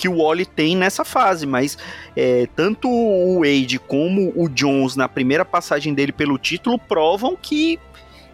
que 0.00 0.08
o 0.08 0.22
Wally 0.22 0.46
tem 0.46 0.74
nessa 0.74 1.04
fase, 1.04 1.44
mas 1.46 1.76
é, 2.16 2.48
tanto 2.56 2.88
o 2.88 3.40
Wade 3.40 3.78
como 3.78 4.32
o 4.34 4.48
Jones 4.48 4.96
na 4.96 5.06
primeira 5.06 5.44
passagem 5.44 5.92
dele 5.92 6.10
pelo 6.10 6.38
título 6.38 6.78
provam 6.78 7.36
que 7.36 7.78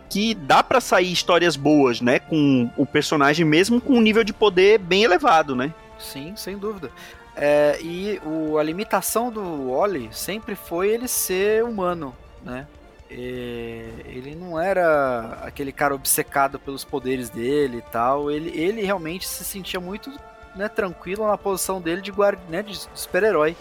que 0.09 0.35
dá 0.35 0.63
para 0.63 0.81
sair 0.81 1.11
histórias 1.11 1.57
boas, 1.57 2.01
né, 2.01 2.21
com 2.21 2.71
o 2.77 2.87
personagem 2.87 3.45
mesmo 3.45 3.81
com 3.81 3.95
um 3.95 4.01
nível 4.01 4.23
de 4.23 4.33
poder 4.33 4.79
bem 4.79 5.03
elevado, 5.03 5.57
né? 5.57 5.75
Sim, 5.99 6.35
sem 6.37 6.57
dúvida. 6.57 6.93
É, 7.35 7.77
e 7.83 8.21
o, 8.25 8.57
a 8.57 8.63
limitação 8.63 9.33
do 9.33 9.73
Wally 9.73 10.09
sempre 10.13 10.55
foi 10.55 10.91
ele 10.91 11.09
ser 11.09 11.65
humano, 11.65 12.15
né? 12.45 12.69
Ele 13.11 14.37
não 14.39 14.61
era 14.61 15.39
aquele 15.43 15.73
cara 15.73 15.95
obcecado 15.95 16.59
pelos 16.59 16.85
poderes 16.85 17.29
dele 17.29 17.79
e 17.79 17.91
tal. 17.91 18.31
Ele, 18.31 18.51
ele 18.51 18.83
realmente 18.83 19.27
se 19.27 19.45
sentia 19.45 19.79
muito 19.79 20.11
né, 20.57 20.69
tranquilo 20.69 21.27
na 21.27 21.37
posição 21.37 21.81
dele 21.81 22.01
de, 22.01 22.11
guarda, 22.11 22.43
né, 22.49 22.63
de 22.63 22.79
super-herói. 22.95 23.57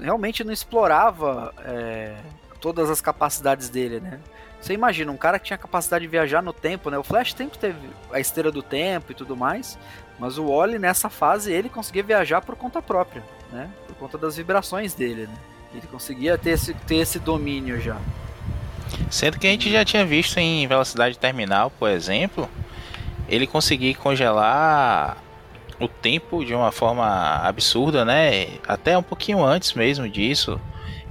Realmente 0.00 0.42
não 0.42 0.52
explorava 0.52 1.54
é, 1.64 2.16
todas 2.60 2.88
as 2.90 3.00
capacidades 3.00 3.68
dele, 3.68 4.00
né? 4.00 4.18
Você 4.60 4.72
imagina, 4.74 5.10
um 5.10 5.16
cara 5.16 5.40
que 5.40 5.46
tinha 5.46 5.58
capacidade 5.58 6.04
de 6.04 6.08
viajar 6.08 6.40
no 6.40 6.52
tempo, 6.52 6.88
né? 6.88 6.96
O 6.96 7.02
Flash 7.02 7.34
sempre 7.34 7.58
teve 7.58 7.90
a 8.12 8.20
esteira 8.20 8.50
do 8.50 8.62
tempo 8.62 9.10
e 9.10 9.14
tudo 9.14 9.36
mais, 9.36 9.76
mas 10.20 10.38
o 10.38 10.46
Wally 10.46 10.78
nessa 10.78 11.08
fase 11.08 11.52
ele 11.52 11.68
conseguia 11.68 12.02
viajar 12.02 12.40
por 12.40 12.54
conta 12.54 12.80
própria, 12.80 13.24
né? 13.50 13.68
Por 13.88 13.96
conta 13.96 14.16
das 14.16 14.36
vibrações 14.36 14.94
dele, 14.94 15.26
né? 15.26 15.34
Ele 15.74 15.86
conseguia 15.88 16.38
ter 16.38 16.50
esse, 16.50 16.74
ter 16.74 16.96
esse 16.96 17.18
domínio 17.18 17.80
já. 17.80 17.98
Sendo 19.10 19.38
que 19.38 19.46
a 19.46 19.50
gente 19.50 19.70
já 19.70 19.84
tinha 19.84 20.04
visto 20.04 20.38
em 20.38 20.66
velocidade 20.66 21.18
terminal, 21.18 21.70
por 21.70 21.90
exemplo, 21.90 22.48
ele 23.28 23.46
conseguir 23.46 23.94
congelar 23.94 25.16
o 25.84 25.88
tempo 25.88 26.44
de 26.44 26.54
uma 26.54 26.72
forma 26.72 27.06
absurda, 27.36 28.04
né? 28.04 28.48
Até 28.66 28.96
um 28.96 29.02
pouquinho 29.02 29.44
antes 29.44 29.74
mesmo 29.74 30.08
disso, 30.08 30.60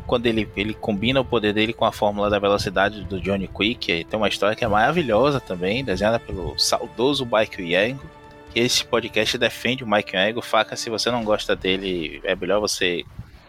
quando 0.08 0.26
ele, 0.26 0.50
ele 0.56 0.74
combina 0.74 1.22
o 1.22 1.26
poder 1.26 1.54
dele 1.54 1.74
com 1.74 1.86
a 1.86 1.92
fórmula 1.92 2.30
da 2.30 2.40
velocidade 2.40 3.04
do 3.06 3.20
Johnny 3.20 3.48
Quick, 3.48 4.04
tem 4.06 4.18
uma 4.18 4.28
história 4.28 4.56
que 4.56 4.64
é 4.64 4.68
maravilhosa 4.68 5.40
também, 5.40 5.84
desenhada 5.84 6.20
pelo 6.20 6.58
saudoso 6.58 7.26
Mike 7.26 7.62
Yango. 7.62 8.10
Esse 8.54 8.84
podcast 8.84 9.38
defende 9.38 9.84
o 9.84 9.90
Mike 9.90 10.16
Yango. 10.16 10.42
Faca, 10.42 10.76
se 10.76 10.90
você 10.90 11.10
não 11.10 11.24
gosta 11.24 11.56
dele, 11.56 12.20
é 12.26 12.36
melhor 12.36 12.60
você 12.60 13.06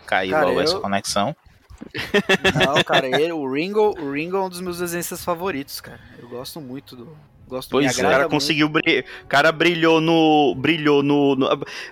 cair 0.07 0.31
Cara, 0.31 0.47
logo 0.47 0.61
eu... 0.61 0.65
essa 0.65 0.79
conexão. 0.79 1.35
Não, 2.65 2.83
cara, 2.85 3.09
ele, 3.09 3.33
o 3.33 3.51
Ringo, 3.51 4.01
o 4.01 4.13
Ringo 4.13 4.37
é 4.37 4.41
um 4.41 4.49
dos 4.49 4.61
meus 4.61 4.79
desenhos 4.79 5.09
favoritos, 5.25 5.81
cara. 5.81 6.01
Eu 6.19 6.29
gosto 6.29 6.61
muito 6.61 6.95
do. 6.95 7.17
Gosto 7.49 7.71
pois 7.71 7.99
é, 7.99 8.07
o 8.07 8.11
cara 8.11 8.29
conseguiu 8.29 8.69
brilhar, 8.69 9.05
cara 9.29 9.53
brilhou 9.53 10.01
no 10.01 10.55
brilhou 10.55 11.03
no, 11.03 11.37
no, 11.37 11.49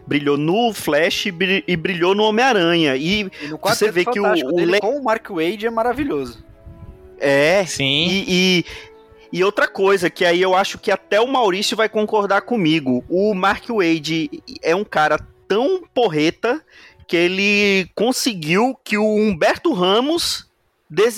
brilhou 0.06 0.38
no 0.38 0.72
Flash 0.72 1.26
e 1.26 1.76
brilhou 1.76 2.14
no 2.14 2.24
Homem-Aranha 2.24 2.96
e, 2.96 3.22
e 3.22 3.30
você 3.60 3.90
vê 3.90 4.04
que 4.04 4.18
o, 4.18 4.24
o 4.24 4.58
Le... 4.58 4.80
com 4.80 4.96
o 4.96 5.04
Mark 5.04 5.28
Wade 5.28 5.66
é 5.66 5.70
maravilhoso. 5.70 6.42
É, 7.18 7.64
sim. 7.66 8.06
E, 8.08 8.24
e, 8.28 8.64
e, 9.32 9.44
outra 9.44 9.68
coisa 9.68 10.08
que 10.08 10.24
aí 10.24 10.40
eu 10.40 10.54
acho 10.54 10.78
que 10.78 10.90
até 10.90 11.20
o 11.20 11.28
Maurício 11.28 11.76
vai 11.76 11.88
concordar 11.88 12.40
comigo. 12.42 13.04
O 13.08 13.34
Mark 13.34 13.68
Wade 13.68 14.30
é 14.62 14.74
um 14.74 14.84
cara 14.84 15.18
tão 15.46 15.82
porreta 15.92 16.64
que 17.06 17.16
ele 17.16 17.90
conseguiu 17.94 18.78
que 18.82 18.96
o 18.96 19.04
Humberto 19.04 19.72
Ramos 19.72 20.49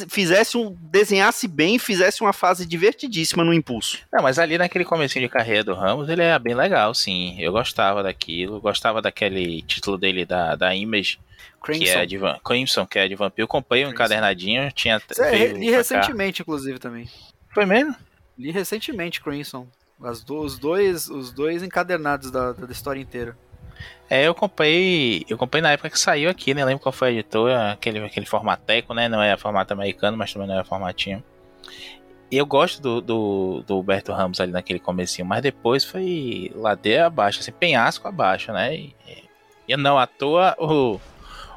fizesse 0.08 0.56
um, 0.56 0.76
desenhasse 0.80 1.48
bem 1.48 1.76
e 1.76 1.78
fizesse 1.78 2.20
uma 2.20 2.32
fase 2.32 2.66
divertidíssima 2.66 3.42
no 3.42 3.54
impulso. 3.54 3.98
Não, 4.12 4.22
mas 4.22 4.38
ali 4.38 4.58
naquele 4.58 4.84
comecinho 4.84 5.24
de 5.24 5.32
carreira 5.32 5.64
do 5.64 5.74
Ramos, 5.74 6.08
ele 6.08 6.22
é 6.22 6.38
bem 6.38 6.54
legal, 6.54 6.94
sim. 6.94 7.36
Eu 7.40 7.52
gostava 7.52 8.02
daquilo, 8.02 8.60
gostava 8.60 9.00
daquele 9.00 9.62
título 9.62 9.96
dele 9.96 10.26
da, 10.26 10.54
da 10.56 10.74
Image. 10.74 11.18
Crimson. 11.62 11.84
Que 11.84 11.90
é 11.90 12.06
de 12.06 12.18
Crimson, 12.44 12.86
que 12.86 12.98
é 12.98 13.08
de 13.08 13.14
Vampiro. 13.14 13.44
Eu 13.44 13.48
comprei 13.48 13.82
um 13.82 13.86
Crimson. 13.86 13.94
encadernadinho, 13.94 14.72
tinha. 14.72 15.00
Você 15.08 15.52
li 15.52 15.70
recentemente, 15.70 16.42
inclusive, 16.42 16.78
também. 16.78 17.08
Foi 17.54 17.64
mesmo? 17.64 17.94
Li 18.36 18.50
recentemente 18.50 19.20
Crimson. 19.20 19.66
As 20.02 20.24
do, 20.24 20.40
os, 20.40 20.58
dois, 20.58 21.08
os 21.08 21.32
dois 21.32 21.62
encadernados 21.62 22.30
da, 22.30 22.52
da 22.52 22.72
história 22.72 23.00
inteira. 23.00 23.38
É, 24.08 24.26
eu 24.26 24.34
comprei. 24.34 25.24
Eu 25.28 25.38
comprei 25.38 25.62
na 25.62 25.72
época 25.72 25.88
que 25.88 25.98
saiu 25.98 26.28
aqui, 26.28 26.52
né? 26.52 26.64
Lembro 26.64 26.82
qual 26.82 26.92
foi 26.92 27.08
a 27.08 27.12
editora, 27.12 27.72
aquele, 27.72 27.98
aquele 28.00 28.26
formateco, 28.26 28.92
né? 28.92 29.08
Não 29.08 29.22
é 29.22 29.36
formato 29.36 29.72
americano, 29.72 30.16
mas 30.16 30.32
também 30.32 30.48
não 30.48 30.58
é 30.58 30.64
formatinho. 30.64 31.22
eu 32.30 32.44
gosto 32.46 32.82
do, 32.82 33.00
do, 33.00 33.64
do 33.66 33.80
Humberto 33.80 34.12
Ramos 34.12 34.40
ali 34.40 34.52
naquele 34.52 34.78
comecinho, 34.78 35.26
mas 35.26 35.42
depois 35.42 35.84
foi 35.84 36.52
ladeira 36.54 37.06
abaixo, 37.06 37.40
assim, 37.40 37.52
penhasco 37.52 38.06
abaixo, 38.06 38.52
né? 38.52 38.74
E, 38.74 38.94
e 39.68 39.76
não 39.76 39.98
à 39.98 40.06
toa 40.06 40.54
o, 40.58 41.00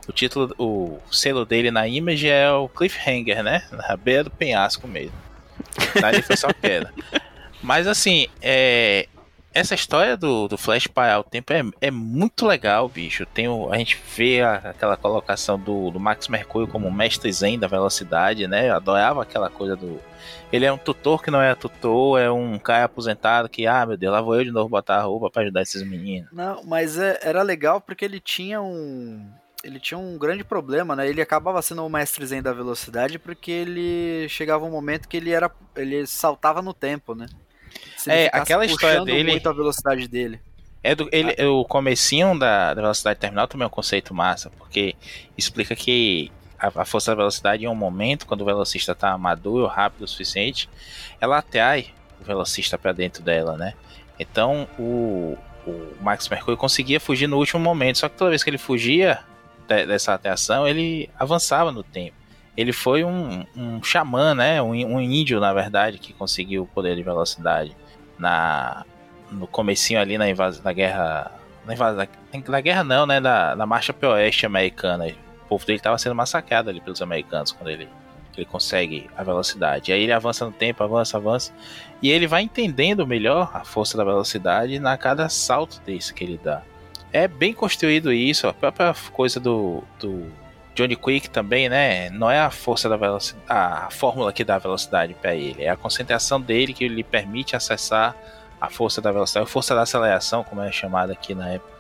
o 0.08 0.12
título, 0.14 0.54
o 0.58 1.00
selo 1.12 1.46
dele 1.46 1.72
na 1.72 1.88
Image 1.88 2.30
é 2.30 2.50
o 2.52 2.70
Cliffhanger, 2.70 3.44
né? 3.44 3.64
Na 3.72 3.98
beira 3.98 4.24
do 4.24 4.32
penhasco 4.32 4.88
mesmo. 4.88 5.18
Ali 6.04 6.22
foi 6.22 6.38
só 6.38 6.48
queda. 6.54 6.94
Mas 7.62 7.88
assim, 7.88 8.28
é, 8.42 9.08
essa 9.56 9.74
história 9.74 10.18
do, 10.18 10.50
do 10.50 10.58
Flash 10.58 10.86
parar 10.86 11.22
o 11.22 11.24
tempo 11.24 11.54
é, 11.54 11.64
é 11.80 11.90
muito 11.90 12.46
legal, 12.46 12.90
bicho. 12.90 13.26
Tem 13.26 13.48
o, 13.48 13.72
a 13.72 13.78
gente 13.78 13.98
vê 14.16 14.42
a, 14.42 14.56
aquela 14.56 14.98
colocação 14.98 15.58
do, 15.58 15.90
do 15.90 16.00
Max 16.00 16.28
Mercúrio 16.28 16.68
como 16.68 16.92
mestre 16.92 17.32
zen 17.32 17.58
da 17.58 17.66
velocidade, 17.66 18.48
né? 18.48 18.70
Eu 18.70 18.76
adorava 18.76 19.24
aquela 19.24 19.50
coisa 19.50 19.78
do. 19.78 19.98
Ele 20.52 20.66
é 20.66 20.72
um 20.72 20.78
tutor 20.78 21.24
que 21.24 21.32
não 21.32 21.42
é 21.42 21.56
tutor, 21.56 22.20
é 22.20 22.30
um 22.30 22.60
cara 22.60 22.84
aposentado 22.84 23.48
que, 23.48 23.66
ah, 23.66 23.86
meu 23.86 23.96
Deus, 23.96 24.12
lá 24.12 24.22
vou 24.22 24.36
eu 24.36 24.44
de 24.44 24.52
novo 24.52 24.68
botar 24.68 24.98
a 24.98 25.04
roupa 25.04 25.32
pra 25.32 25.44
ajudar 25.44 25.62
esses 25.62 25.82
meninos. 25.84 26.30
Não, 26.34 26.62
mas 26.66 26.98
é, 26.98 27.18
era 27.24 27.42
legal 27.42 27.80
porque 27.80 28.04
ele 28.04 28.20
tinha 28.20 28.62
um. 28.62 29.26
Ele 29.64 29.80
tinha 29.80 29.98
um 29.98 30.18
grande 30.18 30.44
problema, 30.44 30.98
né? 30.98 31.08
Ele 31.08 31.22
acabava 31.22 31.62
sendo 31.62 31.84
o 31.84 31.90
mestre 31.90 32.26
zen 32.26 32.42
da 32.42 32.52
velocidade 32.52 33.18
porque 33.18 33.50
ele 33.50 34.28
chegava 34.28 34.66
um 34.66 34.70
momento 34.70 35.08
que 35.08 35.16
ele 35.16 35.32
era. 35.32 35.50
ele 35.78 36.06
saltava 36.06 36.62
no 36.62 36.74
tempo, 36.74 37.16
né? 37.16 37.26
Se 38.06 38.12
é, 38.12 38.30
aquela 38.32 38.64
história 38.64 39.04
dele. 39.04 39.32
muito 39.32 39.50
a 39.50 39.52
velocidade 39.52 40.08
dele. 40.08 40.40
É 40.84 40.94
do, 40.94 41.10
ele, 41.12 41.36
ah. 41.40 41.50
O 41.50 41.66
comecinho 41.66 42.38
da, 42.38 42.76
da, 42.76 42.82
velocidade 42.84 43.20
terminal 43.20 43.48
também 43.48 43.64
é 43.64 43.68
um 43.68 43.72
conceito 43.72 44.14
massa, 44.14 44.52
porque 44.52 44.96
explica 45.36 45.76
que 45.76 46.32
a, 46.60 46.68
a 46.82 46.86
força 46.86 47.10
da 47.10 47.16
velocidade 47.16 47.66
em 47.66 47.68
um 47.68 47.74
momento, 47.74 48.28
quando 48.28 48.42
o 48.42 48.46
velocista 48.46 48.92
está 48.92 49.18
maduro, 49.18 49.66
rápido 49.66 50.04
o 50.04 50.08
suficiente, 50.08 50.70
ela 51.20 51.40
atrai 51.40 51.88
o 52.22 52.24
velocista 52.24 52.78
para 52.78 52.92
dentro 52.92 53.24
dela, 53.24 53.58
né? 53.58 53.74
Então 54.20 54.68
o, 54.78 55.36
o 55.66 55.94
Max 56.00 56.30
Mercury 56.30 56.56
conseguia 56.56 57.00
fugir 57.00 57.26
no 57.26 57.38
último 57.38 57.60
momento, 57.60 57.98
só 57.98 58.08
que 58.08 58.18
toda 58.18 58.30
vez 58.30 58.44
que 58.44 58.52
ele 58.52 58.60
fugia 58.60 59.20
de, 59.68 59.88
dessa 59.88 60.14
atração, 60.14 60.68
ele 60.68 61.10
avançava 61.18 61.72
no 61.72 61.82
tempo. 61.82 62.16
Ele 62.56 62.72
foi 62.72 63.04
um, 63.04 63.44
um 63.58 63.82
xamã, 63.84 64.36
né? 64.36 64.62
Um, 64.62 64.70
um 64.70 65.02
índio, 65.02 65.40
na 65.40 65.52
verdade, 65.52 65.98
que 65.98 66.14
conseguiu 66.14 66.62
o 66.62 66.68
poder 66.68 66.96
de 66.96 67.02
velocidade 67.02 67.76
na 68.18 68.86
no 69.32 69.48
comecinho 69.48 70.00
ali 70.00 70.18
na 70.18 70.30
invasão 70.30 70.64
da 70.64 70.72
guerra 70.72 71.32
na 72.48 72.62
guerra 72.62 72.84
não, 72.84 73.06
né, 73.08 73.20
da, 73.20 73.56
da 73.56 73.66
marcha 73.66 73.92
para 73.92 74.10
oeste 74.12 74.46
americana. 74.46 75.08
O 75.46 75.48
povo 75.48 75.66
dele 75.66 75.78
estava 75.78 75.98
sendo 75.98 76.14
massacrado 76.14 76.70
ali 76.70 76.80
pelos 76.80 77.02
americanos 77.02 77.52
quando 77.52 77.70
ele 77.70 77.90
ele 78.38 78.46
consegue 78.46 79.10
a 79.16 79.24
velocidade. 79.24 79.92
Aí 79.92 80.04
ele 80.04 80.12
avança 80.12 80.46
no 80.46 80.52
tempo, 80.52 80.84
avança, 80.84 81.18
avança. 81.18 81.54
E 82.02 82.10
ele 82.10 82.28
vai 82.28 82.42
entendendo 82.42 83.08
melhor 83.08 83.50
a 83.54 83.64
força 83.64 83.98
da 83.98 84.04
velocidade 84.04 84.78
na 84.80 84.98
cada 84.98 85.30
salto 85.30 85.82
desse 85.86 86.14
que 86.14 86.24
ele 86.24 86.40
dá. 86.44 86.62
É 87.12 87.28
bem 87.28 87.54
construído 87.54 88.12
isso, 88.12 88.48
a 88.48 88.54
própria 88.54 88.94
coisa 89.14 89.40
do, 89.40 89.84
do 90.00 90.30
Johnny 90.76 90.96
Quick 90.96 91.30
também, 91.30 91.70
né? 91.70 92.10
Não 92.10 92.30
é 92.30 92.40
a 92.40 92.52
força 92.52 92.90
da 92.90 92.98
velocidade, 92.98 93.46
a 93.48 93.88
fórmula 93.90 94.34
que 94.34 94.44
dá 94.44 94.58
velocidade 94.60 95.14
para 95.14 95.34
ele, 95.34 95.64
é 95.64 95.70
a 95.70 95.78
concentração 95.78 96.40
dele 96.40 96.74
que 96.74 96.88
lhe 96.88 97.04
permite 97.04 97.56
acessar 97.56 98.16
a 98.60 98.70
força 98.70 99.02
da 99.02 99.12
velocidade, 99.12 99.46
a 99.46 99.50
força 99.50 99.74
da 99.74 99.84
aceleração, 99.84 100.44
como 100.44 100.62
é 100.62 100.72
chamada 100.72 101.14
aqui 101.14 101.34
na 101.34 101.50
época. 101.50 101.74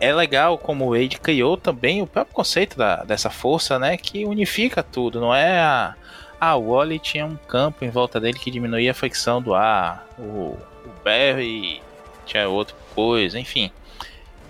É 0.00 0.12
legal 0.12 0.56
como 0.56 0.86
o 0.86 0.90
Wade 0.92 1.18
criou 1.18 1.56
também 1.56 2.00
o 2.00 2.06
próprio 2.06 2.34
conceito 2.34 2.78
da, 2.78 3.04
dessa 3.04 3.28
força, 3.28 3.78
né? 3.78 3.96
Que 3.96 4.24
unifica 4.24 4.82
tudo, 4.82 5.20
não 5.20 5.34
é 5.34 5.58
a. 5.58 5.94
Ah, 6.40 6.54
o 6.54 6.70
Wally 6.70 7.00
tinha 7.00 7.26
um 7.26 7.34
campo 7.34 7.84
em 7.84 7.90
volta 7.90 8.20
dele 8.20 8.38
que 8.38 8.48
diminuía 8.48 8.92
a 8.92 8.94
fricção 8.94 9.42
do 9.42 9.54
ar. 9.54 10.06
O, 10.16 10.56
o 10.86 10.90
Barry 11.04 11.82
tinha 12.24 12.48
outra 12.48 12.76
coisa, 12.94 13.38
enfim 13.40 13.72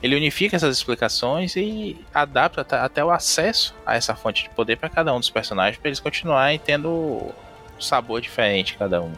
ele 0.03 0.14
unifica 0.16 0.57
essas 0.57 0.76
explicações 0.76 1.57
e 1.57 1.96
adapta 2.14 2.62
até 2.82 3.05
o 3.05 3.11
acesso 3.11 3.74
a 3.84 3.96
essa 3.96 4.14
fonte 4.14 4.44
de 4.44 4.51
poder 4.51 4.76
para 4.76 4.88
cada 4.88 5.12
um 5.12 5.18
dos 5.18 5.30
personagens, 5.30 5.76
para 5.76 5.88
eles 5.88 6.01
continuarem 6.01 6.59
tendo 6.59 6.88
um 6.88 7.32
sabor 7.80 8.20
diferente 8.20 8.76
cada 8.76 9.03
um. 9.03 9.12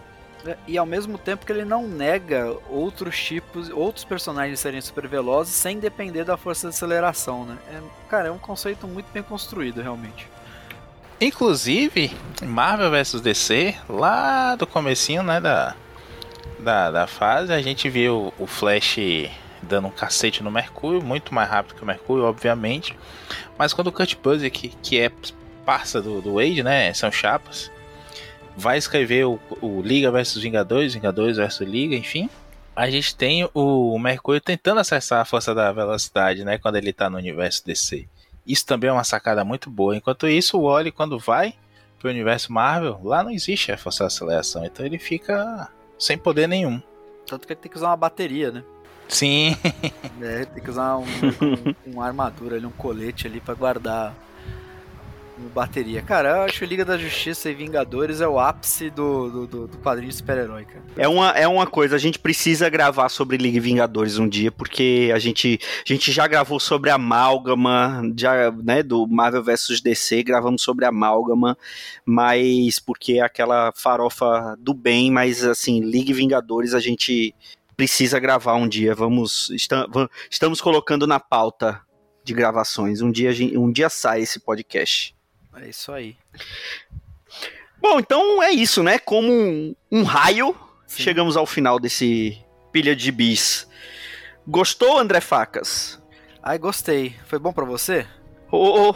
É, 0.46 0.56
e 0.66 0.78
ao 0.78 0.86
mesmo 0.86 1.18
tempo 1.18 1.44
que 1.44 1.52
ele 1.52 1.64
não 1.64 1.86
nega 1.86 2.56
outros 2.70 3.18
tipos, 3.22 3.68
outros 3.68 4.04
personagens 4.04 4.58
serem 4.58 4.80
super 4.80 5.06
velozes 5.06 5.54
sem 5.54 5.78
depender 5.78 6.24
da 6.24 6.36
força 6.36 6.68
de 6.68 6.74
aceleração, 6.74 7.44
né? 7.44 7.58
É, 7.72 7.80
cara, 8.08 8.28
é 8.28 8.30
um 8.30 8.38
conceito 8.38 8.88
muito 8.88 9.06
bem 9.12 9.22
construído, 9.22 9.82
realmente. 9.82 10.26
Inclusive, 11.20 12.10
Marvel 12.42 12.90
vs 12.90 13.20
DC, 13.20 13.74
lá 13.86 14.56
do 14.56 14.66
comecinho, 14.66 15.22
né, 15.22 15.38
da, 15.38 15.76
da, 16.58 16.90
da 16.90 17.06
fase, 17.06 17.52
a 17.52 17.60
gente 17.60 17.90
viu 17.90 18.32
o 18.38 18.46
Flash 18.46 18.96
dando 19.62 19.88
um 19.88 19.90
cacete 19.90 20.42
no 20.42 20.50
Mercúrio, 20.50 21.02
muito 21.02 21.34
mais 21.34 21.48
rápido 21.48 21.76
que 21.76 21.82
o 21.82 21.86
Mercúrio, 21.86 22.24
obviamente. 22.24 22.96
Mas 23.58 23.72
quando 23.72 23.88
o 23.88 23.92
Kurt 23.92 24.16
Busiek, 24.16 24.68
que 24.82 25.00
é 25.00 25.10
parça 25.64 26.00
do, 26.00 26.20
do 26.20 26.34
Wade, 26.34 26.62
né, 26.62 26.92
são 26.94 27.12
chapas, 27.12 27.70
vai 28.56 28.78
escrever 28.78 29.26
o, 29.26 29.38
o 29.60 29.80
Liga 29.82 30.10
versus 30.10 30.42
Vingadores, 30.42 30.94
Vingadores 30.94 31.36
versus 31.36 31.66
Liga, 31.66 31.94
enfim, 31.94 32.28
a 32.74 32.88
gente 32.88 33.14
tem 33.14 33.48
o 33.52 33.98
Mercúrio 33.98 34.40
tentando 34.40 34.80
acessar 34.80 35.20
a 35.20 35.24
força 35.24 35.54
da 35.54 35.70
velocidade, 35.72 36.44
né, 36.44 36.58
quando 36.58 36.76
ele 36.76 36.92
tá 36.92 37.10
no 37.10 37.18
universo 37.18 37.64
DC. 37.64 38.06
Isso 38.46 38.64
também 38.66 38.88
é 38.88 38.92
uma 38.92 39.04
sacada 39.04 39.44
muito 39.44 39.70
boa. 39.70 39.96
Enquanto 39.96 40.26
isso, 40.26 40.58
o 40.58 40.62
Wally, 40.62 40.90
quando 40.90 41.18
vai 41.18 41.54
pro 41.98 42.08
universo 42.10 42.52
Marvel, 42.52 42.98
lá 43.04 43.22
não 43.22 43.30
existe 43.30 43.70
a 43.70 43.76
força 43.76 44.04
da 44.04 44.06
aceleração, 44.06 44.64
então 44.64 44.84
ele 44.84 44.98
fica 44.98 45.68
sem 45.98 46.16
poder 46.16 46.48
nenhum. 46.48 46.82
Tanto 47.26 47.46
que 47.46 47.52
ele 47.52 47.60
tem 47.60 47.70
que 47.70 47.76
usar 47.76 47.88
uma 47.88 47.96
bateria, 47.96 48.50
né? 48.50 48.64
Sim. 49.10 49.56
É, 50.22 50.44
tem 50.44 50.62
que 50.62 50.70
usar 50.70 50.96
um, 50.98 51.04
um, 51.04 51.92
uma 51.92 52.06
armadura 52.06 52.56
ali, 52.56 52.66
um 52.66 52.70
colete 52.70 53.26
ali 53.26 53.40
para 53.40 53.54
guardar 53.54 54.14
bateria. 55.48 56.02
Cara, 56.02 56.28
eu 56.30 56.42
acho 56.42 56.58
que 56.58 56.66
Liga 56.66 56.84
da 56.84 56.98
Justiça 56.98 57.50
e 57.50 57.54
Vingadores 57.54 58.20
é 58.20 58.28
o 58.28 58.38
ápice 58.38 58.90
do, 58.90 59.30
do, 59.30 59.46
do, 59.46 59.66
do 59.68 59.78
quadrinho 59.78 60.10
de 60.10 60.16
super-herói, 60.16 60.64
cara. 60.64 60.84
É 60.96 61.08
uma, 61.08 61.30
é 61.30 61.48
uma 61.48 61.66
coisa, 61.66 61.96
a 61.96 61.98
gente 61.98 62.18
precisa 62.18 62.68
gravar 62.68 63.08
sobre 63.08 63.36
Liga 63.36 63.56
e 63.56 63.60
Vingadores 63.60 64.18
um 64.18 64.28
dia, 64.28 64.52
porque 64.52 65.10
a 65.14 65.18
gente, 65.18 65.58
a 65.62 65.92
gente 65.92 66.12
já 66.12 66.26
gravou 66.26 66.60
sobre 66.60 66.90
Amálgama, 66.90 68.02
já, 68.16 68.50
né, 68.50 68.82
do 68.82 69.06
Marvel 69.06 69.42
vs 69.42 69.80
DC, 69.80 70.22
gravamos 70.22 70.62
sobre 70.62 70.84
Amálgama, 70.84 71.56
mas 72.04 72.78
porque 72.78 73.14
é 73.14 73.22
aquela 73.22 73.72
farofa 73.74 74.56
do 74.58 74.74
bem, 74.74 75.10
mas 75.10 75.44
assim, 75.44 75.80
Liga 75.80 76.10
e 76.10 76.14
Vingadores 76.14 76.74
a 76.74 76.80
gente 76.80 77.34
precisa 77.80 78.20
gravar 78.20 78.56
um 78.56 78.68
dia. 78.68 78.94
Vamos 78.94 79.48
estamos 80.30 80.60
colocando 80.60 81.06
na 81.06 81.18
pauta 81.18 81.80
de 82.22 82.34
gravações. 82.34 83.00
Um 83.00 83.10
dia 83.10 83.30
um 83.58 83.72
dia 83.72 83.88
sai 83.88 84.20
esse 84.20 84.38
podcast. 84.38 85.16
É 85.56 85.66
isso 85.66 85.90
aí. 85.90 86.14
Bom, 87.80 87.98
então 87.98 88.42
é 88.42 88.50
isso, 88.50 88.82
né? 88.82 88.98
Como 88.98 89.32
um, 89.32 89.74
um 89.90 90.02
raio, 90.02 90.54
Sim. 90.86 91.04
chegamos 91.04 91.38
ao 91.38 91.46
final 91.46 91.80
desse 91.80 92.38
pilha 92.70 92.94
de 92.94 93.10
bis. 93.10 93.66
Gostou, 94.46 94.98
André 94.98 95.22
Facas? 95.22 95.98
Ai, 96.42 96.58
gostei. 96.58 97.16
Foi 97.24 97.38
bom 97.38 97.50
para 97.50 97.64
você? 97.64 98.06
Oh, 98.52 98.94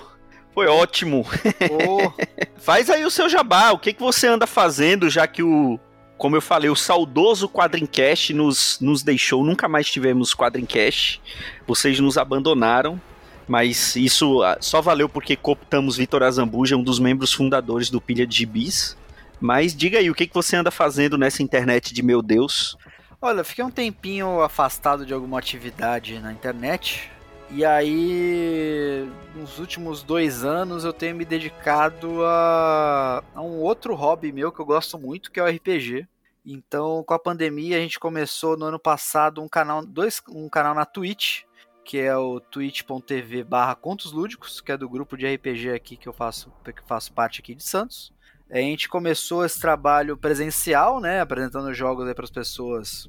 foi 0.52 0.66
ótimo. 0.66 1.26
Oh. 1.70 2.12
Faz 2.60 2.90
aí 2.90 3.02
o 3.06 3.10
seu 3.10 3.30
jabá. 3.30 3.72
O 3.72 3.78
que, 3.78 3.94
que 3.94 4.00
você 4.00 4.26
anda 4.26 4.46
fazendo, 4.46 5.08
já 5.08 5.26
que 5.26 5.42
o 5.42 5.80
como 6.16 6.36
eu 6.36 6.40
falei, 6.40 6.70
o 6.70 6.76
saudoso 6.76 7.48
Quadrincast 7.48 8.32
nos, 8.32 8.78
nos 8.80 9.02
deixou, 9.02 9.44
nunca 9.44 9.68
mais 9.68 9.90
tivemos 9.90 10.34
Quadrincast. 10.34 11.20
Vocês 11.66 11.98
nos 11.98 12.16
abandonaram, 12.16 13.00
mas 13.48 13.96
isso 13.96 14.42
ah, 14.42 14.56
só 14.60 14.80
valeu 14.80 15.08
porque 15.08 15.36
cooptamos 15.36 15.96
Vitor 15.96 16.22
Azambuja, 16.22 16.76
um 16.76 16.82
dos 16.82 16.98
membros 16.98 17.32
fundadores 17.32 17.90
do 17.90 18.00
Pilha 18.00 18.26
de 18.26 18.38
Gibis. 18.38 18.96
Mas 19.40 19.74
diga 19.74 19.98
aí, 19.98 20.10
o 20.10 20.14
que, 20.14 20.26
que 20.26 20.34
você 20.34 20.56
anda 20.56 20.70
fazendo 20.70 21.18
nessa 21.18 21.42
internet 21.42 21.92
de 21.92 22.02
meu 22.02 22.22
Deus? 22.22 22.76
Olha, 23.20 23.42
fiquei 23.42 23.64
um 23.64 23.70
tempinho 23.70 24.40
afastado 24.40 25.04
de 25.04 25.12
alguma 25.12 25.38
atividade 25.38 26.18
na 26.20 26.32
internet. 26.32 27.10
E 27.56 27.64
aí, 27.64 29.08
nos 29.36 29.60
últimos 29.60 30.02
dois 30.02 30.44
anos, 30.44 30.82
eu 30.82 30.92
tenho 30.92 31.14
me 31.14 31.24
dedicado 31.24 32.24
a, 32.24 33.22
a 33.32 33.40
um 33.40 33.60
outro 33.60 33.94
hobby 33.94 34.32
meu 34.32 34.50
que 34.50 34.58
eu 34.58 34.66
gosto 34.66 34.98
muito, 34.98 35.30
que 35.30 35.38
é 35.38 35.42
o 35.44 35.46
RPG. 35.46 36.08
Então, 36.44 37.04
com 37.04 37.14
a 37.14 37.18
pandemia, 37.18 37.76
a 37.76 37.80
gente 37.80 38.00
começou 38.00 38.56
no 38.56 38.66
ano 38.66 38.78
passado 38.80 39.40
um 39.40 39.48
canal, 39.48 39.86
dois, 39.86 40.20
um 40.28 40.48
canal 40.48 40.74
na 40.74 40.84
Twitch, 40.84 41.42
que 41.84 41.96
é 42.00 42.16
o 42.16 42.40
twitch.tv 42.40 43.44
barra 43.44 43.76
Contos 43.76 44.10
Lúdicos, 44.10 44.60
que 44.60 44.72
é 44.72 44.76
do 44.76 44.88
grupo 44.88 45.16
de 45.16 45.32
RPG 45.32 45.70
aqui 45.70 45.96
que 45.96 46.08
eu 46.08 46.12
faço, 46.12 46.52
que 46.64 46.82
faço 46.88 47.12
parte 47.12 47.40
aqui 47.40 47.54
de 47.54 47.62
Santos. 47.62 48.12
A 48.50 48.58
gente 48.58 48.88
começou 48.88 49.44
esse 49.44 49.60
trabalho 49.60 50.16
presencial, 50.16 50.98
né, 50.98 51.20
apresentando 51.20 51.72
jogos 51.72 52.12
para 52.14 52.24
as 52.24 52.32
pessoas 52.32 53.08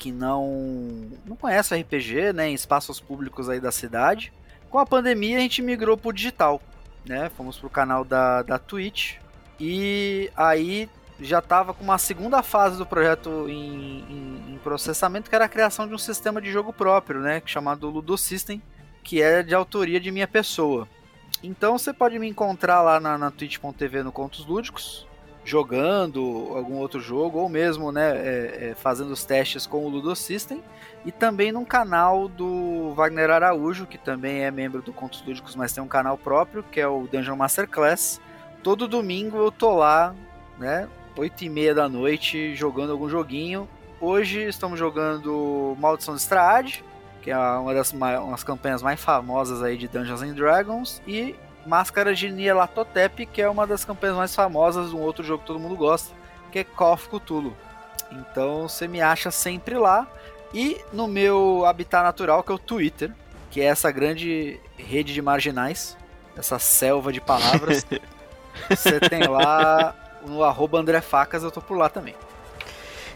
que 0.00 0.10
não 0.10 1.10
não 1.26 1.36
conhecem 1.36 1.82
RPG, 1.82 2.32
né, 2.32 2.48
em 2.48 2.54
espaços 2.54 2.98
públicos 2.98 3.48
aí 3.50 3.60
da 3.60 3.70
cidade. 3.70 4.32
Com 4.70 4.78
a 4.78 4.86
pandemia, 4.86 5.36
a 5.36 5.40
gente 5.40 5.60
migrou 5.60 5.96
para 5.96 6.08
o 6.08 6.12
digital, 6.12 6.60
né? 7.04 7.30
Fomos 7.36 7.58
pro 7.58 7.68
canal 7.68 8.04
da, 8.04 8.42
da 8.42 8.58
Twitch 8.58 9.16
e 9.58 10.30
aí 10.34 10.88
já 11.20 11.40
estava 11.40 11.74
com 11.74 11.84
uma 11.84 11.98
segunda 11.98 12.42
fase 12.42 12.78
do 12.78 12.86
projeto 12.86 13.46
em, 13.46 14.00
em, 14.08 14.54
em, 14.54 14.58
processamento, 14.64 15.28
que 15.28 15.36
era 15.36 15.44
a 15.44 15.48
criação 15.48 15.86
de 15.86 15.92
um 15.92 15.98
sistema 15.98 16.40
de 16.40 16.50
jogo 16.50 16.72
próprio, 16.72 17.20
né? 17.20 17.42
Chamado 17.44 17.90
Ludo 17.90 18.16
System, 18.16 18.62
que 19.04 19.20
é 19.20 19.42
de 19.42 19.54
autoria 19.54 20.00
de 20.00 20.10
minha 20.10 20.26
pessoa. 20.26 20.88
Então 21.42 21.76
você 21.76 21.92
pode 21.92 22.18
me 22.18 22.26
encontrar 22.26 22.80
lá 22.80 22.98
na, 22.98 23.18
na 23.18 23.30
twitch.tv 23.30 24.02
no 24.02 24.12
Contos 24.12 24.46
Lúdicos, 24.46 25.06
jogando 25.44 26.52
algum 26.54 26.76
outro 26.76 27.00
jogo, 27.00 27.38
ou 27.38 27.48
mesmo 27.48 27.90
né, 27.90 28.16
é, 28.16 28.70
é, 28.70 28.74
fazendo 28.74 29.10
os 29.10 29.24
testes 29.24 29.66
com 29.66 29.84
o 29.84 29.88
Ludo 29.88 30.14
System, 30.14 30.62
e 31.04 31.10
também 31.10 31.50
num 31.50 31.64
canal 31.64 32.28
do 32.28 32.92
Wagner 32.94 33.30
Araújo, 33.30 33.86
que 33.86 33.96
também 33.96 34.44
é 34.44 34.50
membro 34.50 34.82
do 34.82 34.92
Contos 34.92 35.24
Lúdicos, 35.26 35.56
mas 35.56 35.72
tem 35.72 35.82
um 35.82 35.88
canal 35.88 36.18
próprio, 36.18 36.62
que 36.62 36.80
é 36.80 36.86
o 36.86 37.06
Dungeon 37.10 37.36
Masterclass. 37.36 38.20
Todo 38.62 38.86
domingo 38.86 39.38
eu 39.38 39.50
tô 39.50 39.74
lá, 39.76 40.14
né, 40.58 40.88
8 41.16 41.44
e 41.44 41.48
meia 41.48 41.74
da 41.74 41.88
noite, 41.88 42.54
jogando 42.54 42.92
algum 42.92 43.08
joguinho. 43.08 43.68
Hoje 44.00 44.42
estamos 44.42 44.78
jogando 44.78 45.76
Maldição 45.78 46.14
de 46.14 46.20
Strahd, 46.20 46.84
que 47.22 47.30
é 47.30 47.36
uma 47.36 47.74
das 47.74 47.92
umas 47.92 48.44
campanhas 48.44 48.82
mais 48.82 49.00
famosas 49.00 49.62
aí 49.62 49.76
de 49.76 49.88
Dungeons 49.88 50.22
and 50.22 50.34
Dragons, 50.34 51.02
e 51.06 51.34
Máscara 51.66 52.14
de 52.14 52.30
Nyarlathotep, 52.30 53.26
que 53.26 53.42
é 53.42 53.48
uma 53.48 53.66
das 53.66 53.84
campanhas 53.84 54.16
mais 54.16 54.34
famosas 54.34 54.90
de 54.90 54.96
um 54.96 55.00
outro 55.00 55.22
jogo 55.22 55.40
que 55.40 55.46
todo 55.46 55.58
mundo 55.58 55.76
gosta, 55.76 56.14
que 56.50 56.60
é 56.60 56.64
Call 56.64 56.94
of 56.94 57.08
Cthulhu. 57.08 57.56
Então 58.10 58.68
você 58.68 58.88
me 58.88 59.00
acha 59.00 59.30
sempre 59.30 59.76
lá. 59.76 60.06
E 60.52 60.80
no 60.92 61.06
meu 61.06 61.64
habitat 61.64 62.02
natural, 62.02 62.42
que 62.42 62.50
é 62.50 62.54
o 62.54 62.58
Twitter, 62.58 63.12
que 63.50 63.60
é 63.60 63.64
essa 63.64 63.90
grande 63.90 64.58
rede 64.76 65.14
de 65.14 65.22
marginais, 65.22 65.96
essa 66.36 66.58
selva 66.58 67.12
de 67.12 67.20
palavras. 67.20 67.86
você 68.68 68.98
tem 69.00 69.26
lá 69.28 69.94
no 70.26 70.42
arroba 70.42 70.78
André 70.78 71.00
Facas, 71.00 71.42
eu 71.42 71.50
tô 71.50 71.60
por 71.60 71.76
lá 71.76 71.88
também. 71.88 72.14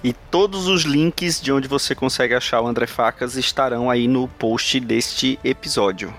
E 0.03 0.13
todos 0.13 0.67
os 0.67 0.83
links 0.83 1.41
de 1.41 1.51
onde 1.51 1.67
você 1.67 1.95
consegue 1.95 2.35
achar 2.35 2.61
o 2.61 2.67
André 2.67 2.87
Facas 2.87 3.37
estarão 3.37 3.91
aí 3.91 4.07
no 4.07 4.29
post 4.29 4.79
deste 4.79 5.39
episódio. 5.43 6.15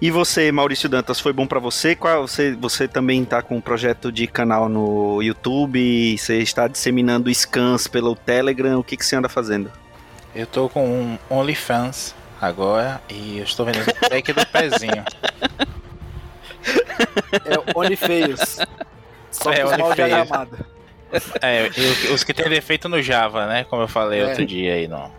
E 0.00 0.10
você, 0.10 0.50
Maurício 0.50 0.88
Dantas, 0.88 1.20
foi 1.20 1.30
bom 1.30 1.46
para 1.46 1.60
você? 1.60 1.94
Qual, 1.94 2.26
você? 2.26 2.52
Você 2.52 2.88
também 2.88 3.22
está 3.22 3.42
com 3.42 3.56
um 3.56 3.60
projeto 3.60 4.10
de 4.10 4.26
canal 4.26 4.66
no 4.66 5.20
YouTube? 5.22 6.16
Você 6.16 6.38
está 6.38 6.66
disseminando 6.66 7.32
scans 7.34 7.86
pelo 7.86 8.16
Telegram? 8.16 8.78
O 8.78 8.84
que, 8.84 8.96
que 8.96 9.04
você 9.04 9.16
anda 9.16 9.28
fazendo? 9.28 9.70
Eu 10.34 10.46
tô 10.46 10.70
com 10.70 10.86
um 10.88 11.18
OnlyFans 11.28 12.14
agora 12.40 12.98
e 13.10 13.36
eu 13.38 13.44
estou 13.44 13.66
vendendo 13.66 13.90
o 13.90 14.08
pack 14.08 14.32
do 14.32 14.46
pezinho. 14.46 15.04
É 17.44 17.78
OnlyFeios. 17.78 18.58
Só 19.30 19.52
é, 19.52 19.76
mal 19.76 19.94
diagramado. 19.94 20.58
É, 21.42 21.68
os 22.12 22.24
que 22.24 22.32
tem 22.32 22.48
defeito 22.48 22.88
no 22.88 23.02
Java, 23.02 23.46
né? 23.46 23.64
Como 23.64 23.82
eu 23.82 23.88
falei 23.88 24.20
é. 24.20 24.28
outro 24.28 24.46
dia 24.46 24.74
aí, 24.74 24.88
não. 24.88 25.10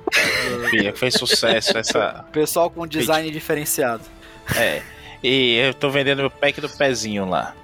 É. 0.73 0.91
Fez 0.93 1.13
sucesso 1.15 1.77
essa. 1.77 2.25
Pessoal 2.31 2.69
com 2.69 2.87
design 2.87 3.29
diferenciado. 3.29 4.03
É. 4.55 4.81
E 5.23 5.55
eu 5.55 5.73
tô 5.73 5.89
vendendo 5.89 6.25
o 6.25 6.31
pack 6.31 6.59
do 6.59 6.69
pezinho 6.69 7.25
lá. 7.25 7.55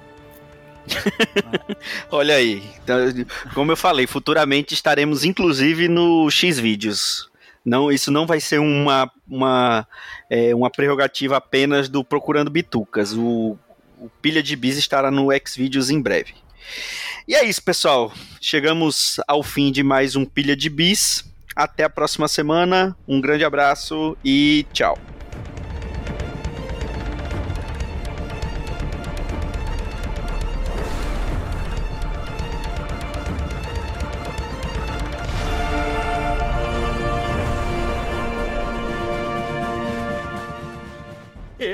Olha 2.10 2.36
aí. 2.36 2.62
Então, 2.82 2.96
como 3.54 3.72
eu 3.72 3.76
falei, 3.76 4.06
futuramente 4.06 4.74
estaremos 4.74 5.24
inclusive 5.24 5.88
no 5.88 6.30
X 6.30 6.58
vídeos. 6.58 7.28
Não, 7.64 7.92
isso 7.92 8.10
não 8.10 8.26
vai 8.26 8.40
ser 8.40 8.58
uma, 8.58 9.10
uma, 9.28 9.86
é, 10.30 10.54
uma 10.54 10.70
prerrogativa 10.70 11.36
apenas 11.36 11.88
do 11.88 12.02
Procurando 12.02 12.50
Bitucas. 12.50 13.12
O, 13.12 13.58
o 13.98 14.08
Pilha 14.22 14.42
de 14.42 14.56
Bis 14.56 14.76
estará 14.78 15.10
no 15.10 15.30
X 15.32 15.56
vídeos 15.56 15.90
em 15.90 16.00
breve. 16.00 16.34
E 17.26 17.34
é 17.34 17.44
isso, 17.44 17.62
pessoal. 17.62 18.12
Chegamos 18.40 19.20
ao 19.26 19.42
fim 19.42 19.70
de 19.70 19.82
mais 19.82 20.16
um 20.16 20.24
Pilha 20.24 20.56
de 20.56 20.70
Bis. 20.70 21.24
Até 21.54 21.84
a 21.84 21.90
próxima 21.90 22.28
semana. 22.28 22.96
Um 23.06 23.20
grande 23.20 23.44
abraço 23.44 24.16
e 24.24 24.64
tchau. 24.72 24.96